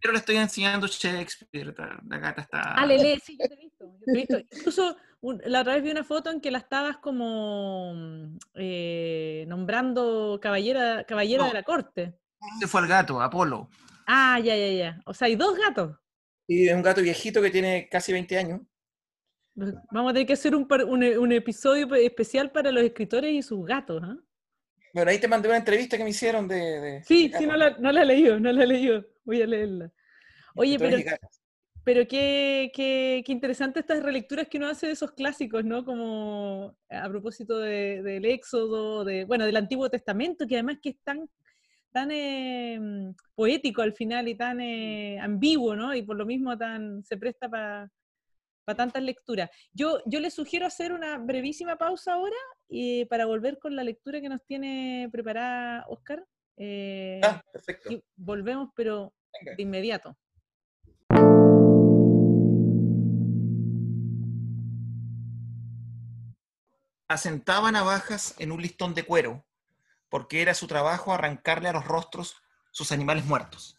Pero 0.00 0.12
le 0.12 0.18
estoy 0.18 0.36
enseñando 0.36 0.86
Shakespeare, 0.86 1.74
la 2.08 2.18
gata 2.18 2.42
está... 2.42 2.74
Ah, 2.74 2.86
Lele, 2.86 3.18
sí, 3.18 3.36
yo 3.38 3.48
te 3.48 3.54
he 3.54 3.58
visto. 3.58 3.84
Yo 3.84 4.04
te 4.04 4.12
he 4.12 4.14
visto. 4.14 4.38
Incluso 4.56 4.96
la 5.20 5.60
otra 5.62 5.74
vez 5.74 5.82
vi 5.82 5.90
una 5.90 6.04
foto 6.04 6.30
en 6.30 6.40
que 6.40 6.50
la 6.50 6.58
estabas 6.58 6.98
como 6.98 8.38
eh, 8.54 9.44
nombrando 9.48 10.38
caballera, 10.40 11.04
caballera 11.04 11.46
de 11.46 11.52
la 11.52 11.62
corte. 11.64 12.14
Ese 12.56 12.68
fue 12.68 12.82
el 12.82 12.86
gato, 12.86 13.20
Apolo. 13.20 13.68
Ah, 14.06 14.38
ya, 14.38 14.56
ya, 14.56 14.70
ya. 14.70 15.02
O 15.04 15.12
sea, 15.12 15.26
hay 15.26 15.34
dos 15.34 15.58
gatos. 15.58 15.96
Y 16.46 16.68
es 16.68 16.74
un 16.74 16.82
gato 16.82 17.02
viejito 17.02 17.42
que 17.42 17.50
tiene 17.50 17.88
casi 17.90 18.12
20 18.12 18.38
años. 18.38 18.60
Vamos 19.90 20.10
a 20.10 20.14
tener 20.14 20.26
que 20.26 20.34
hacer 20.34 20.54
un, 20.54 20.68
un, 20.86 21.02
un 21.02 21.32
episodio 21.32 21.92
especial 21.96 22.52
para 22.52 22.70
los 22.70 22.84
escritores 22.84 23.32
y 23.32 23.42
sus 23.42 23.66
gatos, 23.66 24.00
¿ah? 24.04 24.16
Bueno, 24.98 25.12
ahí 25.12 25.20
te 25.20 25.28
mandé 25.28 25.46
una 25.46 25.58
entrevista 25.58 25.96
que 25.96 26.02
me 26.02 26.10
hicieron 26.10 26.48
de... 26.48 27.02
sí, 27.04 27.30
sí, 27.38 27.46
no 27.46 27.56
la, 27.56 27.70
no 27.78 27.92
la 27.92 28.02
he 28.02 28.06
leído, 28.06 28.40
no 28.40 28.50
la 28.50 28.64
he 28.64 28.66
leído. 28.66 29.06
Voy 29.24 29.40
a 29.40 29.46
leerla. 29.46 29.92
Oye, 30.56 30.76
pero, 30.76 30.96
pero 31.84 32.08
qué, 32.08 32.72
qué, 32.74 33.22
qué, 33.24 33.32
interesante 33.32 33.78
estas 33.78 34.02
relecturas 34.02 34.48
que 34.48 34.58
uno 34.58 34.66
hace 34.66 34.88
de 34.88 34.94
esos 34.94 35.12
clásicos, 35.12 35.64
¿no? 35.64 35.84
Como 35.84 36.76
a 36.90 37.08
propósito 37.08 37.60
de, 37.60 38.02
del 38.02 38.24
Éxodo, 38.24 39.04
de, 39.04 39.24
bueno, 39.24 39.46
del 39.46 39.56
Antiguo 39.56 39.88
Testamento, 39.88 40.48
que 40.48 40.56
además 40.56 40.78
que 40.82 40.88
es 40.88 40.96
tan, 41.04 41.30
tan 41.92 42.10
eh, 42.10 42.80
poético 43.36 43.82
al 43.82 43.92
final 43.92 44.26
y 44.26 44.34
tan 44.34 44.60
eh, 44.60 45.20
ambiguo, 45.20 45.76
¿no? 45.76 45.94
Y 45.94 46.02
por 46.02 46.16
lo 46.16 46.26
mismo 46.26 46.58
tan 46.58 47.04
se 47.04 47.16
presta 47.16 47.48
para 47.48 47.88
para 48.68 48.76
tantas 48.76 49.02
lecturas. 49.02 49.48
Yo, 49.72 50.02
yo 50.04 50.20
les 50.20 50.34
sugiero 50.34 50.66
hacer 50.66 50.92
una 50.92 51.16
brevísima 51.16 51.78
pausa 51.78 52.12
ahora 52.12 52.36
y 52.68 53.06
para 53.06 53.24
volver 53.24 53.58
con 53.58 53.74
la 53.74 53.82
lectura 53.82 54.20
que 54.20 54.28
nos 54.28 54.44
tiene 54.44 55.08
preparada 55.10 55.86
Oscar. 55.88 56.22
Eh, 56.58 57.18
ah, 57.24 57.42
perfecto. 57.50 57.90
Y 57.90 58.04
volvemos, 58.14 58.68
pero 58.76 59.14
de 59.56 59.62
inmediato. 59.62 60.18
Asentaba 67.08 67.72
navajas 67.72 68.34
en 68.38 68.52
un 68.52 68.60
listón 68.60 68.92
de 68.92 69.04
cuero, 69.04 69.46
porque 70.10 70.42
era 70.42 70.52
su 70.52 70.66
trabajo 70.66 71.14
arrancarle 71.14 71.70
a 71.70 71.72
los 71.72 71.86
rostros 71.86 72.36
sus 72.70 72.92
animales 72.92 73.24
muertos. 73.24 73.78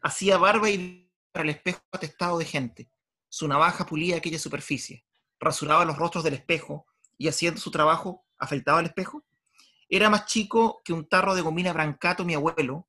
Hacía 0.00 0.38
barba 0.38 0.70
y 0.70 1.10
para 1.32 1.42
el 1.42 1.50
espejo 1.50 1.80
atestado 1.90 2.38
de 2.38 2.44
gente 2.44 2.88
su 3.28 3.46
navaja 3.48 3.86
pulía 3.86 4.16
aquella 4.16 4.38
superficie, 4.38 5.04
rasuraba 5.38 5.84
los 5.84 5.96
rostros 5.96 6.24
del 6.24 6.34
espejo 6.34 6.86
y 7.16 7.28
haciendo 7.28 7.60
su 7.60 7.70
trabajo 7.70 8.24
afeitaba 8.38 8.80
el 8.80 8.86
espejo. 8.86 9.24
Era 9.88 10.10
más 10.10 10.26
chico 10.26 10.80
que 10.84 10.92
un 10.92 11.08
tarro 11.08 11.34
de 11.34 11.42
gomina 11.42 11.72
brancato 11.72 12.24
mi 12.24 12.34
abuelo, 12.34 12.88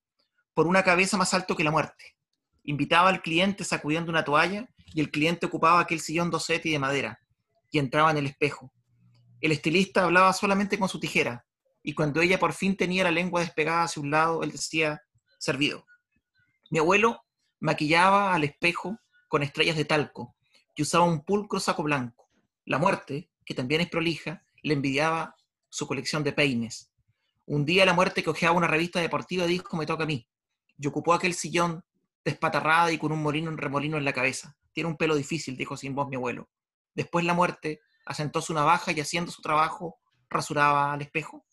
por 0.53 0.67
una 0.67 0.83
cabeza 0.83 1.17
más 1.17 1.33
alto 1.33 1.55
que 1.55 1.63
la 1.63 1.71
muerte. 1.71 2.17
Invitaba 2.63 3.09
al 3.09 3.21
cliente 3.21 3.63
sacudiendo 3.63 4.11
una 4.11 4.23
toalla 4.23 4.69
y 4.93 4.99
el 4.99 5.11
cliente 5.11 5.45
ocupaba 5.45 5.79
aquel 5.79 5.99
sillón 5.99 6.29
docete 6.29 6.69
de 6.69 6.79
madera 6.79 7.19
y 7.71 7.79
entraba 7.79 8.11
en 8.11 8.17
el 8.17 8.25
espejo. 8.25 8.73
El 9.41 9.51
estilista 9.51 10.03
hablaba 10.03 10.33
solamente 10.33 10.77
con 10.77 10.89
su 10.89 10.99
tijera 10.99 11.45
y 11.81 11.93
cuando 11.93 12.21
ella 12.21 12.39
por 12.39 12.53
fin 12.53 12.75
tenía 12.75 13.05
la 13.05 13.11
lengua 13.11 13.41
despegada 13.41 13.83
hacia 13.83 14.01
un 14.01 14.11
lado, 14.11 14.43
él 14.43 14.51
decía, 14.51 15.01
servido. 15.37 15.85
Mi 16.69 16.79
abuelo 16.79 17.23
maquillaba 17.59 18.33
al 18.33 18.43
espejo 18.43 18.99
con 19.29 19.43
estrellas 19.43 19.77
de 19.77 19.85
talco 19.85 20.35
y 20.75 20.81
usaba 20.81 21.05
un 21.05 21.23
pulcro 21.23 21.61
saco 21.61 21.83
blanco. 21.83 22.29
La 22.65 22.77
muerte, 22.77 23.29
que 23.45 23.53
también 23.53 23.79
es 23.79 23.89
prolija, 23.89 24.43
le 24.61 24.73
envidiaba 24.73 25.35
su 25.69 25.87
colección 25.87 26.23
de 26.23 26.33
peines. 26.33 26.91
Un 27.45 27.63
día 27.63 27.85
la 27.85 27.93
muerte 27.93 28.21
que 28.21 28.29
ojeaba 28.29 28.57
una 28.57 28.67
revista 28.67 28.99
deportiva 28.99 29.45
dijo, 29.45 29.77
me 29.77 29.85
toca 29.85 30.03
a 30.03 30.07
mí. 30.07 30.27
Y 30.77 30.87
ocupó 30.87 31.13
aquel 31.13 31.33
sillón 31.33 31.83
despatarrada 32.25 32.91
y 32.91 32.97
con 32.97 33.11
un 33.11 33.21
molino 33.21 33.49
en 33.49 33.57
remolino 33.57 33.97
en 33.97 34.05
la 34.05 34.13
cabeza. 34.13 34.57
Tiene 34.73 34.89
un 34.89 34.97
pelo 34.97 35.15
difícil, 35.15 35.57
dijo 35.57 35.77
sin 35.77 35.95
voz 35.95 36.09
mi 36.09 36.15
abuelo. 36.15 36.49
Después 36.93 37.23
la 37.23 37.33
muerte 37.33 37.81
asentó 38.05 38.41
su 38.41 38.53
navaja 38.53 38.91
y 38.91 38.99
haciendo 38.99 39.31
su 39.31 39.41
trabajo 39.41 39.99
rasuraba 40.29 40.93
al 40.93 41.01
espejo. 41.01 41.45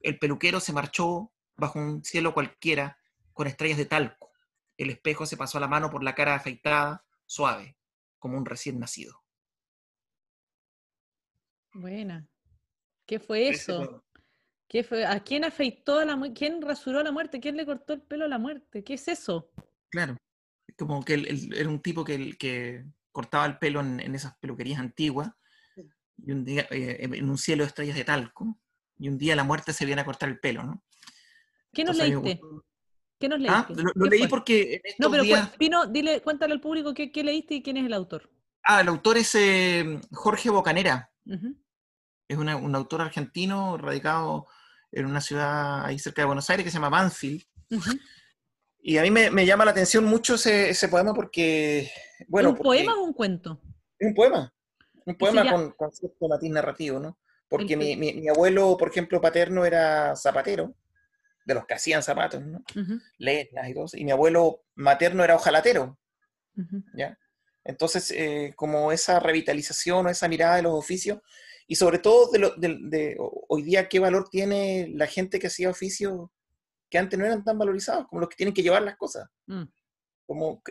El 0.00 0.18
peluquero 0.18 0.60
se 0.60 0.72
marchó 0.72 1.30
bajo 1.56 1.78
un 1.78 2.04
cielo 2.04 2.34
cualquiera 2.34 2.98
con 3.32 3.46
estrellas 3.46 3.78
de 3.78 3.86
talco. 3.86 4.31
El 4.76 4.90
espejo 4.90 5.26
se 5.26 5.36
pasó 5.36 5.60
la 5.60 5.68
mano 5.68 5.90
por 5.90 6.02
la 6.02 6.14
cara 6.14 6.34
afeitada, 6.34 7.04
suave, 7.26 7.76
como 8.18 8.38
un 8.38 8.46
recién 8.46 8.78
nacido. 8.78 9.22
Buena. 11.72 12.28
¿Qué 13.06 13.18
fue 13.18 13.48
eso? 13.48 14.04
¿Qué 14.68 14.84
fue? 14.84 15.04
¿A 15.04 15.20
quién 15.20 15.44
afeitó 15.44 15.98
a 15.98 16.04
la 16.04 16.16
muerte? 16.16 16.34
¿Quién 16.34 16.62
rasuró 16.62 17.00
a 17.00 17.02
la 17.04 17.12
muerte? 17.12 17.40
¿Quién 17.40 17.56
le 17.56 17.66
cortó 17.66 17.92
el 17.92 18.02
pelo 18.02 18.24
a 18.24 18.28
la 18.28 18.38
muerte? 18.38 18.82
¿Qué 18.82 18.94
es 18.94 19.08
eso? 19.08 19.50
Claro. 19.90 20.16
Como 20.78 21.04
que 21.04 21.14
él, 21.14 21.52
era 21.54 21.68
un 21.68 21.80
tipo 21.80 22.04
que, 22.04 22.36
que 22.38 22.84
cortaba 23.10 23.44
el 23.46 23.58
pelo 23.58 23.80
en, 23.80 24.14
esas 24.14 24.36
peluquerías 24.38 24.80
antiguas 24.80 25.30
y 26.16 26.32
un 26.32 26.44
día, 26.44 26.66
eh, 26.70 26.98
en 27.00 27.28
un 27.28 27.38
cielo 27.38 27.64
de 27.64 27.68
estrellas 27.68 27.96
de 27.96 28.04
talco, 28.04 28.58
y 28.98 29.08
un 29.08 29.18
día 29.18 29.36
la 29.36 29.44
muerte 29.44 29.72
se 29.72 29.84
viene 29.84 30.02
a 30.02 30.04
cortar 30.04 30.28
el 30.28 30.38
pelo, 30.38 30.62
¿no? 30.62 30.84
¿Qué 31.72 31.84
nos 31.84 31.96
leíste? 31.96 32.40
¿Qué 33.22 33.28
nos 33.28 33.38
ah, 33.48 33.64
leíste? 33.68 33.92
lo, 33.94 34.06
leí 34.06 34.26
porque 34.26 34.82
No, 34.98 35.08
pero 35.08 35.22
Pino, 35.56 35.86
dile, 35.86 36.22
cuéntale 36.22 36.54
al 36.54 36.60
público 36.60 36.92
qué, 36.92 37.22
leíste 37.22 37.54
y 37.54 37.62
quién 37.62 37.76
es 37.76 37.86
el 37.86 37.92
autor. 37.92 38.28
Ah, 38.64 38.80
el 38.80 38.88
autor 38.88 39.16
es 39.16 39.32
eh, 39.36 40.00
Jorge 40.10 40.50
Bocanera. 40.50 41.08
Es 42.26 42.36
un 42.36 42.74
autor 42.74 43.02
argentino 43.02 43.78
radicado 43.78 44.48
en 44.90 45.06
una 45.06 45.20
ciudad 45.20 45.84
ahí 45.84 46.00
cerca 46.00 46.22
de 46.22 46.26
Buenos 46.26 46.50
Aires 46.50 46.64
que 46.64 46.70
se 46.72 46.78
llama 46.78 46.88
Banfield. 46.88 47.44
Y 48.80 48.98
a 48.98 49.02
mí 49.02 49.12
me, 49.12 49.46
llama 49.46 49.64
la 49.64 49.70
atención 49.70 50.04
mucho 50.04 50.34
ese, 50.34 50.88
poema 50.88 51.14
porque, 51.14 51.92
bueno... 52.26 52.50
¿Un 52.50 52.56
poema 52.56 52.96
o 52.96 53.04
un 53.04 53.12
cuento? 53.12 53.60
Es 54.00 54.08
un 54.08 54.14
poema. 54.14 54.52
Un 55.06 55.14
poema 55.16 55.72
con, 55.76 55.92
cierto 55.92 56.26
matiz 56.26 56.50
narrativo, 56.50 56.98
¿no? 56.98 57.20
Porque 57.48 57.76
mi, 57.76 57.94
mi, 57.94 58.28
abuelo, 58.28 58.76
por 58.76 58.88
ejemplo, 58.88 59.20
paterno 59.20 59.64
era 59.64 60.16
zapatero, 60.16 60.74
de 61.44 61.54
los 61.54 61.66
que 61.66 61.74
hacían 61.74 62.02
zapatos, 62.02 62.42
¿no? 62.44 62.62
y 63.18 63.74
todo. 63.74 63.86
Y 63.94 64.04
mi 64.04 64.10
abuelo 64.10 64.64
materno 64.74 65.24
era 65.24 65.36
ojalatero, 65.36 65.98
¿ya? 66.94 67.18
Entonces, 67.64 68.10
eh, 68.10 68.52
como 68.56 68.92
esa 68.92 69.20
revitalización 69.20 70.06
o 70.06 70.10
esa 70.10 70.28
mirada 70.28 70.56
de 70.56 70.62
los 70.62 70.74
oficios, 70.74 71.20
y 71.66 71.76
sobre 71.76 71.98
todo 71.98 72.30
de, 72.30 72.38
lo, 72.38 72.54
de, 72.56 73.16
hoy 73.18 73.62
día 73.62 73.88
qué 73.88 73.98
valor 73.98 74.28
tiene 74.28 74.90
la 74.94 75.06
gente 75.06 75.38
que 75.38 75.46
hacía 75.46 75.70
oficios 75.70 76.28
que 76.90 76.98
antes 76.98 77.18
no 77.18 77.24
eran 77.24 77.44
tan 77.44 77.58
valorizados 77.58 78.06
como 78.08 78.20
los 78.20 78.28
que 78.28 78.36
tienen 78.36 78.52
que 78.52 78.62
llevar 78.62 78.82
las 78.82 78.96
cosas. 78.96 79.28
Mm. 79.46 79.64
Como, 80.26 80.62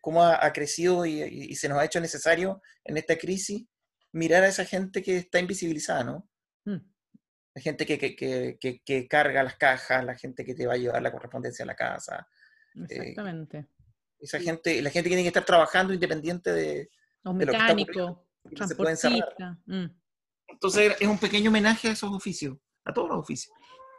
cómo 0.00 0.22
ha, 0.22 0.52
crecido 0.52 1.04
y, 1.06 1.54
se 1.54 1.68
nos 1.68 1.78
ha 1.78 1.84
hecho 1.84 2.00
necesario 2.00 2.62
en 2.84 2.96
esta 2.96 3.16
crisis 3.16 3.64
mirar 4.12 4.42
a 4.42 4.48
esa 4.48 4.64
gente 4.64 5.02
que 5.02 5.18
está 5.18 5.38
invisibilizada, 5.38 6.04
¿no? 6.04 6.28
Mm. 6.64 6.93
La 7.54 7.62
gente 7.62 7.86
que, 7.86 8.16
que, 8.84 9.08
carga 9.08 9.42
las 9.42 9.56
cajas, 9.56 10.04
la 10.04 10.16
gente 10.16 10.44
que 10.44 10.54
te 10.54 10.66
va 10.66 10.74
a 10.74 10.76
llevar 10.76 11.00
la 11.02 11.12
correspondencia 11.12 11.62
a 11.62 11.66
la 11.66 11.76
casa. 11.76 12.26
Eh, 12.74 12.82
Exactamente. 12.88 13.68
esa 14.18 14.40
gente, 14.40 14.82
la 14.82 14.90
gente 14.90 15.08
que 15.08 15.14
tiene 15.14 15.22
que 15.22 15.28
estar 15.28 15.44
trabajando 15.44 15.94
independiente 15.94 16.52
de, 16.52 16.90
los 17.22 17.34
mecánicos, 17.34 18.18
mm. 19.66 19.86
Entonces 20.48 20.96
es 20.98 21.08
un 21.08 21.18
pequeño 21.18 21.50
homenaje 21.50 21.88
a 21.88 21.92
esos 21.92 22.12
oficios, 22.12 22.56
a 22.84 22.92
todos 22.92 23.08
los 23.08 23.18
oficios 23.18 23.54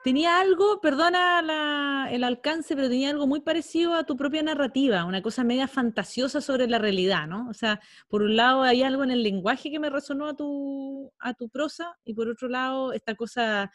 tenía 0.06 0.40
algo, 0.40 0.82
perdona 0.82 2.08
el 2.12 2.24
alcance, 2.24 2.76
pero 2.76 2.90
tenía 2.90 3.10
algo 3.10 3.26
muy 3.26 3.42
parecido 3.42 3.96
a 3.96 4.04
tu 4.04 4.16
propia 4.16 4.44
narrativa, 4.44 5.04
una 5.04 5.24
cosa 5.24 5.44
media 5.44 5.68
fantasiosa 5.68 6.42
sobre 6.42 6.68
la 6.68 6.78
realidad, 6.78 7.26
¿no? 7.26 7.50
O 7.50 7.56
sea, 7.56 7.82
por 8.08 8.22
un 8.22 8.36
lado 8.36 8.62
hay 8.62 8.84
algo 8.84 9.04
en 9.04 9.10
el 9.10 9.24
lenguaje 9.24 9.72
que 9.72 9.80
me 9.80 9.90
resonó 9.90 10.28
a 10.28 10.36
tu, 10.36 11.12
a 11.18 11.34
tu 11.34 11.50
prosa, 11.50 11.98
y 12.04 12.14
por 12.14 12.28
otro 12.28 12.48
lado 12.50 12.94
esta 12.94 13.16
cosa, 13.16 13.72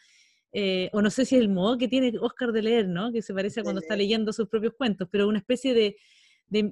eh, 0.53 0.89
o 0.93 1.01
no 1.01 1.09
sé 1.09 1.25
si 1.25 1.35
es 1.35 1.41
el 1.41 1.49
modo 1.49 1.77
que 1.77 1.89
tiene 1.89 2.13
Oscar 2.21 2.53
de 2.53 2.61
leer, 2.61 2.87
¿no? 2.87 3.11
Que 3.11 3.21
se 3.21 3.33
parece 3.33 3.59
a 3.59 3.63
cuando 3.63 3.81
está 3.81 3.97
leyendo 3.97 4.31
sus 4.31 4.47
propios 4.47 4.75
cuentos, 4.77 5.09
pero 5.11 5.27
una 5.27 5.39
especie 5.39 5.73
de, 5.73 5.97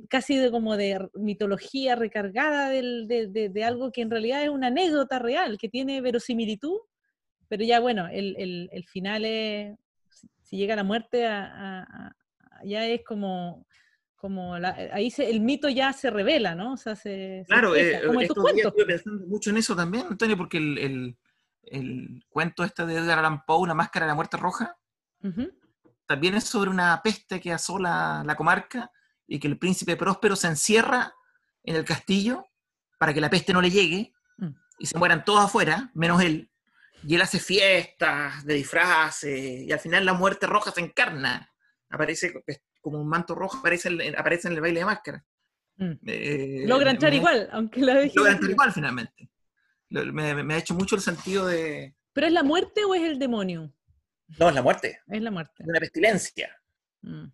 casi 0.08 0.38
de 0.38 0.52
como 0.52 0.78
de 0.78 1.06
mitología 1.16 1.98
recargada 1.98 2.70
de, 2.70 3.28
de 3.28 3.64
algo 3.66 3.92
que 3.92 4.04
en 4.04 4.10
realidad 4.10 4.42
es 4.42 4.50
una 4.52 4.68
anécdota 4.68 5.20
real, 5.20 5.58
que 5.58 5.68
tiene 5.68 6.00
verosimilitud 6.00 6.78
pero 7.50 7.66
ya 7.66 7.80
bueno, 7.80 8.08
el, 8.08 8.36
el, 8.38 8.70
el 8.72 8.86
final 8.86 9.26
es, 9.26 9.76
si 10.44 10.58
llega 10.58 10.76
la 10.76 10.84
muerte, 10.84 11.22
ya 11.22 12.86
es 12.86 13.04
como, 13.04 13.66
como 14.16 14.54
ahí 14.54 15.12
se, 15.12 15.30
el 15.30 15.42
mito 15.42 15.68
ya 15.68 15.92
se 15.92 16.12
revela, 16.12 16.56
¿no? 16.56 16.74
O 16.74 16.78
sea, 16.78 16.96
se, 16.96 17.44
claro, 17.48 17.76
eh, 17.76 18.02
como 18.06 18.22
estos 18.22 18.54
días 18.54 18.72
pensando 18.88 19.26
mucho 19.28 19.50
en 19.50 19.58
eso 19.58 19.76
también, 19.76 20.06
Antonio, 20.10 20.38
porque 20.38 20.58
el, 20.58 21.18
el, 21.64 22.24
cuento 22.30 22.64
este 22.64 22.86
de 22.86 22.96
Edgar 22.96 23.20
Allan 23.20 23.44
Poe, 23.46 23.68
La 23.68 23.74
máscara 23.74 24.06
de 24.06 24.12
la 24.12 24.16
muerte 24.16 24.38
roja, 24.38 24.78
también 26.06 26.36
es 26.36 26.46
sobre 26.46 26.70
una 26.70 27.02
peste 27.04 27.40
que 27.40 27.52
asola 27.52 28.24
la 28.26 28.36
comarca 28.36 28.92
y 29.28 29.40
que 29.40 29.48
el 29.48 29.58
príncipe 29.58 29.96
próspero 29.96 30.36
se 30.36 30.48
encierra 30.48 31.14
en 31.64 31.76
el 31.76 31.86
castillo 31.86 32.48
para 32.98 33.14
que 33.14 33.22
la 33.22 33.30
peste 33.30 33.54
no 33.54 33.62
le 33.62 33.70
llegue 33.70 34.14
mm. 34.38 34.50
y 34.80 34.86
se 34.86 34.98
mueran 34.98 35.24
todos 35.24 35.46
afuera, 35.46 35.92
menos 35.94 36.22
él, 36.22 36.50
y 37.04 37.16
él 37.16 37.22
hace 37.22 37.40
fiestas 37.40 38.46
de 38.46 38.54
disfraces, 38.54 39.62
y 39.62 39.72
al 39.72 39.80
final 39.80 40.06
la 40.06 40.14
muerte 40.14 40.48
roja 40.48 40.72
se 40.72 40.82
encarna. 40.82 41.52
Aparece 41.90 42.34
como 42.82 43.00
un 43.00 43.08
manto 43.08 43.36
rojo, 43.36 43.58
aparece, 43.58 43.90
aparece 44.18 44.48
en 44.48 44.56
el 44.56 44.62
baile 44.62 44.80
de 44.80 44.86
máscara. 44.86 45.26
Mm. 45.78 45.94
Eh, 46.06 46.64
Logra 46.68 46.92
entrar 46.92 47.14
igual, 47.14 47.50
aunque 47.52 47.82
la 47.82 47.96
deje. 47.96 48.14
Logra 48.16 48.34
entrar 48.34 48.52
igual 48.52 48.72
finalmente. 48.74 49.30
Me, 49.90 50.54
ha 50.54 50.58
hecho 50.58 50.76
mucho 50.76 50.96
el 50.96 51.02
sentido 51.02 51.48
de. 51.48 51.96
¿Pero 52.14 52.28
es 52.28 52.34
la 52.34 52.44
muerte 52.44 52.84
o 52.84 52.94
es 52.94 53.04
el 53.04 53.18
demonio? 53.18 53.74
No, 54.38 54.50
es 54.50 54.56
la 54.56 54.62
muerte. 54.62 55.00
Es 55.08 55.22
la 55.22 55.32
muerte. 55.32 55.64
Es 55.64 55.68
una 55.68 55.80
pestilencia. 55.80 56.56
Mm. 57.02 57.26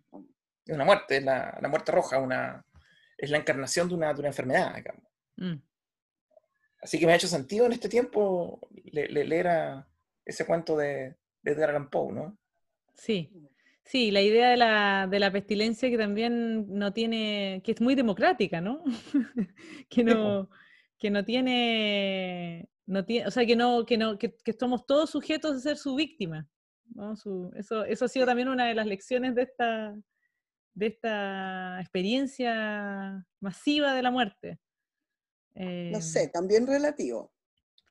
Es 0.64 0.74
una 0.74 0.84
muerte, 0.84 1.18
es 1.18 1.24
la, 1.24 1.58
muerte 1.68 1.92
roja, 1.92 2.18
una, 2.18 2.64
es 3.16 3.30
la 3.30 3.38
encarnación 3.38 3.88
de 3.88 3.94
una, 3.94 4.12
de 4.12 4.20
una 4.20 4.28
enfermedad, 4.28 4.74
digamos. 4.74 5.04
Mm. 5.36 5.54
Así 6.80 6.98
que 6.98 7.06
me 7.06 7.12
ha 7.12 7.16
hecho 7.16 7.28
sentido 7.28 7.66
en 7.66 7.72
este 7.72 7.88
tiempo 7.88 8.60
leer 8.84 9.84
ese 10.24 10.46
cuento 10.46 10.76
de, 10.76 11.16
de 11.42 11.52
Edgar 11.52 11.70
Allan 11.70 11.90
Poe, 11.90 12.12
¿no? 12.12 12.38
Sí, 12.94 13.30
sí, 13.82 14.10
la 14.10 14.22
idea 14.22 14.50
de 14.50 14.56
la, 14.56 15.06
de 15.10 15.18
la, 15.18 15.30
pestilencia 15.30 15.90
que 15.90 15.98
también 15.98 16.66
no 16.68 16.92
tiene, 16.92 17.60
que 17.64 17.72
es 17.72 17.80
muy 17.80 17.94
democrática, 17.94 18.60
¿no? 18.60 18.82
que 19.88 20.04
no, 20.04 20.50
que 20.98 21.10
no 21.10 21.24
tiene, 21.24 22.68
no 22.86 23.04
tiene, 23.04 23.26
o 23.26 23.30
sea, 23.30 23.44
que 23.46 23.56
no, 23.56 23.84
que 23.84 23.98
no, 23.98 24.18
que, 24.18 24.34
que 24.36 24.52
somos 24.52 24.86
todos 24.86 25.10
sujetos 25.10 25.56
a 25.56 25.60
ser 25.60 25.76
su 25.76 25.94
víctima. 25.94 26.48
¿no? 26.94 27.16
Su, 27.16 27.50
eso, 27.54 27.84
eso 27.84 28.04
ha 28.04 28.08
sido 28.08 28.26
también 28.26 28.48
una 28.48 28.66
de 28.66 28.74
las 28.74 28.86
lecciones 28.86 29.34
de 29.34 29.42
esta, 29.42 29.94
de 30.74 30.86
esta 30.86 31.80
experiencia 31.80 33.24
masiva 33.40 33.94
de 33.94 34.02
la 34.02 34.10
muerte. 34.10 34.58
No 35.56 36.00
sé, 36.00 36.24
em, 36.24 36.30
también 36.30 36.66
relativo. 36.66 37.32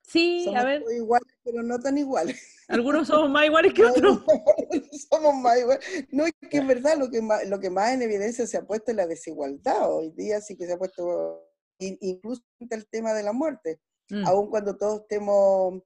Sí, 0.03 0.53
a 0.55 0.63
ver. 0.63 0.83
iguales, 0.95 1.33
pero 1.43 1.63
no 1.63 1.79
tan 1.79 1.97
iguales. 1.97 2.39
Algunos 2.67 3.07
somos 3.07 3.29
más 3.29 3.45
iguales 3.45 3.73
que 3.73 3.83
otros. 3.85 4.23
somos 5.09 5.33
más 5.35 5.59
iguales. 5.59 5.85
No, 6.11 6.25
es 6.25 6.33
que 6.49 6.57
en 6.57 6.67
verdad 6.67 6.97
lo 6.97 7.09
que, 7.09 7.21
más, 7.21 7.47
lo 7.47 7.59
que 7.59 7.71
más 7.71 7.93
en 7.93 8.03
evidencia 8.03 8.45
se 8.45 8.57
ha 8.57 8.65
puesto 8.65 8.91
es 8.91 8.97
la 8.97 9.07
desigualdad. 9.07 9.91
Hoy 9.91 10.11
día 10.11 10.41
sí 10.41 10.55
que 10.55 10.67
se 10.67 10.73
ha 10.73 10.77
puesto, 10.77 11.43
incluso 11.79 12.43
el 12.69 12.87
tema 12.87 13.13
de 13.13 13.23
la 13.23 13.33
muerte. 13.33 13.81
Mm. 14.09 14.27
Aun 14.27 14.49
cuando 14.51 14.77
todos 14.77 15.01
estemos 15.01 15.81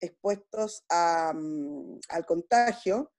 expuestos 0.00 0.84
a, 0.88 1.32
mm, 1.34 1.98
al 2.10 2.26
contagio, 2.26 3.10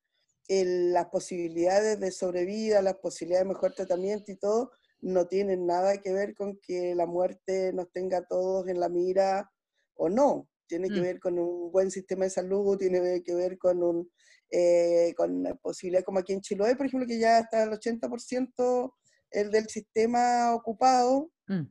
las 0.48 1.06
posibilidades 1.10 2.00
de 2.00 2.12
sobrevida, 2.12 2.82
las 2.82 2.96
posibilidades 2.96 3.46
de 3.46 3.54
mejor 3.54 3.74
tratamiento 3.74 4.32
y 4.32 4.38
todo, 4.38 4.72
no 5.02 5.28
tienen 5.28 5.66
nada 5.66 5.98
que 5.98 6.12
ver 6.12 6.34
con 6.36 6.60
que 6.62 6.94
la 6.96 7.06
muerte 7.06 7.72
nos 7.74 7.92
tenga 7.92 8.26
todos 8.26 8.68
en 8.68 8.80
la 8.80 8.90
mira 8.90 9.50
o 9.96 10.10
no. 10.10 10.48
Tiene 10.68 10.90
que 10.90 11.00
mm. 11.00 11.04
ver 11.04 11.20
con 11.20 11.40
un 11.40 11.72
buen 11.72 11.90
sistema 11.90 12.26
de 12.26 12.30
salud, 12.30 12.78
tiene 12.78 13.24
que 13.24 13.34
ver 13.34 13.58
con 13.58 13.82
un 13.84 14.12
eh, 14.52 15.14
con 15.16 15.44
posibilidad 15.62 16.04
como 16.04 16.20
aquí 16.20 16.34
en 16.34 16.42
Chiloé, 16.42 16.76
por 16.76 16.88
ejemplo, 16.88 17.08
que 17.08 17.20
ya 17.20 17.40
está 17.40 17.64
el 17.64 17.70
80% 17.70 18.94
el 19.32 19.52
del 19.52 19.68
sistema 19.68 20.56
ocupado 20.56 21.30
mm. 21.48 21.62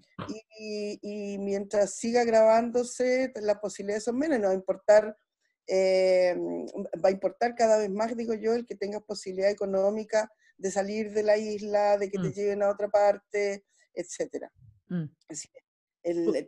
y, 1.03 1.39
mientras 1.39 1.97
siga 1.97 2.23
grabándose 2.25 3.33
las 3.37 3.59
posibilidades 3.59 4.05
son 4.05 4.19
menos, 4.19 4.39
no 4.39 4.47
va 4.47 4.53
a 4.53 4.57
importar 4.57 5.17
eh, 5.67 6.35
va 7.05 7.09
a 7.09 7.13
importar 7.13 7.55
cada 7.55 7.79
vez 7.79 7.91
más, 7.91 8.17
digo 8.17 8.33
yo, 8.33 8.55
el 8.55 8.65
que 8.65 8.75
tengas 8.75 9.03
posibilidad 9.03 9.51
económica 9.51 10.31
de 10.59 10.71
salir 10.71 11.13
de 11.13 11.23
la 11.23 11.37
isla, 11.39 11.97
de 11.97 12.11
que 12.11 12.19
te 12.19 12.29
mm. 12.29 12.33
lleven 12.33 12.63
a 12.63 12.71
otra 12.71 12.89
parte, 12.89 13.65
etc. 13.95 14.47
Mm. 14.89 15.05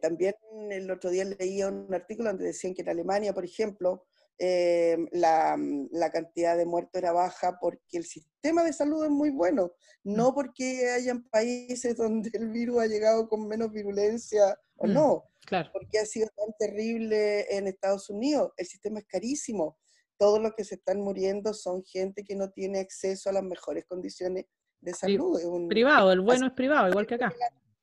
también 0.00 0.34
el 0.70 0.90
otro 0.90 1.10
día 1.10 1.24
leía 1.24 1.68
un 1.68 1.92
artículo 1.94 2.30
donde 2.30 2.46
decían 2.46 2.74
que 2.74 2.82
en 2.82 2.88
Alemania, 2.88 3.32
por 3.32 3.44
ejemplo, 3.44 4.06
eh, 4.42 4.96
la, 5.12 5.58
la, 5.92 6.10
cantidad 6.10 6.56
de 6.56 6.64
muertos 6.64 6.94
era 6.94 7.12
baja 7.12 7.58
porque 7.60 7.98
el 7.98 8.04
sistema 8.04 8.64
de 8.64 8.72
salud 8.72 9.04
es 9.04 9.10
muy 9.10 9.28
bueno, 9.28 9.72
no 10.02 10.30
mm. 10.30 10.34
porque 10.34 10.90
hayan 10.90 11.28
países 11.28 11.96
donde 11.96 12.30
el 12.32 12.48
virus 12.48 12.80
ha 12.80 12.86
llegado 12.86 13.28
con 13.28 13.46
menos 13.46 13.70
virulencia 13.70 14.58
o 14.76 14.86
no, 14.86 15.24
claro. 15.44 15.68
porque 15.74 15.98
ha 15.98 16.06
sido 16.06 16.28
tan 16.34 16.54
terrible 16.58 17.54
en 17.54 17.66
Estados 17.66 18.08
Unidos, 18.08 18.52
el 18.56 18.66
sistema 18.66 19.00
es 19.00 19.06
carísimo, 19.06 19.76
todos 20.20 20.38
los 20.38 20.52
que 20.54 20.64
se 20.64 20.74
están 20.74 21.00
muriendo 21.00 21.54
son 21.54 21.82
gente 21.82 22.24
que 22.24 22.36
no 22.36 22.50
tiene 22.50 22.78
acceso 22.78 23.30
a 23.30 23.32
las 23.32 23.42
mejores 23.42 23.86
condiciones 23.86 24.44
de 24.78 24.92
salud. 24.92 25.66
privado, 25.66 26.12
el 26.12 26.20
bueno 26.20 26.46
es 26.46 26.52
privado, 26.52 26.90
igual 26.90 27.06
que 27.06 27.14
acá. 27.14 27.32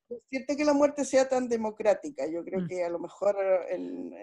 Es 0.08 0.20
cierto 0.30 0.56
que 0.56 0.64
la 0.64 0.74
muerte 0.74 1.04
sea 1.04 1.28
tan 1.28 1.50
democrática, 1.50 2.28
yo 2.28 2.46
creo 2.46 2.62
mm. 2.62 2.68
que 2.68 2.84
a 2.84 2.90
lo 2.90 3.00
mejor... 3.00 3.36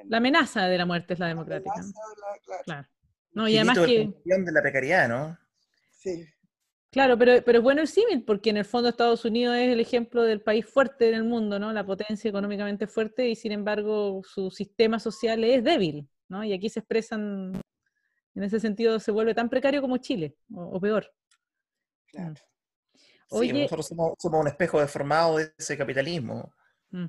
la 0.07 0.17
amenaza 0.17 0.67
de 0.67 0.79
la 0.79 0.87
muerte 0.87 1.15
es 1.15 1.21
la 1.21 1.27
democrática. 1.27 1.75
La 1.77 2.63
claro. 2.65 2.89
No, 3.33 3.49
y 3.49 3.57
además 3.57 3.81
que... 3.81 4.15
de 4.25 4.53
la 4.53 4.63
precariedad, 4.63 5.09
¿no? 5.09 5.37
Sí. 5.91 6.25
Claro, 6.93 7.19
pero, 7.19 7.45
pero 7.45 7.59
es 7.59 7.65
bueno 7.65 7.81
el 7.81 7.89
símil, 7.89 8.25
porque 8.25 8.51
en 8.51 8.59
el 8.59 8.65
fondo 8.65 8.89
Estados 8.89 9.25
Unidos 9.25 9.57
es 9.57 9.73
el 9.73 9.81
ejemplo 9.81 10.23
del 10.23 10.41
país 10.41 10.65
fuerte 10.65 11.09
en 11.09 11.17
el 11.17 11.25
mundo, 11.25 11.59
¿no? 11.59 11.73
La 11.73 11.85
potencia 11.85 12.29
económicamente 12.29 12.87
fuerte 12.87 13.29
y 13.29 13.35
sin 13.35 13.51
embargo 13.51 14.23
su 14.23 14.53
sistema 14.53 15.01
social 15.01 15.43
es 15.43 15.65
débil, 15.65 16.09
¿no? 16.29 16.45
Y 16.45 16.53
aquí 16.53 16.69
se 16.69 16.79
expresan 16.79 17.61
en 18.35 18.43
ese 18.43 18.61
sentido 18.61 18.99
se 18.99 19.11
vuelve 19.11 19.35
tan 19.35 19.49
precario 19.49 19.81
como 19.81 19.97
Chile, 19.99 20.37
o, 20.55 20.81
peor. 20.81 21.11
Claro. 22.07 22.35
Mm. 23.31 23.41
Sí, 23.41 23.53
nosotros 23.53 23.87
somos, 23.89 24.15
un 24.23 24.49
espejo 24.49 24.81
deformado 24.81 25.39
de 25.39 25.53
ese 25.57 25.77
capitalismo. 25.77 26.53
Mm. 26.91 27.07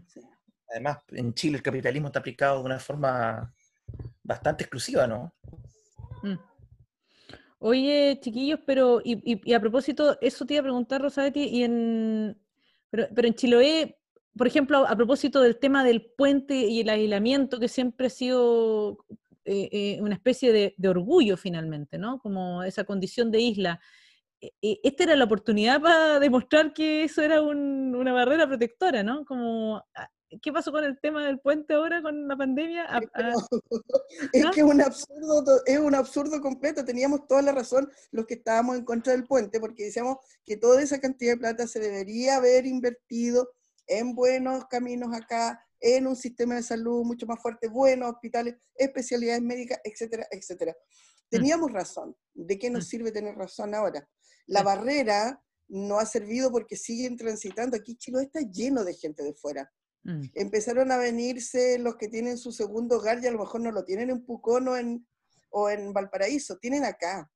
Además, 0.69 0.99
en 1.09 1.33
Chile 1.33 1.57
el 1.57 1.63
capitalismo 1.63 2.07
está 2.07 2.19
aplicado 2.19 2.59
de 2.59 2.65
una 2.65 2.79
forma 2.79 3.53
bastante 4.23 4.63
exclusiva, 4.63 5.05
¿no? 5.07 5.33
Mm. 6.23 6.37
Oye, 7.59 8.19
chiquillos, 8.21 8.59
pero, 8.65 9.01
y, 9.03 9.53
a 9.53 9.59
propósito, 9.59 10.17
eso 10.21 10.45
te 10.45 10.55
iba 10.55 10.61
a 10.61 10.63
preguntar, 10.63 11.01
Rosabetti, 11.01 11.43
y 11.45 11.63
en, 11.63 12.39
pero, 12.89 13.07
pero 13.13 13.27
en 13.27 13.33
Chiloé, 13.33 13.99
por 14.37 14.47
ejemplo, 14.47 14.85
a 14.87 14.95
propósito 14.95 15.41
del 15.41 15.57
tema 15.57 15.83
del 15.83 16.05
puente 16.17 16.55
y 16.55 16.81
el 16.81 16.89
aislamiento, 16.89 17.59
que 17.59 17.67
siempre 17.67 18.07
ha 18.07 18.09
sido 18.09 18.97
eh, 19.45 19.69
eh, 19.71 20.01
una 20.01 20.15
especie 20.15 20.51
de, 20.51 20.89
orgullo 20.89 21.37
finalmente, 21.37 21.99
¿no? 21.99 22.19
Como 22.19 22.63
esa 22.63 22.83
condición 22.83 23.31
de 23.31 23.39
isla. 23.39 23.79
E, 24.41 24.79
esta 24.83 25.03
era 25.03 25.15
la 25.15 25.25
oportunidad 25.25 25.79
para 25.79 26.19
demostrar 26.19 26.73
que 26.73 27.03
eso 27.03 27.21
era 27.21 27.41
una 27.41 28.11
barrera 28.11 28.47
protectora, 28.47 29.03
¿no? 29.03 29.23
Como, 29.23 29.83
ah, 29.95 30.09
¿qué 30.41 30.51
pasó 30.51 30.71
con 30.71 30.83
el 30.83 30.99
tema 30.99 31.25
del 31.25 31.39
puente 31.39 31.75
ahora 31.75 32.01
con 32.01 32.27
la 32.27 32.35
pandemia? 32.35 32.85
Ah, 32.89 33.01
ah, 33.13 33.33
es 34.33 34.45
que 34.47 34.61
es 34.61 34.65
un 34.65 34.81
absurdo, 34.81 35.61
es 35.67 35.79
un 35.79 35.93
absurdo 35.93 36.41
completo. 36.41 36.83
Teníamos 36.83 37.27
toda 37.27 37.43
la 37.43 37.51
razón 37.51 37.87
los 38.11 38.25
que 38.25 38.35
estábamos 38.35 38.77
en 38.77 38.83
contra 38.83 39.13
del 39.13 39.25
puente, 39.25 39.59
porque 39.59 39.85
decíamos 39.85 40.17
que 40.43 40.57
toda 40.57 40.81
esa 40.81 40.99
cantidad 40.99 41.33
de 41.33 41.39
plata 41.39 41.67
se 41.67 41.79
debería 41.79 42.37
haber 42.37 42.65
invertido 42.65 43.51
en 43.87 44.15
buenos 44.15 44.65
caminos 44.65 45.15
acá, 45.15 45.63
en 45.85 46.07
un 46.07 46.15
sistema 46.15 46.55
de 46.55 46.63
salud 46.63 47.03
mucho 47.03 47.27
más 47.27 47.39
fuerte, 47.39 47.67
buenos 47.67 48.11
hospitales, 48.11 48.55
especialidades 48.73 49.43
médicas, 49.43 49.79
etcétera, 49.83 50.25
etcétera. 50.31 50.71
Mm. 50.71 51.29
Teníamos 51.29 51.71
razón. 51.71 52.15
¿De 52.33 52.57
qué 52.57 52.71
nos 52.71 52.85
mm. 52.85 52.87
sirve 52.87 53.11
tener 53.11 53.35
razón 53.35 53.75
ahora? 53.75 54.09
La 54.47 54.63
barrera 54.63 55.39
no 55.67 55.99
ha 55.99 56.07
servido 56.07 56.51
porque 56.51 56.75
siguen 56.75 57.17
transitando. 57.17 57.77
Aquí 57.77 57.95
Chile 57.97 58.23
está 58.23 58.39
lleno 58.41 58.83
de 58.83 58.95
gente 58.95 59.21
de 59.21 59.35
fuera. 59.35 59.71
Mm. 60.03 60.23
Empezaron 60.33 60.91
a 60.91 60.97
venirse 60.97 61.77
los 61.77 61.97
que 61.97 62.07
tienen 62.07 62.39
su 62.39 62.51
segundo 62.51 62.97
hogar 62.97 63.23
y 63.23 63.27
a 63.27 63.31
lo 63.31 63.39
mejor 63.39 63.61
no 63.61 63.71
lo 63.71 63.85
tienen 63.85 64.09
en 64.09 64.25
Pucón 64.25 64.67
o 64.67 64.77
en, 64.77 65.07
o 65.51 65.69
en 65.69 65.93
Valparaíso, 65.93 66.57
tienen 66.57 66.83
acá. 66.83 67.29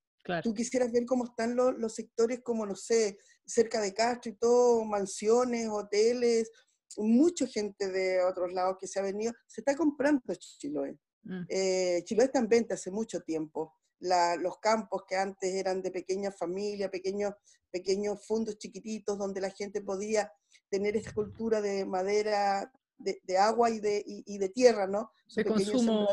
Tú 0.43 0.53
quisieras 0.53 0.91
ver 0.91 1.05
cómo 1.05 1.25
están 1.25 1.55
los, 1.55 1.75
los 1.77 1.95
sectores 1.95 2.41
como, 2.43 2.65
no 2.65 2.75
sé, 2.75 3.17
cerca 3.45 3.79
de 3.81 3.93
Castro 3.93 4.31
y 4.31 4.35
todo, 4.35 4.85
mansiones, 4.85 5.67
hoteles, 5.69 6.51
mucha 6.97 7.47
gente 7.47 7.89
de 7.89 8.23
otros 8.23 8.51
lados 8.53 8.77
que 8.79 8.87
se 8.87 8.99
ha 8.99 9.03
venido, 9.03 9.33
se 9.47 9.61
está 9.61 9.75
comprando 9.75 10.33
Chiloé. 10.35 10.97
Mm. 11.23 11.41
Eh, 11.47 12.03
Chiloé 12.05 12.25
está 12.25 12.39
en 12.39 12.47
venta 12.47 12.73
hace 12.75 12.91
mucho 12.91 13.21
tiempo. 13.21 13.73
los 13.99 14.59
campos 14.59 15.03
que 15.07 15.17
antes 15.17 15.53
eran 15.53 15.81
de 15.81 15.91
pequeña 15.91 16.31
familia, 16.31 16.89
pequeños, 16.89 17.33
pequeños 17.69 18.25
fundos 18.25 18.57
chiquititos 18.57 19.17
donde 19.17 19.41
la 19.41 19.49
gente 19.49 19.81
podía 19.81 20.31
tener 20.69 20.95
esa 20.95 21.13
cultura 21.13 21.61
de 21.61 21.85
madera, 21.85 22.71
de, 22.97 23.37
agua 23.37 23.69
y 23.69 23.79
de, 23.79 24.03
y, 24.05 24.37
de 24.37 24.49
tierra, 24.49 24.87
¿no? 24.87 25.11
De 25.35 25.45
consumo. 25.45 26.07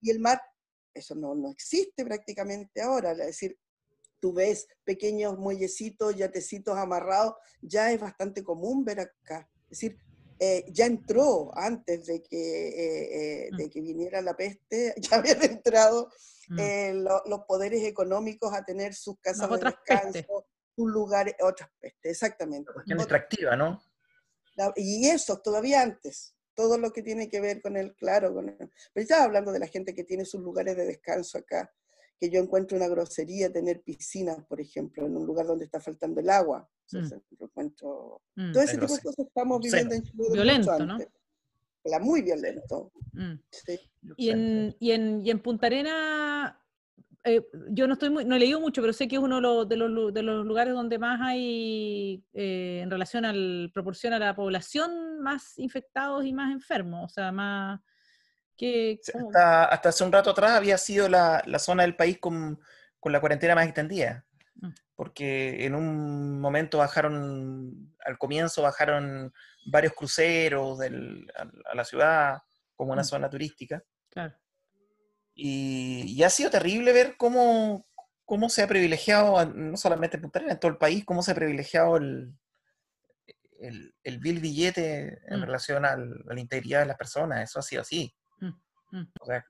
Y 0.00 0.10
el 0.10 0.20
mar, 0.20 0.40
eso 0.94 1.14
no, 1.14 1.34
no 1.34 1.50
existe 1.50 2.04
prácticamente 2.04 2.80
ahora. 2.80 3.12
Es 3.12 3.18
decir, 3.18 3.58
tú 4.20 4.32
ves 4.32 4.68
pequeños 4.84 5.38
muellecitos, 5.38 6.16
yatecitos 6.16 6.76
amarrados, 6.76 7.34
ya 7.60 7.92
es 7.92 8.00
bastante 8.00 8.42
común 8.42 8.84
ver 8.84 9.00
acá. 9.00 9.50
Es 9.64 9.80
decir, 9.80 9.98
eh, 10.38 10.64
ya 10.68 10.86
entró 10.86 11.50
antes 11.56 12.06
de 12.06 12.22
que, 12.22 12.68
eh, 12.68 13.46
eh, 13.46 13.50
de 13.56 13.66
mm. 13.66 13.70
que 13.70 13.80
viniera 13.80 14.20
la 14.20 14.36
peste, 14.36 14.94
ya 15.10 15.16
habían 15.16 15.42
entrado 15.42 16.10
mm. 16.48 17.06
los 17.26 17.40
poderes 17.46 17.82
económicos 17.84 18.52
a 18.52 18.64
tener 18.64 18.94
sus 18.94 19.18
casas 19.20 19.48
de 19.50 19.58
descanso, 19.58 20.46
sus 20.74 20.90
lugares, 20.90 21.34
otras 21.40 21.70
pestes, 21.80 22.12
exactamente. 22.12 22.72
Cuestión 22.72 22.98
extractiva, 22.98 23.56
¿no? 23.56 23.82
y 24.74 25.06
eso, 25.08 25.38
todavía 25.42 25.82
antes, 25.82 26.34
todo 26.54 26.78
lo 26.78 26.90
que 26.90 27.02
tiene 27.02 27.28
que 27.28 27.40
ver 27.40 27.60
con 27.60 27.76
el, 27.76 27.94
claro, 27.94 28.32
con 28.32 28.48
el, 28.48 28.56
pero 28.56 29.02
estaba 29.02 29.24
hablando 29.24 29.52
de 29.52 29.58
la 29.58 29.66
gente 29.66 29.94
que 29.94 30.04
tiene 30.04 30.24
sus 30.24 30.40
lugares 30.40 30.76
de 30.76 30.86
descanso 30.86 31.36
acá, 31.36 31.70
que 32.18 32.30
yo 32.30 32.40
encuentro 32.40 32.78
una 32.78 32.88
grosería 32.88 33.52
tener 33.52 33.82
piscinas, 33.82 34.42
por 34.46 34.60
ejemplo, 34.60 35.04
en 35.04 35.14
un 35.14 35.26
lugar 35.26 35.46
donde 35.46 35.66
está 35.66 35.80
faltando 35.80 36.20
el 36.20 36.30
agua. 36.30 36.68
Mm. 36.92 37.42
encuentro... 37.42 38.22
Mm. 38.34 38.52
Todo 38.52 38.62
ese 38.62 38.78
tipo 38.78 38.94
de 38.94 39.02
cosas 39.02 39.26
estamos 39.26 39.60
viviendo 39.60 39.94
en 39.94 40.02
Chile. 40.02 40.24
Violento, 40.32 40.78
¿no? 40.78 40.98
La 41.84 41.98
muy 42.00 42.22
violento. 42.22 42.92
Mm. 43.12 43.34
Y, 44.16 44.30
en, 44.30 44.76
y, 44.80 44.90
en, 44.90 45.24
y 45.24 45.30
en 45.30 45.38
Punta 45.40 45.66
Arena, 45.66 46.60
eh, 47.24 47.46
yo 47.70 47.86
no 47.86 47.94
estoy 47.94 48.10
muy, 48.10 48.24
no 48.24 48.34
he 48.34 48.38
leído 48.38 48.60
mucho, 48.60 48.80
pero 48.80 48.92
sé 48.92 49.06
que 49.06 49.16
es 49.16 49.22
uno 49.22 49.36
de 49.36 49.42
los, 49.42 49.68
de 49.68 50.22
los, 50.22 50.46
lugares 50.46 50.74
donde 50.74 50.98
más 50.98 51.20
hay 51.22 52.24
eh, 52.32 52.80
en 52.82 52.90
relación 52.90 53.24
al 53.24 53.70
proporción 53.72 54.12
a 54.12 54.18
la 54.18 54.34
población 54.34 55.20
más 55.20 55.58
infectados 55.58 56.24
y 56.24 56.32
más 56.32 56.52
enfermos, 56.52 57.12
o 57.12 57.14
sea, 57.14 57.30
más 57.30 57.80
hasta, 59.14 59.88
hace 59.88 60.04
un 60.04 60.12
rato 60.12 60.30
atrás 60.30 60.52
había 60.52 60.78
sido 60.78 61.08
la, 61.08 61.42
zona 61.58 61.82
del 61.82 61.96
país 61.96 62.18
con, 62.18 62.58
la 63.04 63.20
cuarentena 63.20 63.54
más 63.54 63.66
extendida, 63.66 64.24
mm. 64.24 64.25
Porque 64.94 65.66
en 65.66 65.74
un 65.74 66.40
momento 66.40 66.78
bajaron, 66.78 67.94
al 68.04 68.18
comienzo 68.18 68.62
bajaron 68.62 69.32
varios 69.66 69.92
cruceros 69.92 70.80
a, 70.80 71.74
la 71.74 71.84
ciudad 71.84 72.38
como 72.74 72.92
una 72.92 73.02
mm. 73.02 73.06
zona 73.06 73.30
turística. 73.30 73.82
Y, 75.34 76.22
ha 76.22 76.30
sido 76.30 76.50
terrible 76.50 76.92
ver 76.92 77.16
cómo, 77.18 77.86
cómo 78.24 78.48
se 78.48 78.62
ha 78.62 78.68
privilegiado, 78.68 79.44
no 79.44 79.76
solamente 79.76 80.16
en 80.16 80.22
Punta 80.22 80.38
Arenas, 80.38 80.54
en 80.54 80.60
todo 80.60 80.72
el 80.72 80.78
país, 80.78 81.04
cómo 81.04 81.22
se 81.22 81.32
ha 81.32 81.34
privilegiado 81.34 81.98
el, 81.98 82.32
el, 83.60 83.94
el 84.02 84.18
vil 84.18 84.40
billete 84.40 85.20
en 85.26 85.40
mm. 85.40 85.42
relación 85.42 85.84
a 85.84 85.96
la 85.96 86.40
integridad 86.40 86.80
de 86.80 86.86
las 86.86 86.96
personas. 86.96 87.42
Eso 87.42 87.58
ha 87.58 87.62
sido 87.62 87.82
así. 87.82 88.14
Mm. 88.92 89.04
O 89.20 89.26
sea, 89.26 89.44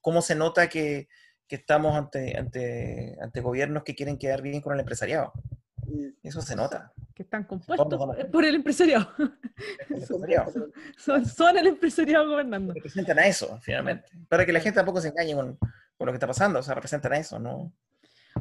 ¿cómo, 0.00 0.22
se 0.22 0.34
nota 0.34 0.68
que, 0.68 1.08
estamos 1.56 1.96
ante, 1.96 2.36
ante, 2.36 3.16
ante 3.20 3.40
gobiernos 3.40 3.82
que 3.82 3.94
quieren 3.94 4.18
quedar 4.18 4.42
bien 4.42 4.60
con 4.60 4.74
el 4.74 4.80
empresariado? 4.80 5.32
Eso 6.22 6.42
se 6.42 6.54
nota. 6.54 6.92
Que 7.14 7.22
están 7.22 7.44
compuestos 7.44 7.88
por 8.30 8.44
el 8.44 8.54
empresariado. 8.54 9.08
Son, 10.96 11.56
el 11.56 11.66
empresariado 11.66 12.28
gobernando. 12.28 12.74
Representan 12.74 13.18
a 13.18 13.26
eso, 13.26 13.58
finalmente. 13.62 14.08
Para 14.28 14.44
que 14.44 14.52
la 14.52 14.60
gente 14.60 14.76
tampoco 14.76 15.00
se 15.00 15.08
engañe 15.08 15.34
con, 15.34 15.58
lo 15.98 16.06
que 16.06 16.12
está 16.12 16.26
pasando. 16.26 16.60
O 16.60 16.62
sea, 16.62 16.74
representan 16.74 17.12
a 17.14 17.18
eso, 17.18 17.38
¿no? 17.38 17.72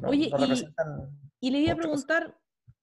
Oye, 0.03 0.29
y, 1.39 1.49
le 1.49 1.59
iba 1.59 1.73
a 1.73 1.75
preguntar, 1.75 2.37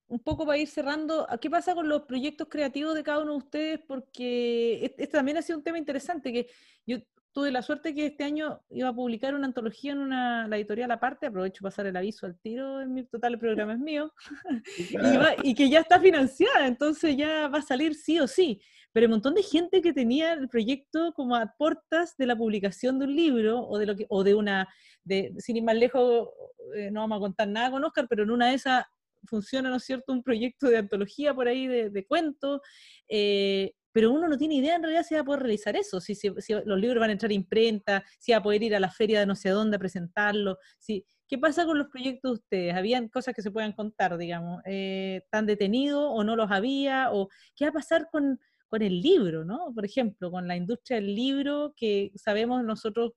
un 0.08 0.18
poco 0.18 0.46
para 0.46 0.58
ir 0.58 0.68
cerrando, 0.68 1.28
¿qué 1.40 1.48
pasa 1.48 1.74
con 1.74 1.88
los 1.88 2.02
proyectos 2.02 2.48
creativos 2.48 2.94
de 2.94 3.04
cada 3.04 3.20
uno 3.20 3.32
de 3.32 3.38
ustedes? 3.38 3.80
Porque 3.86 4.84
este, 4.84 5.06
también 5.06 5.36
ha 5.36 5.42
sido 5.42 5.58
un 5.58 5.64
tema 5.64 5.78
interesante, 5.78 6.32
que 6.32 6.48
yo 6.86 6.98
tuve 7.34 7.50
la 7.50 7.62
suerte 7.62 7.94
que 7.94 8.06
este 8.06 8.22
año 8.22 8.60
iba 8.70 8.88
a 8.88 8.94
publicar 8.94 9.34
una 9.34 9.46
antología 9.46 9.92
en 9.92 9.98
una, 9.98 10.46
la 10.46 10.56
editorial 10.56 10.90
aparte, 10.92 11.26
aprovecho 11.26 11.62
para 11.62 11.72
pasar 11.72 11.86
el 11.86 11.96
aviso 11.96 12.26
al 12.26 12.38
tiro, 12.38 12.80
en 12.80 12.94
mi 12.94 13.04
total 13.04 13.34
el 13.34 13.38
programa 13.40 13.74
es 13.74 13.80
mío, 13.80 14.14
y, 15.42 15.54
que 15.54 15.68
ya 15.68 15.80
está 15.80 16.00
financiada, 16.00 16.66
entonces 16.68 17.16
ya 17.16 17.48
va 17.48 17.58
a 17.58 17.62
salir 17.62 17.96
sí 17.96 18.20
o 18.20 18.28
sí. 18.28 18.62
Pero 18.92 19.06
un 19.06 19.12
montón 19.14 19.34
de 19.34 19.42
gente 19.42 19.82
que 19.82 19.92
tenía 19.92 20.32
el 20.34 20.48
proyecto 20.48 21.12
como 21.14 21.34
a 21.34 21.52
puertas 21.58 22.16
de 22.16 22.26
la 22.26 22.36
publicación 22.36 23.00
de 23.00 23.06
un 23.06 23.16
libro 23.16 23.66
o 23.66 23.78
de, 23.78 23.86
lo 23.86 23.96
que, 23.96 24.06
o 24.08 24.22
de 24.22 24.34
una, 24.36 24.68
de, 25.02 25.34
sin 25.38 25.56
ir 25.56 25.64
más 25.64 25.74
lejos, 25.74 26.28
eh, 26.76 26.92
no 26.92 27.00
vamos 27.00 27.16
a 27.16 27.20
contar 27.20 27.48
nada 27.48 27.72
con 27.72 27.82
Oscar, 27.82 28.06
pero 28.08 28.22
en 28.22 28.30
una 28.30 28.50
de 28.50 28.54
esas 28.54 28.84
funciona, 29.26 29.70
¿no 29.70 29.76
es 29.76 29.84
cierto?, 29.84 30.12
un 30.12 30.22
proyecto 30.22 30.68
de 30.68 30.78
antología 30.78 31.34
por 31.34 31.48
ahí 31.48 31.66
de, 31.66 31.90
de 31.90 32.06
cuentos, 32.06 32.60
eh, 33.08 33.72
pero 33.94 34.10
uno 34.10 34.26
no 34.26 34.36
tiene 34.36 34.56
idea 34.56 34.74
en 34.74 34.82
realidad 34.82 35.04
si 35.04 35.14
va 35.14 35.20
a 35.20 35.24
poder 35.24 35.42
realizar 35.42 35.76
eso, 35.76 36.00
si, 36.00 36.16
los 36.64 36.80
libros 36.80 36.98
van 36.98 37.10
a 37.10 37.12
entrar 37.12 37.30
a 37.30 37.34
imprenta, 37.34 38.04
si 38.18 38.32
va 38.32 38.38
a 38.38 38.42
poder 38.42 38.64
ir 38.64 38.74
a 38.74 38.80
la 38.80 38.90
feria 38.90 39.20
de 39.20 39.26
no 39.26 39.36
sé 39.36 39.50
dónde 39.50 39.76
a 39.76 39.78
presentarlo, 39.78 40.58
si, 40.80 41.06
¿qué 41.28 41.38
pasa 41.38 41.64
con 41.64 41.78
los 41.78 41.86
proyectos 41.86 42.32
de 42.32 42.34
ustedes? 42.34 42.74
¿Habían 42.74 43.08
cosas 43.08 43.34
que 43.34 43.40
se 43.42 43.52
puedan 43.52 43.72
contar, 43.72 44.18
digamos? 44.18 44.62
Eh, 44.66 45.20
¿Están 45.22 45.46
detenidos 45.46 46.10
o 46.10 46.24
no 46.24 46.34
los 46.34 46.50
había? 46.50 47.12
¿O 47.12 47.28
qué 47.54 47.66
va 47.66 47.68
a 47.68 47.74
pasar 47.74 48.08
con, 48.10 48.40
con 48.66 48.82
el 48.82 49.00
libro, 49.00 49.44
¿no? 49.44 49.72
Por 49.72 49.84
ejemplo, 49.84 50.28
con 50.28 50.48
la 50.48 50.56
industria 50.56 50.96
del 50.96 51.14
libro, 51.14 51.72
que 51.76 52.10
sabemos 52.16 52.64
nosotros, 52.64 53.12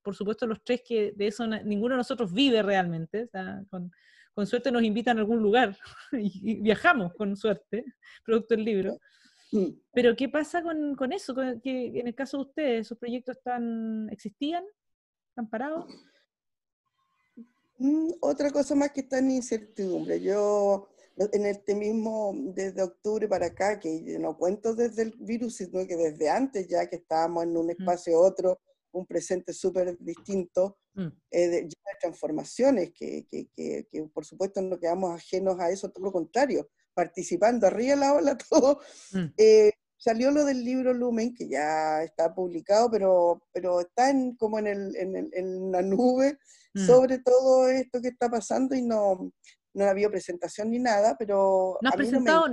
por 0.00 0.16
supuesto 0.16 0.46
los 0.46 0.64
tres, 0.64 0.80
que 0.82 1.12
de 1.14 1.26
eso 1.26 1.46
ninguno 1.46 1.94
de 1.94 1.98
nosotros 1.98 2.32
vive 2.32 2.62
realmente, 2.62 3.28
con, 3.68 3.92
con 4.32 4.46
suerte 4.46 4.72
nos 4.72 4.82
invitan 4.82 5.18
a 5.18 5.20
algún 5.20 5.42
lugar 5.42 5.76
y, 6.12 6.62
viajamos 6.62 7.12
con 7.12 7.36
suerte, 7.36 7.84
producto 8.24 8.54
del 8.54 8.64
libro. 8.64 8.98
Mm. 9.52 9.68
Pero 9.92 10.16
¿qué 10.16 10.28
pasa 10.28 10.62
con, 10.62 10.96
con 10.96 11.12
eso? 11.12 11.34
que 11.62 11.98
en 11.98 12.06
el 12.06 12.14
caso 12.14 12.38
de 12.38 12.42
ustedes, 12.42 12.86
¿esos 12.86 12.98
proyectos 12.98 13.36
están, 13.36 14.08
existían? 14.10 14.64
¿Están 15.28 15.48
parados? 15.48 15.86
Mm, 17.78 18.12
otra 18.20 18.50
cosa 18.50 18.74
más 18.74 18.92
que 18.92 19.02
está 19.02 19.18
en 19.18 19.30
incertidumbre. 19.30 20.20
Yo, 20.20 20.88
en 21.16 21.46
este 21.46 21.74
mismo, 21.74 22.32
desde 22.54 22.82
octubre 22.82 23.28
para 23.28 23.46
acá, 23.46 23.78
que 23.78 24.18
no 24.18 24.36
cuento 24.38 24.74
desde 24.74 25.02
el 25.02 25.14
virus, 25.18 25.56
sino 25.56 25.86
que 25.86 25.96
desde 25.96 26.30
antes 26.30 26.66
ya 26.68 26.88
que 26.88 26.96
estábamos 26.96 27.44
en 27.44 27.56
un 27.56 27.70
espacio 27.70 28.18
otro, 28.18 28.58
un 28.92 29.06
presente 29.06 29.52
súper 29.52 29.98
distinto, 29.98 30.78
mm. 30.94 31.08
eh, 31.30 31.48
de, 31.48 31.68
transformaciones, 32.00 32.92
que, 32.92 33.26
que, 33.30 33.48
que, 33.54 33.86
por 34.12 34.24
supuesto 34.24 34.60
no 34.60 34.78
quedamos 34.78 35.14
ajenos 35.14 35.58
a 35.60 35.70
eso, 35.70 35.90
todo 35.90 36.06
lo 36.06 36.12
contrario, 36.12 36.68
participando 36.94 37.66
arriba 37.66 37.94
de 37.94 38.00
la 38.00 38.14
ola, 38.14 38.38
todo. 38.50 38.80
Mm. 39.12 39.26
Eh, 39.36 39.72
salió 39.96 40.30
lo 40.30 40.44
del 40.44 40.64
libro 40.64 40.92
Lumen, 40.92 41.34
que 41.34 41.48
ya 41.48 42.02
está 42.02 42.34
publicado, 42.34 42.90
pero, 42.90 43.42
pero 43.52 43.80
está 43.80 44.10
en, 44.10 44.34
como 44.36 44.58
en, 44.58 44.66
el, 44.66 44.96
en, 44.96 45.16
el, 45.16 45.30
en 45.32 45.70
la 45.70 45.82
nube 45.82 46.38
mm. 46.74 46.86
sobre 46.86 47.18
todo 47.20 47.68
esto 47.68 48.00
que 48.00 48.08
está 48.08 48.28
pasando 48.28 48.74
y 48.74 48.82
no, 48.82 49.32
no 49.74 49.84
ha 49.84 49.90
habido 49.90 50.10
presentación 50.10 50.70
ni 50.70 50.78
nada, 50.78 51.16
pero... 51.18 51.78
¿No 51.80 51.88
has 51.88 51.96
presentado, 51.96 52.46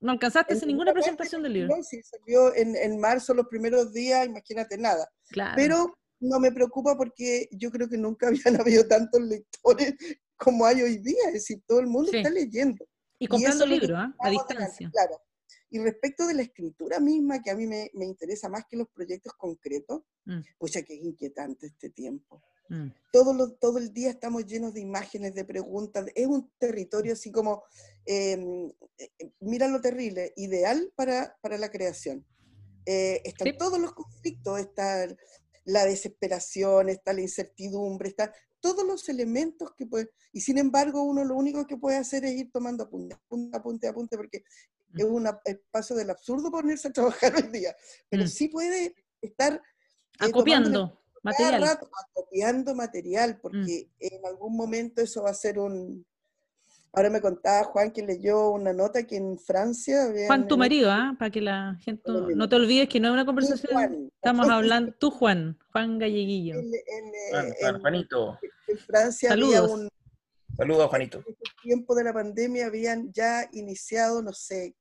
no, 0.00 0.12
alcanzaste 0.12 0.54
en 0.54 0.66
ninguna 0.66 0.92
presentación 0.92 1.42
del 1.42 1.52
libro? 1.54 1.76
Sí, 1.82 2.02
salió 2.02 2.54
en, 2.54 2.76
en, 2.76 2.98
marzo 2.98 3.34
los 3.34 3.46
primeros 3.46 3.92
días, 3.92 4.26
imagínate 4.26 4.76
nada. 4.76 5.08
Claro. 5.28 5.54
Pero 5.56 5.94
no 6.20 6.38
me 6.38 6.52
preocupa 6.52 6.96
porque 6.96 7.48
yo 7.52 7.70
creo 7.70 7.88
que 7.88 7.98
nunca 7.98 8.28
habían 8.28 8.60
habido 8.60 8.86
tantos 8.86 9.20
lectores 9.22 9.94
como 10.36 10.64
hay 10.64 10.82
hoy 10.82 10.98
día, 10.98 11.22
es 11.26 11.34
decir, 11.34 11.62
todo 11.66 11.80
el 11.80 11.86
mundo 11.86 12.10
está 12.12 12.30
leyendo. 12.30 12.84
Y 13.20 13.28
comprando 13.28 13.66
libros, 13.66 14.08
¿eh? 14.08 14.12
a 14.18 14.30
distancia. 14.30 14.90
Claro. 14.90 15.20
Y 15.70 15.78
respecto 15.78 16.26
de 16.26 16.34
la 16.34 16.42
escritura 16.42 16.98
misma, 16.98 17.40
que 17.40 17.50
a 17.50 17.54
mí 17.54 17.66
me, 17.66 17.90
me 17.94 18.04
interesa 18.04 18.48
más 18.48 18.64
que 18.68 18.76
los 18.76 18.88
proyectos 18.88 19.34
concretos, 19.34 20.02
mm. 20.24 20.40
pues 20.58 20.72
ya 20.72 20.82
que 20.82 20.94
es 20.94 21.04
inquietante 21.04 21.66
este 21.66 21.90
tiempo. 21.90 22.42
Mm. 22.70 22.88
Todo, 23.12 23.52
todo 23.54 23.78
el 23.78 23.92
día 23.92 24.10
estamos 24.10 24.46
llenos 24.46 24.72
de 24.72 24.80
imágenes, 24.80 25.34
de 25.34 25.44
preguntas. 25.44 26.06
Es 26.14 26.26
un 26.26 26.50
territorio 26.58 27.12
así 27.12 27.30
como, 27.30 27.64
em, 28.06 28.68
eh, 28.96 29.10
eh, 29.18 29.32
mira 29.40 29.68
lo 29.68 29.80
terrible, 29.80 30.32
ideal 30.36 30.90
para, 30.96 31.36
para 31.42 31.58
la 31.58 31.70
creación. 31.70 32.24
Eh, 32.86 33.20
están 33.24 33.56
todos 33.58 33.78
los 33.78 33.92
conflictos, 33.92 34.60
está 34.60 35.06
la 35.64 35.84
desesperación, 35.84 36.88
está 36.88 37.12
la 37.12 37.20
incertidumbre, 37.20 38.08
está 38.08 38.32
todos 38.60 38.86
los 38.86 39.08
elementos 39.08 39.72
que 39.76 39.86
puede, 39.86 40.10
y 40.32 40.40
sin 40.40 40.58
embargo 40.58 41.02
uno 41.02 41.24
lo 41.24 41.34
único 41.34 41.66
que 41.66 41.76
puede 41.76 41.96
hacer 41.96 42.24
es 42.24 42.32
ir 42.32 42.50
tomando 42.52 42.84
apunte, 42.84 43.14
apunte, 43.14 43.56
apunte, 43.56 43.88
apunte 43.88 44.16
porque 44.16 44.44
es 44.94 45.04
un 45.04 45.28
espacio 45.44 45.96
del 45.96 46.10
absurdo 46.10 46.50
ponerse 46.50 46.88
a 46.88 46.92
trabajar 46.92 47.34
hoy 47.36 47.48
día, 47.50 47.74
pero 48.08 48.24
mm. 48.24 48.28
sí 48.28 48.48
puede 48.48 48.94
estar 49.20 49.54
eh, 49.54 49.60
acopiando 50.18 51.00
material. 51.22 51.78
acopiando 52.14 52.74
material, 52.74 53.34
mm. 53.34 53.40
porque 53.40 53.90
en 53.98 54.26
algún 54.26 54.56
momento 54.56 55.02
eso 55.02 55.22
va 55.22 55.30
a 55.30 55.34
ser 55.34 55.58
un, 55.58 56.04
Ahora 56.92 57.08
me 57.08 57.20
contaba 57.20 57.64
Juan 57.64 57.92
que 57.92 58.02
leyó 58.02 58.50
una 58.50 58.72
nota 58.72 59.04
que 59.04 59.16
en 59.16 59.38
Francia... 59.38 60.12
Juan, 60.26 60.48
tu 60.48 60.58
marido, 60.58 60.90
¿ah? 60.90 61.14
Para 61.16 61.30
que 61.30 61.40
la 61.40 61.76
gente 61.80 62.02
no 62.34 62.48
te 62.48 62.56
olvides 62.56 62.88
que 62.88 62.98
no 62.98 63.08
es 63.08 63.14
una 63.14 63.24
conversación. 63.24 64.10
Estamos 64.14 64.48
hablando, 64.48 64.92
tú 64.98 65.10
Juan, 65.10 65.56
Juan 65.70 65.98
Galleguillo. 65.98 66.56
En, 66.58 67.80
Juanito. 67.80 68.38
En 68.66 68.78
Francia 68.78 69.28
Saludos. 69.28 69.56
había 69.56 69.74
un... 69.74 69.88
Saludos, 70.56 70.88
Juanito. 70.88 71.18
En 71.18 71.24
el 71.28 71.62
tiempo 71.62 71.94
de 71.94 72.04
la 72.04 72.12
pandemia 72.12 72.66
habían 72.66 73.12
ya 73.12 73.48
iniciado, 73.52 74.20
no 74.20 74.32
sé, 74.32 74.74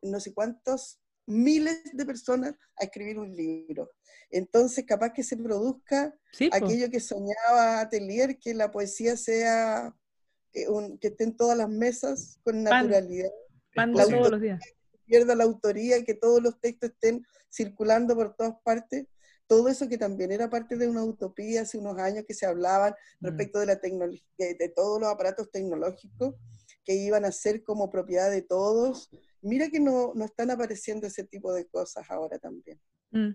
no 0.00 0.20
sé 0.20 0.32
cuántos 0.32 0.98
miles 1.26 1.82
de 1.92 2.06
personas 2.06 2.54
a 2.78 2.84
escribir 2.84 3.18
un 3.18 3.34
libro. 3.34 3.90
Entonces, 4.30 4.84
capaz 4.86 5.12
que 5.12 5.22
se 5.22 5.36
produzca 5.36 6.14
aquello 6.50 6.90
que 6.90 7.00
soñaba 7.00 7.80
Atelier, 7.80 8.38
que 8.38 8.54
la 8.54 8.70
poesía 8.70 9.16
sea 9.16 9.94
que, 11.00 11.08
estén 11.08 11.36
todas 11.36 11.56
las 11.56 11.68
mesas 11.68 12.38
con 12.42 12.62
naturalidad. 12.62 13.30
Pan, 13.74 13.92
todos 13.92 14.30
los 14.30 14.40
días. 14.40 14.60
Que 14.62 14.98
pierda 15.04 15.34
la 15.34 15.44
autoría, 15.44 16.02
que 16.04 16.14
todos 16.14 16.42
los 16.42 16.58
textos 16.60 16.90
estén 16.90 17.24
circulando 17.52 18.14
por 18.14 18.34
todas 18.34 18.54
partes. 18.64 19.06
Todo 19.46 19.68
eso 19.68 19.88
que 19.88 19.98
también 19.98 20.32
era 20.32 20.50
parte 20.50 20.76
de 20.76 20.88
una 20.88 21.04
utopía 21.04 21.62
hace 21.62 21.78
unos 21.78 21.98
años 21.98 22.24
que 22.26 22.34
se 22.34 22.46
hablaban 22.46 22.94
mm. 23.20 23.26
respecto 23.26 23.60
de 23.60 23.66
la 23.66 23.80
tecnología, 23.80 24.22
de, 24.38 24.72
todos 24.74 25.00
los 25.00 25.08
aparatos 25.08 25.50
tecnológicos 25.52 26.34
que 26.84 26.94
iban 26.94 27.24
a 27.24 27.32
ser 27.32 27.62
como 27.62 27.90
propiedad 27.90 28.30
de 28.30 28.42
todos. 28.42 29.10
Mira 29.42 29.68
que 29.68 29.78
no, 29.78 30.12
no 30.14 30.24
están 30.24 30.50
apareciendo 30.50 31.06
ese 31.06 31.24
tipo 31.24 31.52
de 31.52 31.66
cosas 31.66 32.10
ahora 32.10 32.38
también. 32.38 32.80
Mm. 33.10 33.34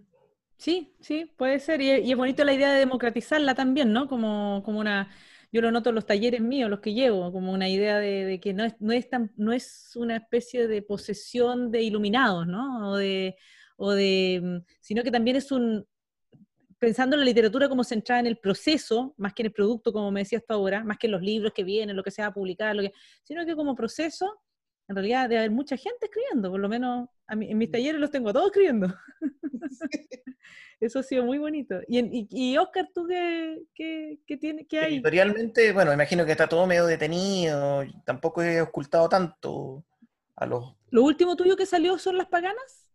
Sí, 0.57 0.95
sí, 1.01 1.31
puede 1.37 1.59
ser. 1.59 1.81
Y, 1.81 1.91
y, 1.91 2.11
es 2.11 2.17
bonito 2.17 2.43
la 2.43 2.53
idea 2.53 2.71
de 2.71 2.79
democratizarla 2.79 3.55
también, 3.55 3.93
¿no? 3.93 4.07
Como, 4.07 4.61
como 4.63 4.79
una 4.79 5.09
yo 5.51 5.61
lo 5.61 5.71
noto 5.71 5.89
en 5.89 5.95
los 5.95 6.05
talleres 6.05 6.41
míos, 6.41 6.69
los 6.69 6.79
que 6.79 6.93
llevo, 6.93 7.31
como 7.31 7.51
una 7.51 7.67
idea 7.67 7.99
de, 7.99 8.39
que 8.41 8.53
no 8.53 8.63
es, 8.63 8.75
no, 8.79 8.93
es 8.93 9.09
tan, 9.09 9.31
no 9.35 9.51
es 9.51 9.91
una 9.95 10.15
especie 10.15 10.67
de 10.67 10.81
posesión 10.81 11.71
de 11.71 11.81
iluminados, 11.83 12.47
¿no? 12.47 12.91
O 12.91 12.95
de, 12.95 13.35
o 13.77 13.91
de, 13.91 14.39
mm, 14.41 14.57
sino 14.79 15.03
que 15.03 15.11
también 15.11 15.35
es 15.35 15.51
un, 15.51 15.85
pensando 16.79 17.15
en 17.15 17.19
la 17.19 17.25
literatura 17.25 17.67
como 17.67 17.83
centrada 17.83 18.21
en 18.21 18.27
el 18.27 18.37
proceso, 18.37 19.13
más 19.17 19.33
que 19.33 19.43
en 19.43 19.47
el 19.47 19.53
producto, 19.53 19.91
como 19.91 20.09
me 20.09 20.21
decías 20.21 20.43
tú 20.47 20.53
ahora, 20.53 20.83
más 20.83 20.97
que 20.97 21.07
en 21.07 21.11
los 21.11 21.21
libros 21.21 21.53
que 21.53 21.63
vienen, 21.63 21.95
lo 21.95 22.03
que 22.03 22.11
se 22.11 22.21
va 22.21 22.29
a 22.29 22.33
publicar, 22.33 22.75
lo 22.75 22.81
que, 22.81 22.93
sino 23.23 23.45
que 23.45 23.55
como 23.55 23.75
proceso, 23.75 24.41
en 24.87 24.95
realidad 24.95 25.29
debe 25.29 25.39
haber 25.39 25.51
mucha 25.51 25.77
gente 25.77 26.05
escribiendo, 26.05 26.49
por 26.49 26.59
lo 26.59 26.69
menos 26.69 27.07
en 27.29 27.57
mis 27.57 27.69
talleres 27.71 27.99
los 27.99 28.09
tengo 28.09 28.33
todos 28.33 28.47
escribiendo. 28.47 28.93
Eso 30.81 30.97
ha 30.97 31.03
sido 31.03 31.23
muy 31.23 31.37
bonito. 31.37 31.79
Y, 31.87 32.27
y, 32.31 32.57
Oscar, 32.57 32.89
¿tú 32.91 33.05
qué, 33.07 33.61
qué, 33.75 34.19
qué, 34.25 34.35
tiene, 34.35 34.65
qué 34.65 34.79
hay? 34.79 34.93
Editorialmente, 34.95 35.71
bueno, 35.73 35.93
imagino 35.93 36.25
que 36.25 36.31
está 36.31 36.49
todo 36.49 36.65
medio 36.65 36.87
detenido, 36.87 37.83
tampoco 38.03 38.41
he 38.41 38.59
ocultado 38.59 39.07
tanto 39.07 39.85
a 40.35 40.47
los... 40.47 40.75
¿Lo 40.89 41.03
último 41.03 41.35
tuyo 41.35 41.55
que 41.55 41.67
salió 41.67 41.99
son 41.99 42.17
Las 42.17 42.27
Paganas? 42.27 42.89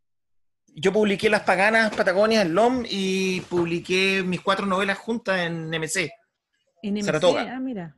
Yo 0.75 0.93
publiqué 0.93 1.31
Las 1.31 1.43
Paganas, 1.43 1.95
Patagonia, 1.95 2.43
en 2.43 2.55
LOM 2.55 2.83
y 2.91 3.41
publiqué 3.43 4.25
mis 4.25 4.41
cuatro 4.41 4.67
novelas 4.67 4.99
juntas 4.99 5.39
en 5.39 5.71
MC. 5.71 6.11
En 6.83 6.95
MC, 6.95 7.05
Saratoga. 7.05 7.55
ah, 7.55 7.61
mira. 7.61 7.97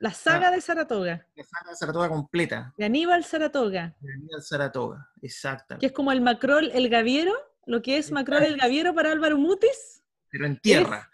La 0.00 0.12
saga 0.12 0.48
ah. 0.48 0.50
de 0.50 0.60
Saratoga. 0.60 1.26
La 1.34 1.44
saga 1.44 1.70
de 1.70 1.76
Saratoga 1.76 2.08
completa. 2.10 2.74
De 2.76 2.84
Aníbal 2.84 3.24
Saratoga. 3.24 3.96
De 4.00 4.12
Aníbal 4.12 4.42
Saratoga, 4.42 5.10
exacto. 5.22 5.78
Que 5.78 5.86
es 5.86 5.92
como 5.92 6.12
el 6.12 6.20
Macrol, 6.20 6.70
el 6.74 6.90
Gaviero 6.90 7.47
lo 7.68 7.82
que 7.82 7.98
es 7.98 8.10
Macron 8.10 8.42
el 8.42 8.56
Gaviero 8.56 8.94
para 8.94 9.12
Álvaro 9.12 9.36
Mutis. 9.36 10.02
Pero 10.30 10.46
en 10.46 10.58
tierra. 10.58 11.08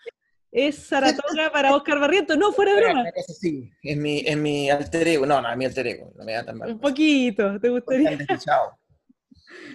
Es, 0.53 0.77
Saratoga 0.77 1.51
para 1.51 1.75
Oscar 1.75 1.99
Barrientos, 1.99 2.39
no, 2.39 2.53
fuera 2.53 2.75
de 2.75 2.81
broma. 2.81 3.05
Sí, 3.27 3.73
es 3.83 3.97
mi, 3.97 4.21
es 4.21 4.37
mi 4.37 4.71
alter 4.71 5.09
ego, 5.09 5.27
no, 5.27 5.43
no, 5.43 5.51
es 5.51 5.57
mi 5.57 5.65
alter 5.65 5.89
ego, 5.89 6.13
no 6.15 6.25
me 6.25 6.33
da 6.33 6.45
tan 6.45 6.57
mal. 6.57 6.71
Un 6.71 6.79
poquito, 6.79 7.61
¿te 7.61 7.69
gustaría? 7.69 8.19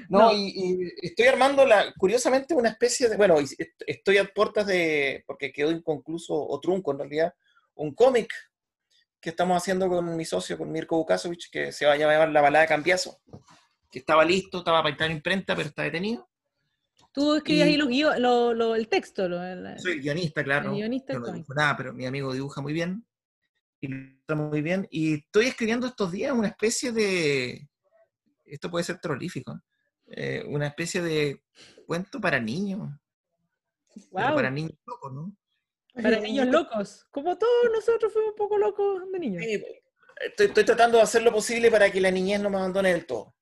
No, 0.09 0.31
Y, 0.33 0.91
estoy 1.01 1.27
armando, 1.27 1.65
la, 1.65 1.93
curiosamente, 1.97 2.53
una 2.53 2.69
especie 2.69 3.09
de, 3.09 3.17
bueno, 3.17 3.35
estoy 3.85 4.17
a 4.17 4.25
puertas 4.25 4.67
de, 4.67 5.23
porque 5.25 5.51
quedó 5.51 5.71
inconcluso 5.71 6.33
o 6.33 6.59
trunco 6.59 6.91
en 6.91 6.99
realidad, 6.99 7.33
un 7.75 7.93
cómic 7.93 8.33
que 9.21 9.29
estamos 9.29 9.57
haciendo 9.57 9.87
con 9.87 10.15
mi 10.15 10.25
socio, 10.25 10.57
con 10.57 10.71
Mirko 10.71 10.97
Bukasovich, 10.97 11.49
que 11.51 11.71
se 11.71 11.85
va 11.85 11.93
a 11.93 11.97
llamar 11.97 12.29
La 12.29 12.41
Balada 12.41 12.63
de 12.63 12.69
Cambiazo, 12.69 13.19
que 13.91 13.99
estaba 13.99 14.23
listo, 14.25 14.59
estaba 14.59 14.79
para 14.79 14.91
entrar 14.91 15.09
en 15.09 15.17
imprenta, 15.17 15.55
pero 15.55 15.69
está 15.69 15.83
detenido. 15.83 16.28
Tú 17.11 17.35
escribías 17.35 17.67
ahí 17.67 17.77
lo, 17.77 18.75
el 18.75 18.87
texto. 18.87 19.27
soy 19.77 19.99
guionista, 19.99 20.43
claro. 20.43 20.73
Guionista 20.73 21.13
no 21.13 21.31
dibujo 21.31 21.53
nada, 21.53 21.75
pero 21.75 21.93
mi 21.93 22.05
amigo 22.05 22.33
dibuja 22.33 22.61
muy 22.61 22.73
bien. 22.73 23.05
Y 23.81 23.87
muy 24.35 24.61
bien. 24.61 24.87
Y 24.91 25.15
estoy 25.15 25.47
escribiendo 25.47 25.87
estos 25.87 26.11
días 26.11 26.33
una 26.33 26.49
especie 26.49 26.91
de. 26.91 27.67
Esto 28.45 28.69
puede 28.69 28.83
ser 28.83 28.99
terrorífico. 28.99 29.59
Eh, 30.07 30.43
una 30.47 30.67
especie 30.67 31.01
de 31.01 31.43
cuento 31.85 32.19
para 32.19 32.39
niños. 32.39 32.89
Para 34.11 34.49
niños 34.49 34.77
locos, 34.85 35.13
¿no? 35.13 35.35
Para 35.93 36.19
niños 36.19 36.47
locos. 36.47 37.07
Como 37.11 37.37
todos 37.37 37.71
nosotros 37.73 38.13
fuimos 38.13 38.31
un 38.31 38.35
poco 38.35 38.57
locos 38.57 39.11
de 39.11 39.19
niños. 39.19 39.43
estoy, 39.43 40.47
estoy, 40.47 40.63
tratando 40.63 40.97
de 40.97 41.03
hacer 41.03 41.23
lo 41.23 41.31
posible 41.31 41.71
para 41.71 41.91
que 41.91 42.01
la 42.01 42.11
niñez 42.11 42.39
no 42.41 42.49
me 42.49 42.57
abandone 42.57 42.91
del 42.91 43.05
todo. 43.05 43.35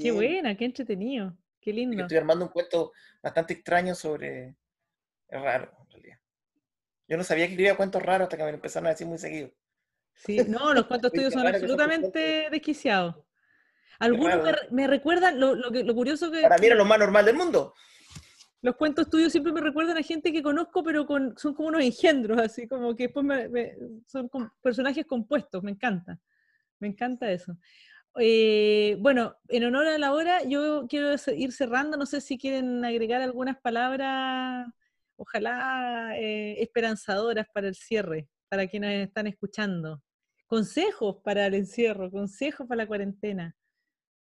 Qué 0.00 0.10
buena, 0.10 0.56
qué 0.56 0.64
entretenido. 0.66 1.36
Qué 1.60 1.72
lindo. 1.72 2.02
Estoy 2.02 2.16
armando 2.16 2.46
un 2.46 2.50
cuento 2.50 2.92
bastante 3.22 3.54
extraño 3.54 3.94
sobre. 3.94 4.56
Es 5.28 5.40
raro, 5.40 5.72
en 5.84 5.90
realidad. 5.90 6.18
Yo 7.08 7.16
no 7.16 7.24
sabía 7.24 7.46
que 7.46 7.52
escribía 7.52 7.76
cuentos 7.76 8.02
raros 8.02 8.26
hasta 8.26 8.36
que 8.36 8.44
me 8.44 8.50
empezaron 8.50 8.86
a 8.86 8.90
decir 8.90 9.06
muy 9.06 9.18
seguido. 9.18 9.50
Sí, 10.14 10.38
no, 10.46 10.74
los 10.74 10.86
cuentos 10.86 11.12
tuyos 11.12 11.32
son 11.32 11.46
absolutamente 11.46 12.48
desquiciados. 12.50 13.16
Algunos 13.98 14.38
me, 14.70 14.86
recuerdan, 14.86 15.40
lo, 15.40 15.56
lo, 15.56 15.94
curioso 15.94 16.30
que... 16.30 16.42
Para 16.42 16.58
mí 16.58 16.66
era 16.66 16.76
lo 16.76 16.84
más 16.84 17.00
normal 17.00 17.24
del 17.24 17.34
mundo. 17.34 17.74
Los 18.60 18.76
cuentos 18.76 19.10
tuyos 19.10 19.32
siempre 19.32 19.52
me 19.52 19.60
recuerdan 19.60 19.96
a 19.96 20.02
gente 20.02 20.32
que 20.32 20.42
conozco, 20.42 20.84
pero 20.84 21.04
con, 21.04 21.36
son 21.36 21.54
como 21.54 21.68
unos 21.68 21.82
engendros, 21.82 22.38
así 22.38 22.68
como 22.68 22.94
que 22.94 23.04
después 23.04 23.26
son 24.06 24.30
personajes 24.62 25.04
compuestos, 25.04 25.62
me 25.64 25.72
encanta. 25.72 26.20
Me 26.78 26.88
encanta 26.88 27.30
eso. 27.30 27.56
Eh, 28.20 28.96
bueno, 28.98 29.36
en 29.48 29.64
honor 29.64 29.86
a 29.86 29.98
la 29.98 30.12
hora, 30.12 30.42
yo 30.44 30.86
quiero 30.88 31.14
ir 31.36 31.52
cerrando. 31.52 31.96
No 31.96 32.06
sé 32.06 32.20
si 32.20 32.38
quieren 32.38 32.84
agregar 32.84 33.22
algunas 33.22 33.58
palabras, 33.60 34.66
ojalá 35.16 36.16
eh, 36.16 36.60
esperanzadoras 36.62 37.46
para 37.52 37.68
el 37.68 37.74
cierre, 37.74 38.28
para 38.48 38.66
quienes 38.66 39.06
están 39.06 39.26
escuchando. 39.26 40.02
Consejos 40.46 41.16
para 41.22 41.46
el 41.46 41.54
encierro, 41.54 42.10
consejos 42.10 42.66
para 42.66 42.82
la 42.82 42.86
cuarentena, 42.86 43.54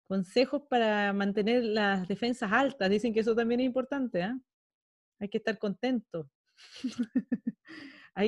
consejos 0.08 0.64
para 0.70 1.14
mantener 1.14 1.64
las 1.64 2.08
defensas 2.08 2.52
altas. 2.52 2.90
Dicen 2.90 3.14
que 3.14 3.20
eso 3.22 3.36
también 3.36 3.60
es 3.60 3.68
importante. 3.68 4.22
¿eh? 4.22 4.34
Hay 5.20 5.30
que 5.30 5.38
estar 5.38 5.58
contento. 5.58 6.30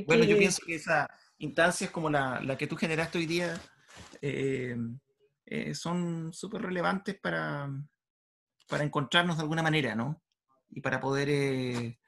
bueno, 0.05 0.24
yo 0.24 0.38
pienso 0.38 0.61
que 0.65 0.76
esa 0.76 1.09
instancia 1.39 1.86
es 1.86 1.91
como 1.91 2.09
la, 2.09 2.41
la 2.41 2.57
que 2.57 2.68
tú 2.68 2.76
generaste 2.76 3.18
hoy 3.18 3.26
día. 3.26 3.59
Eh, 4.22 4.76
eh, 5.49 5.73
son 5.73 6.33
súper 6.33 6.61
relevantes 6.61 7.15
para, 7.19 7.69
para 8.67 8.83
encontrarnos 8.83 9.37
de 9.37 9.43
alguna 9.43 9.63
manera, 9.63 9.95
¿no? 9.95 10.21
Y 10.69 10.81
para 10.81 10.99
poder 10.99 11.29
eh, 11.29 11.99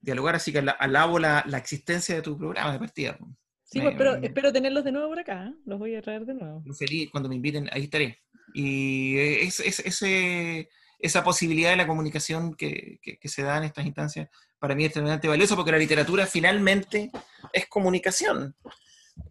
dialogar. 0.00 0.36
Así 0.36 0.50
que 0.50 0.58
alabo 0.58 1.18
la, 1.18 1.44
la, 1.46 1.58
existencia 1.58 2.14
de 2.14 2.22
tu 2.22 2.38
programa 2.38 2.72
de 2.72 2.78
partida. 2.78 3.18
Sí, 3.64 3.80
pues, 3.82 3.94
pero 3.98 4.14
espero 4.16 4.50
tenerlos 4.50 4.84
de 4.84 4.92
nuevo 4.92 5.10
por 5.10 5.18
acá. 5.18 5.46
¿eh? 5.46 5.54
Los 5.66 5.78
voy 5.78 5.94
a 5.94 6.00
traer 6.00 6.24
de 6.24 6.34
nuevo. 6.34 6.62
Feliz, 6.78 7.10
cuando 7.10 7.28
me 7.28 7.34
inviten, 7.34 7.68
ahí 7.70 7.84
estaré. 7.84 8.22
Y 8.54 9.18
es, 9.18 9.60
es, 9.60 9.80
ese, 9.80 10.70
esa 10.98 11.22
posibilidad 11.22 11.70
de 11.70 11.76
la 11.76 11.86
comunicación 11.86 12.54
que, 12.54 12.98
que, 13.02 13.28
se 13.28 13.42
da 13.42 13.58
en 13.58 13.64
estas 13.64 13.84
instancias, 13.84 14.30
para 14.58 14.74
mí 14.74 14.84
es 14.84 14.86
extremadamente 14.86 15.28
valioso 15.28 15.54
porque 15.54 15.72
la 15.72 15.78
literatura 15.78 16.24
finalmente 16.24 17.10
es 17.52 17.66
comunicación. 17.66 18.56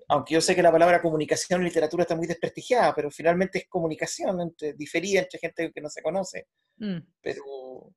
Aunque 0.08 0.36
yo 0.36 0.42
sé 0.42 0.56
que 0.56 0.64
la 0.64 0.72
palabra 0.72 1.02
comunicación 1.02 1.62
en 1.62 1.66
literatura 1.66 2.04
está 2.04 2.16
muy 2.16 2.28
desprestigiada, 2.28 2.94
pero 2.94 3.10
finalmente 3.10 3.60
es 3.60 3.68
comunicación 3.68 4.40
entre, 4.42 4.74
diferida 4.74 5.22
entre 5.22 5.40
gente 5.40 5.72
que 5.72 5.82
no 5.82 5.90
se 5.90 6.02
conoce. 6.02 6.48
Mm. 6.78 6.98
Pero 7.22 7.94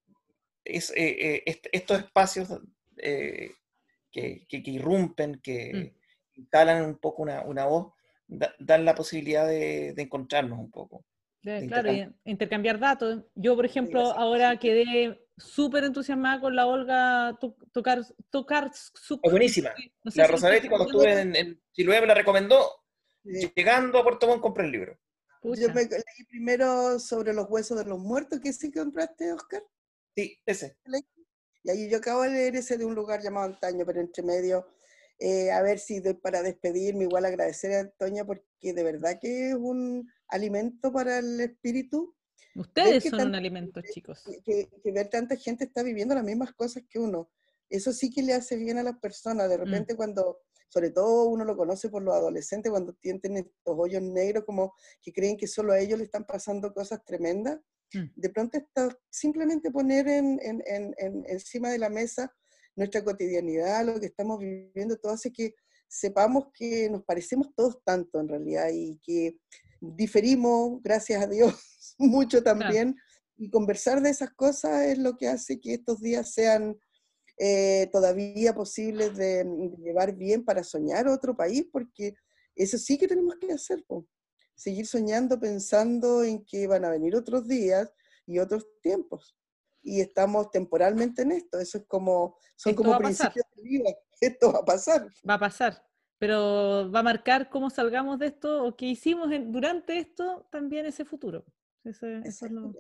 es, 0.65 0.91
eh, 0.91 1.43
eh, 1.47 1.61
estos 1.73 1.99
espacios 2.01 2.49
que, 2.97 4.47
que, 4.49 4.63
irrumpen, 4.65 5.41
que, 5.43 5.93
mm 5.95 5.99
instalan 6.39 6.85
un 6.85 6.99
poco 6.99 7.23
una, 7.23 7.43
una 7.43 7.67
voz, 7.67 7.93
dan 8.27 8.85
la 8.85 8.95
posibilidad 8.95 9.47
de, 9.47 9.95
encontrarnos 9.97 10.59
un 10.59 10.71
poco. 10.71 11.05
claro, 11.43 12.13
intercambiar. 12.25 12.79
datos. 12.79 13.25
Yo, 13.35 13.57
por 13.57 13.67
ejemplo, 13.67 14.01
ahora 14.13 14.59
quedé 14.59 15.19
súper 15.39 15.85
entusiasmada 15.85 16.41
con 16.41 16.55
la 16.55 16.67
Olga 16.67 17.39
tocar 17.73 18.01
tocar 18.31 18.71
su... 18.73 19.19
buenísima. 19.23 19.73
la 20.15 20.27
Rosabetti 20.27 20.69
cuando 20.69 20.87
estuve 20.87 21.21
en, 21.21 21.37
en, 21.37 21.63
Chiloé 21.73 22.01
me 22.01 22.07
la 22.07 22.15
recomendó. 22.15 22.85
Llegando 23.25 23.99
a 23.99 24.03
Puerto 24.03 24.27
Montt 24.27 24.41
compré 24.41 24.65
el 24.65 24.73
libro. 24.73 24.99
Yo 25.43 25.69
me 25.73 25.85
leí 25.85 26.25
primero 26.29 26.99
sobre 26.99 27.33
los 27.33 27.47
huesos 27.49 27.79
de 27.79 27.85
los 27.85 27.99
muertos, 27.99 28.41
que 28.41 28.53
sí 28.53 28.71
compraste, 28.73 29.33
Oscar. 29.33 29.63
Sí, 30.15 30.41
ese. 30.47 30.77
Y 31.63 31.71
ahí 31.71 31.91
yo 31.91 31.99
acabo 31.99 32.23
de 32.23 32.31
leer 32.31 32.57
ese 32.57 32.79
de 32.79 32.85
un 32.85 32.95
lugar 32.95 33.23
llamado 33.23 33.47
Antaño, 33.47 33.85
pero 33.87 34.01
entre 34.01 34.23
medio 34.23 34.67
eh, 35.21 35.51
a 35.51 35.63
ver 35.63 35.81
si 35.81 36.01
para 36.15 36.43
despedirme, 36.43 37.05
igual 37.05 37.25
agradecer 37.25 37.73
a 37.73 37.81
Antonia 37.81 38.25
porque 38.25 38.73
de 38.73 38.83
verdad 38.85 39.19
que 39.21 39.51
es 39.51 39.55
un 39.55 40.09
alimento 40.29 40.93
para 40.93 41.19
el 41.19 41.41
espíritu. 41.41 42.15
Ustedes 42.55 43.05
son 43.05 43.21
un 43.29 43.35
alimento, 43.35 43.81
chicos. 43.83 44.25
Que, 44.45 44.69
ver 44.85 45.09
tanta 45.09 45.37
gente 45.37 45.65
está 45.65 45.83
viviendo 45.83 46.15
las 46.15 46.25
mismas 46.25 46.53
cosas 46.53 46.83
que 46.89 46.99
uno. 46.99 47.31
Eso 47.71 47.93
sí 47.93 48.11
que 48.11 48.23
le 48.23 48.35
hace 48.35 48.57
bien 48.57 48.79
a 48.79 48.83
las 48.83 48.99
personas. 48.99 49.49
De 49.49 49.57
mm. 49.57 49.61
repente 49.61 49.97
cuando, 49.97 50.41
sobre 50.69 50.91
todo 50.91 51.29
uno 51.29 51.45
lo 51.45 51.57
conoce 51.57 51.89
por 51.89 52.03
los 52.03 52.15
adolescentes, 52.15 52.71
cuando 52.71 52.95
tienen 52.95 53.37
estos 53.37 53.77
hoyos 53.79 54.03
negros 54.03 54.45
como 54.45 54.75
que 55.03 55.13
creen 55.13 55.37
que 55.37 55.47
solo 55.47 55.73
a 55.73 55.79
ellos 55.79 55.99
le 55.99 56.05
están 56.07 56.25
pasando 56.25 56.73
cosas 56.73 57.05
tremendas, 57.05 57.61
mm. 57.93 58.07
de 58.17 58.31
pronto 58.31 58.59
está 58.59 58.89
simplemente 59.11 59.71
poner 59.71 60.09
en, 60.09 60.41
en, 60.43 60.63
en, 60.67 61.25
encima 61.29 61.71
de 61.71 61.79
la 61.79 61.91
mesa 61.91 62.35
nuestra 62.75 63.03
cotidianidad, 63.03 63.85
lo 63.85 63.99
que 63.99 64.07
estamos 64.07 64.39
viviendo, 64.39 64.97
todo 64.97 65.13
hace 65.13 65.33
que 65.33 65.55
sepamos 65.89 66.47
que 66.55 66.89
nos 66.89 67.03
parecemos 67.03 67.49
todos 67.55 67.83
tanto 67.83 68.21
en 68.21 68.29
realidad 68.29 68.69
y 68.73 68.99
que 69.03 69.39
diferimos, 69.81 70.81
gracias 70.83 71.23
a 71.23 71.27
Dios, 71.27 71.55
mucho 72.39 72.43
también. 72.43 72.97
Y 73.37 73.51
conversar 73.51 74.03
de 74.03 74.11
esas 74.11 74.31
cosas 74.31 74.87
es 74.87 74.99
lo 74.99 75.17
que 75.17 75.29
hace 75.29 75.61
que 75.61 75.75
estos 75.75 76.01
días 76.01 76.33
sean 76.33 76.79
eh, 77.39 77.89
todavía 77.93 78.55
posibles 78.55 79.17
de, 79.17 79.45
llevar 79.79 80.17
bien 80.17 80.45
para 80.45 80.65
soñar 80.65 81.07
otro 81.07 81.37
país, 81.37 81.67
porque 81.71 82.15
eso 82.57 82.79
sí 82.79 82.99
que 82.99 83.07
tenemos 83.07 83.37
que 83.37 83.53
hacer, 83.53 83.85
seguir 84.57 84.87
soñando, 84.87 85.39
pensando 85.39 86.25
en 86.25 86.45
que 86.45 86.67
van 86.67 86.85
a 86.85 86.91
venir 86.91 87.15
otros 87.15 87.47
días 87.47 87.89
y 88.27 88.41
otros 88.41 88.67
tiempos 88.83 89.39
y 89.89 90.01
estamos 90.01 90.51
temporalmente 90.51 91.23
en 91.23 91.33
esto. 91.33 91.59
Eso 91.59 91.79
es 91.79 91.85
como, 91.87 92.37
son 92.57 92.75
como 92.75 92.97
principios 92.99 93.47
de 93.57 93.63
vida. 93.63 93.91
Esto 94.21 94.53
va 94.53 94.61
a 94.61 94.65
pasar. 94.65 95.09
Va 95.29 95.35
a 95.35 95.39
pasar. 95.39 95.83
Pero 96.19 96.91
va 96.91 97.01
a 97.01 97.05
marcar 97.05 97.49
cómo 97.49 97.71
salgamos 97.71 98.19
de 98.19 98.27
esto 98.27 98.65
o 98.65 98.77
qué 98.77 98.87
hicimos 98.87 99.31
durante 99.47 99.99
esto 99.99 100.49
también 100.51 100.85
ese 100.85 101.05
futuro. 101.05 101.45
Eso, 101.89 102.07
es 102.47 102.53
lo... 102.53 102.75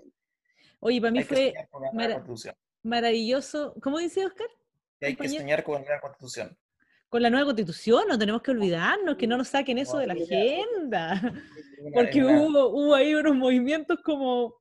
Oye, 0.80 1.00
para 1.00 1.10
mí 1.10 1.22
fue 1.22 1.54
maravilloso. 2.82 3.74
¿Cómo 3.82 3.98
dice 3.98 4.26
Oscar? 4.26 4.48
hay 5.00 5.16
que 5.16 5.28
soñar 5.28 5.62
con 5.62 5.74
la 5.74 5.80
nueva 5.80 6.00
constitución. 6.00 6.56
Con 7.08 7.22
la 7.22 7.30
nueva 7.30 7.46
constitución, 7.46 8.04
no 8.06 8.18
tenemos 8.18 8.42
que 8.42 8.50
olvidarnos, 8.50 9.16
que 9.16 9.26
no 9.26 9.38
nos 9.38 9.48
saquen 9.48 9.78
eso 9.78 9.96
de 9.96 10.08
la 10.08 10.12
agenda. 10.12 11.32
Porque 11.94 12.22
hubo, 12.22 12.68
hubo 12.68 12.94
ahí 12.94 13.14
unos 13.14 13.34
movimientos 13.34 13.98
como... 14.04 14.56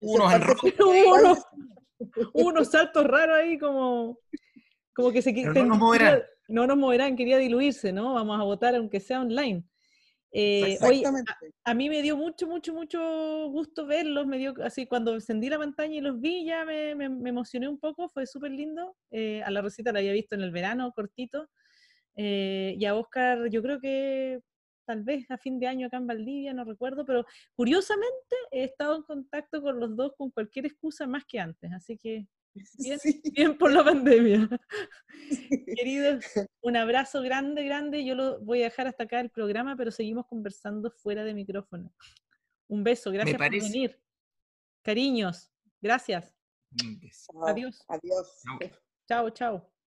unos, 0.00 1.38
unos, 2.34 2.70
saltos 2.70 3.04
raros 3.04 3.36
ahí 3.38 3.58
como... 3.58 4.18
Como 4.94 5.10
que 5.10 5.22
se... 5.22 5.32
no 5.32 5.64
nos 5.64 5.78
moverán. 5.78 6.22
no 6.48 6.66
nos 6.66 6.76
moverán, 6.76 7.16
quería 7.16 7.38
diluirse, 7.38 7.92
¿no? 7.92 8.14
Vamos 8.14 8.38
a 8.38 8.42
votar 8.42 8.74
aunque 8.74 9.00
sea 9.00 9.20
online. 9.20 9.64
Eh, 10.30 10.78
hoy, 10.82 11.02
a, 11.64 11.74
mí 11.74 11.88
me 11.88 12.02
dio 12.02 12.16
mucho, 12.16 12.46
mucho, 12.46 12.74
mucho 12.74 13.48
gusto 13.48 13.86
verlos, 13.86 14.26
me 14.26 14.36
dio 14.36 14.54
así 14.62 14.86
cuando 14.86 15.14
encendí 15.14 15.48
la 15.48 15.58
pantalla 15.58 15.94
y 15.94 16.00
los 16.00 16.20
vi, 16.20 16.44
ya 16.44 16.64
me, 16.64 16.94
me, 16.94 17.30
emocioné 17.30 17.66
un 17.66 17.78
poco, 17.78 18.08
fue 18.08 18.26
súper 18.26 18.50
lindo. 18.50 18.96
Eh, 19.10 19.42
a 19.42 19.50
la 19.50 19.62
Rosita 19.62 19.92
la 19.92 20.00
había 20.00 20.12
visto 20.12 20.34
en 20.34 20.42
el 20.42 20.50
verano, 20.50 20.92
cortito. 20.92 21.48
Eh, 22.14 22.74
y 22.78 22.84
a 22.84 22.94
Oscar, 22.94 23.48
yo 23.48 23.62
creo 23.62 23.80
que 23.80 24.40
tal 24.84 25.02
vez 25.02 25.30
a 25.30 25.38
fin 25.38 25.60
de 25.60 25.66
año 25.66 25.86
acá 25.86 25.98
en 25.98 26.06
Valdivia, 26.06 26.52
no 26.52 26.64
recuerdo, 26.64 27.04
pero 27.04 27.26
curiosamente 27.54 28.36
he 28.50 28.64
estado 28.64 28.96
en 28.96 29.02
contacto 29.02 29.62
con 29.62 29.78
los 29.78 29.94
dos 29.96 30.12
con 30.16 30.30
cualquier 30.30 30.66
excusa 30.66 31.06
más 31.06 31.24
que 31.26 31.38
antes, 31.38 31.70
así 31.72 31.98
que 31.98 32.26
bien, 33.34 33.56
por 33.58 33.72
la 33.72 33.84
pandemia. 33.84 34.48
Queridos, 35.76 36.24
un 36.60 36.76
abrazo 36.76 37.22
grande, 37.22 37.64
grande. 37.64 38.04
Yo 38.04 38.14
lo 38.14 38.40
voy 38.40 38.62
a 38.62 38.64
dejar 38.64 38.86
hasta 38.86 39.04
acá 39.04 39.20
el 39.20 39.30
programa, 39.30 39.76
pero 39.76 39.90
seguimos 39.90 40.26
conversando 40.26 40.90
fuera 40.90 41.24
de 41.24 41.34
micrófono. 41.34 41.92
Un 42.68 42.84
beso, 42.84 43.10
gracias 43.10 43.36
por 43.36 43.50
venir. 43.50 44.00
Cariños, 44.82 45.50
gracias. 45.80 46.34
Adiós. 47.46 47.84
Adiós. 47.88 48.42
Chao, 49.06 49.30
chao. 49.30 49.77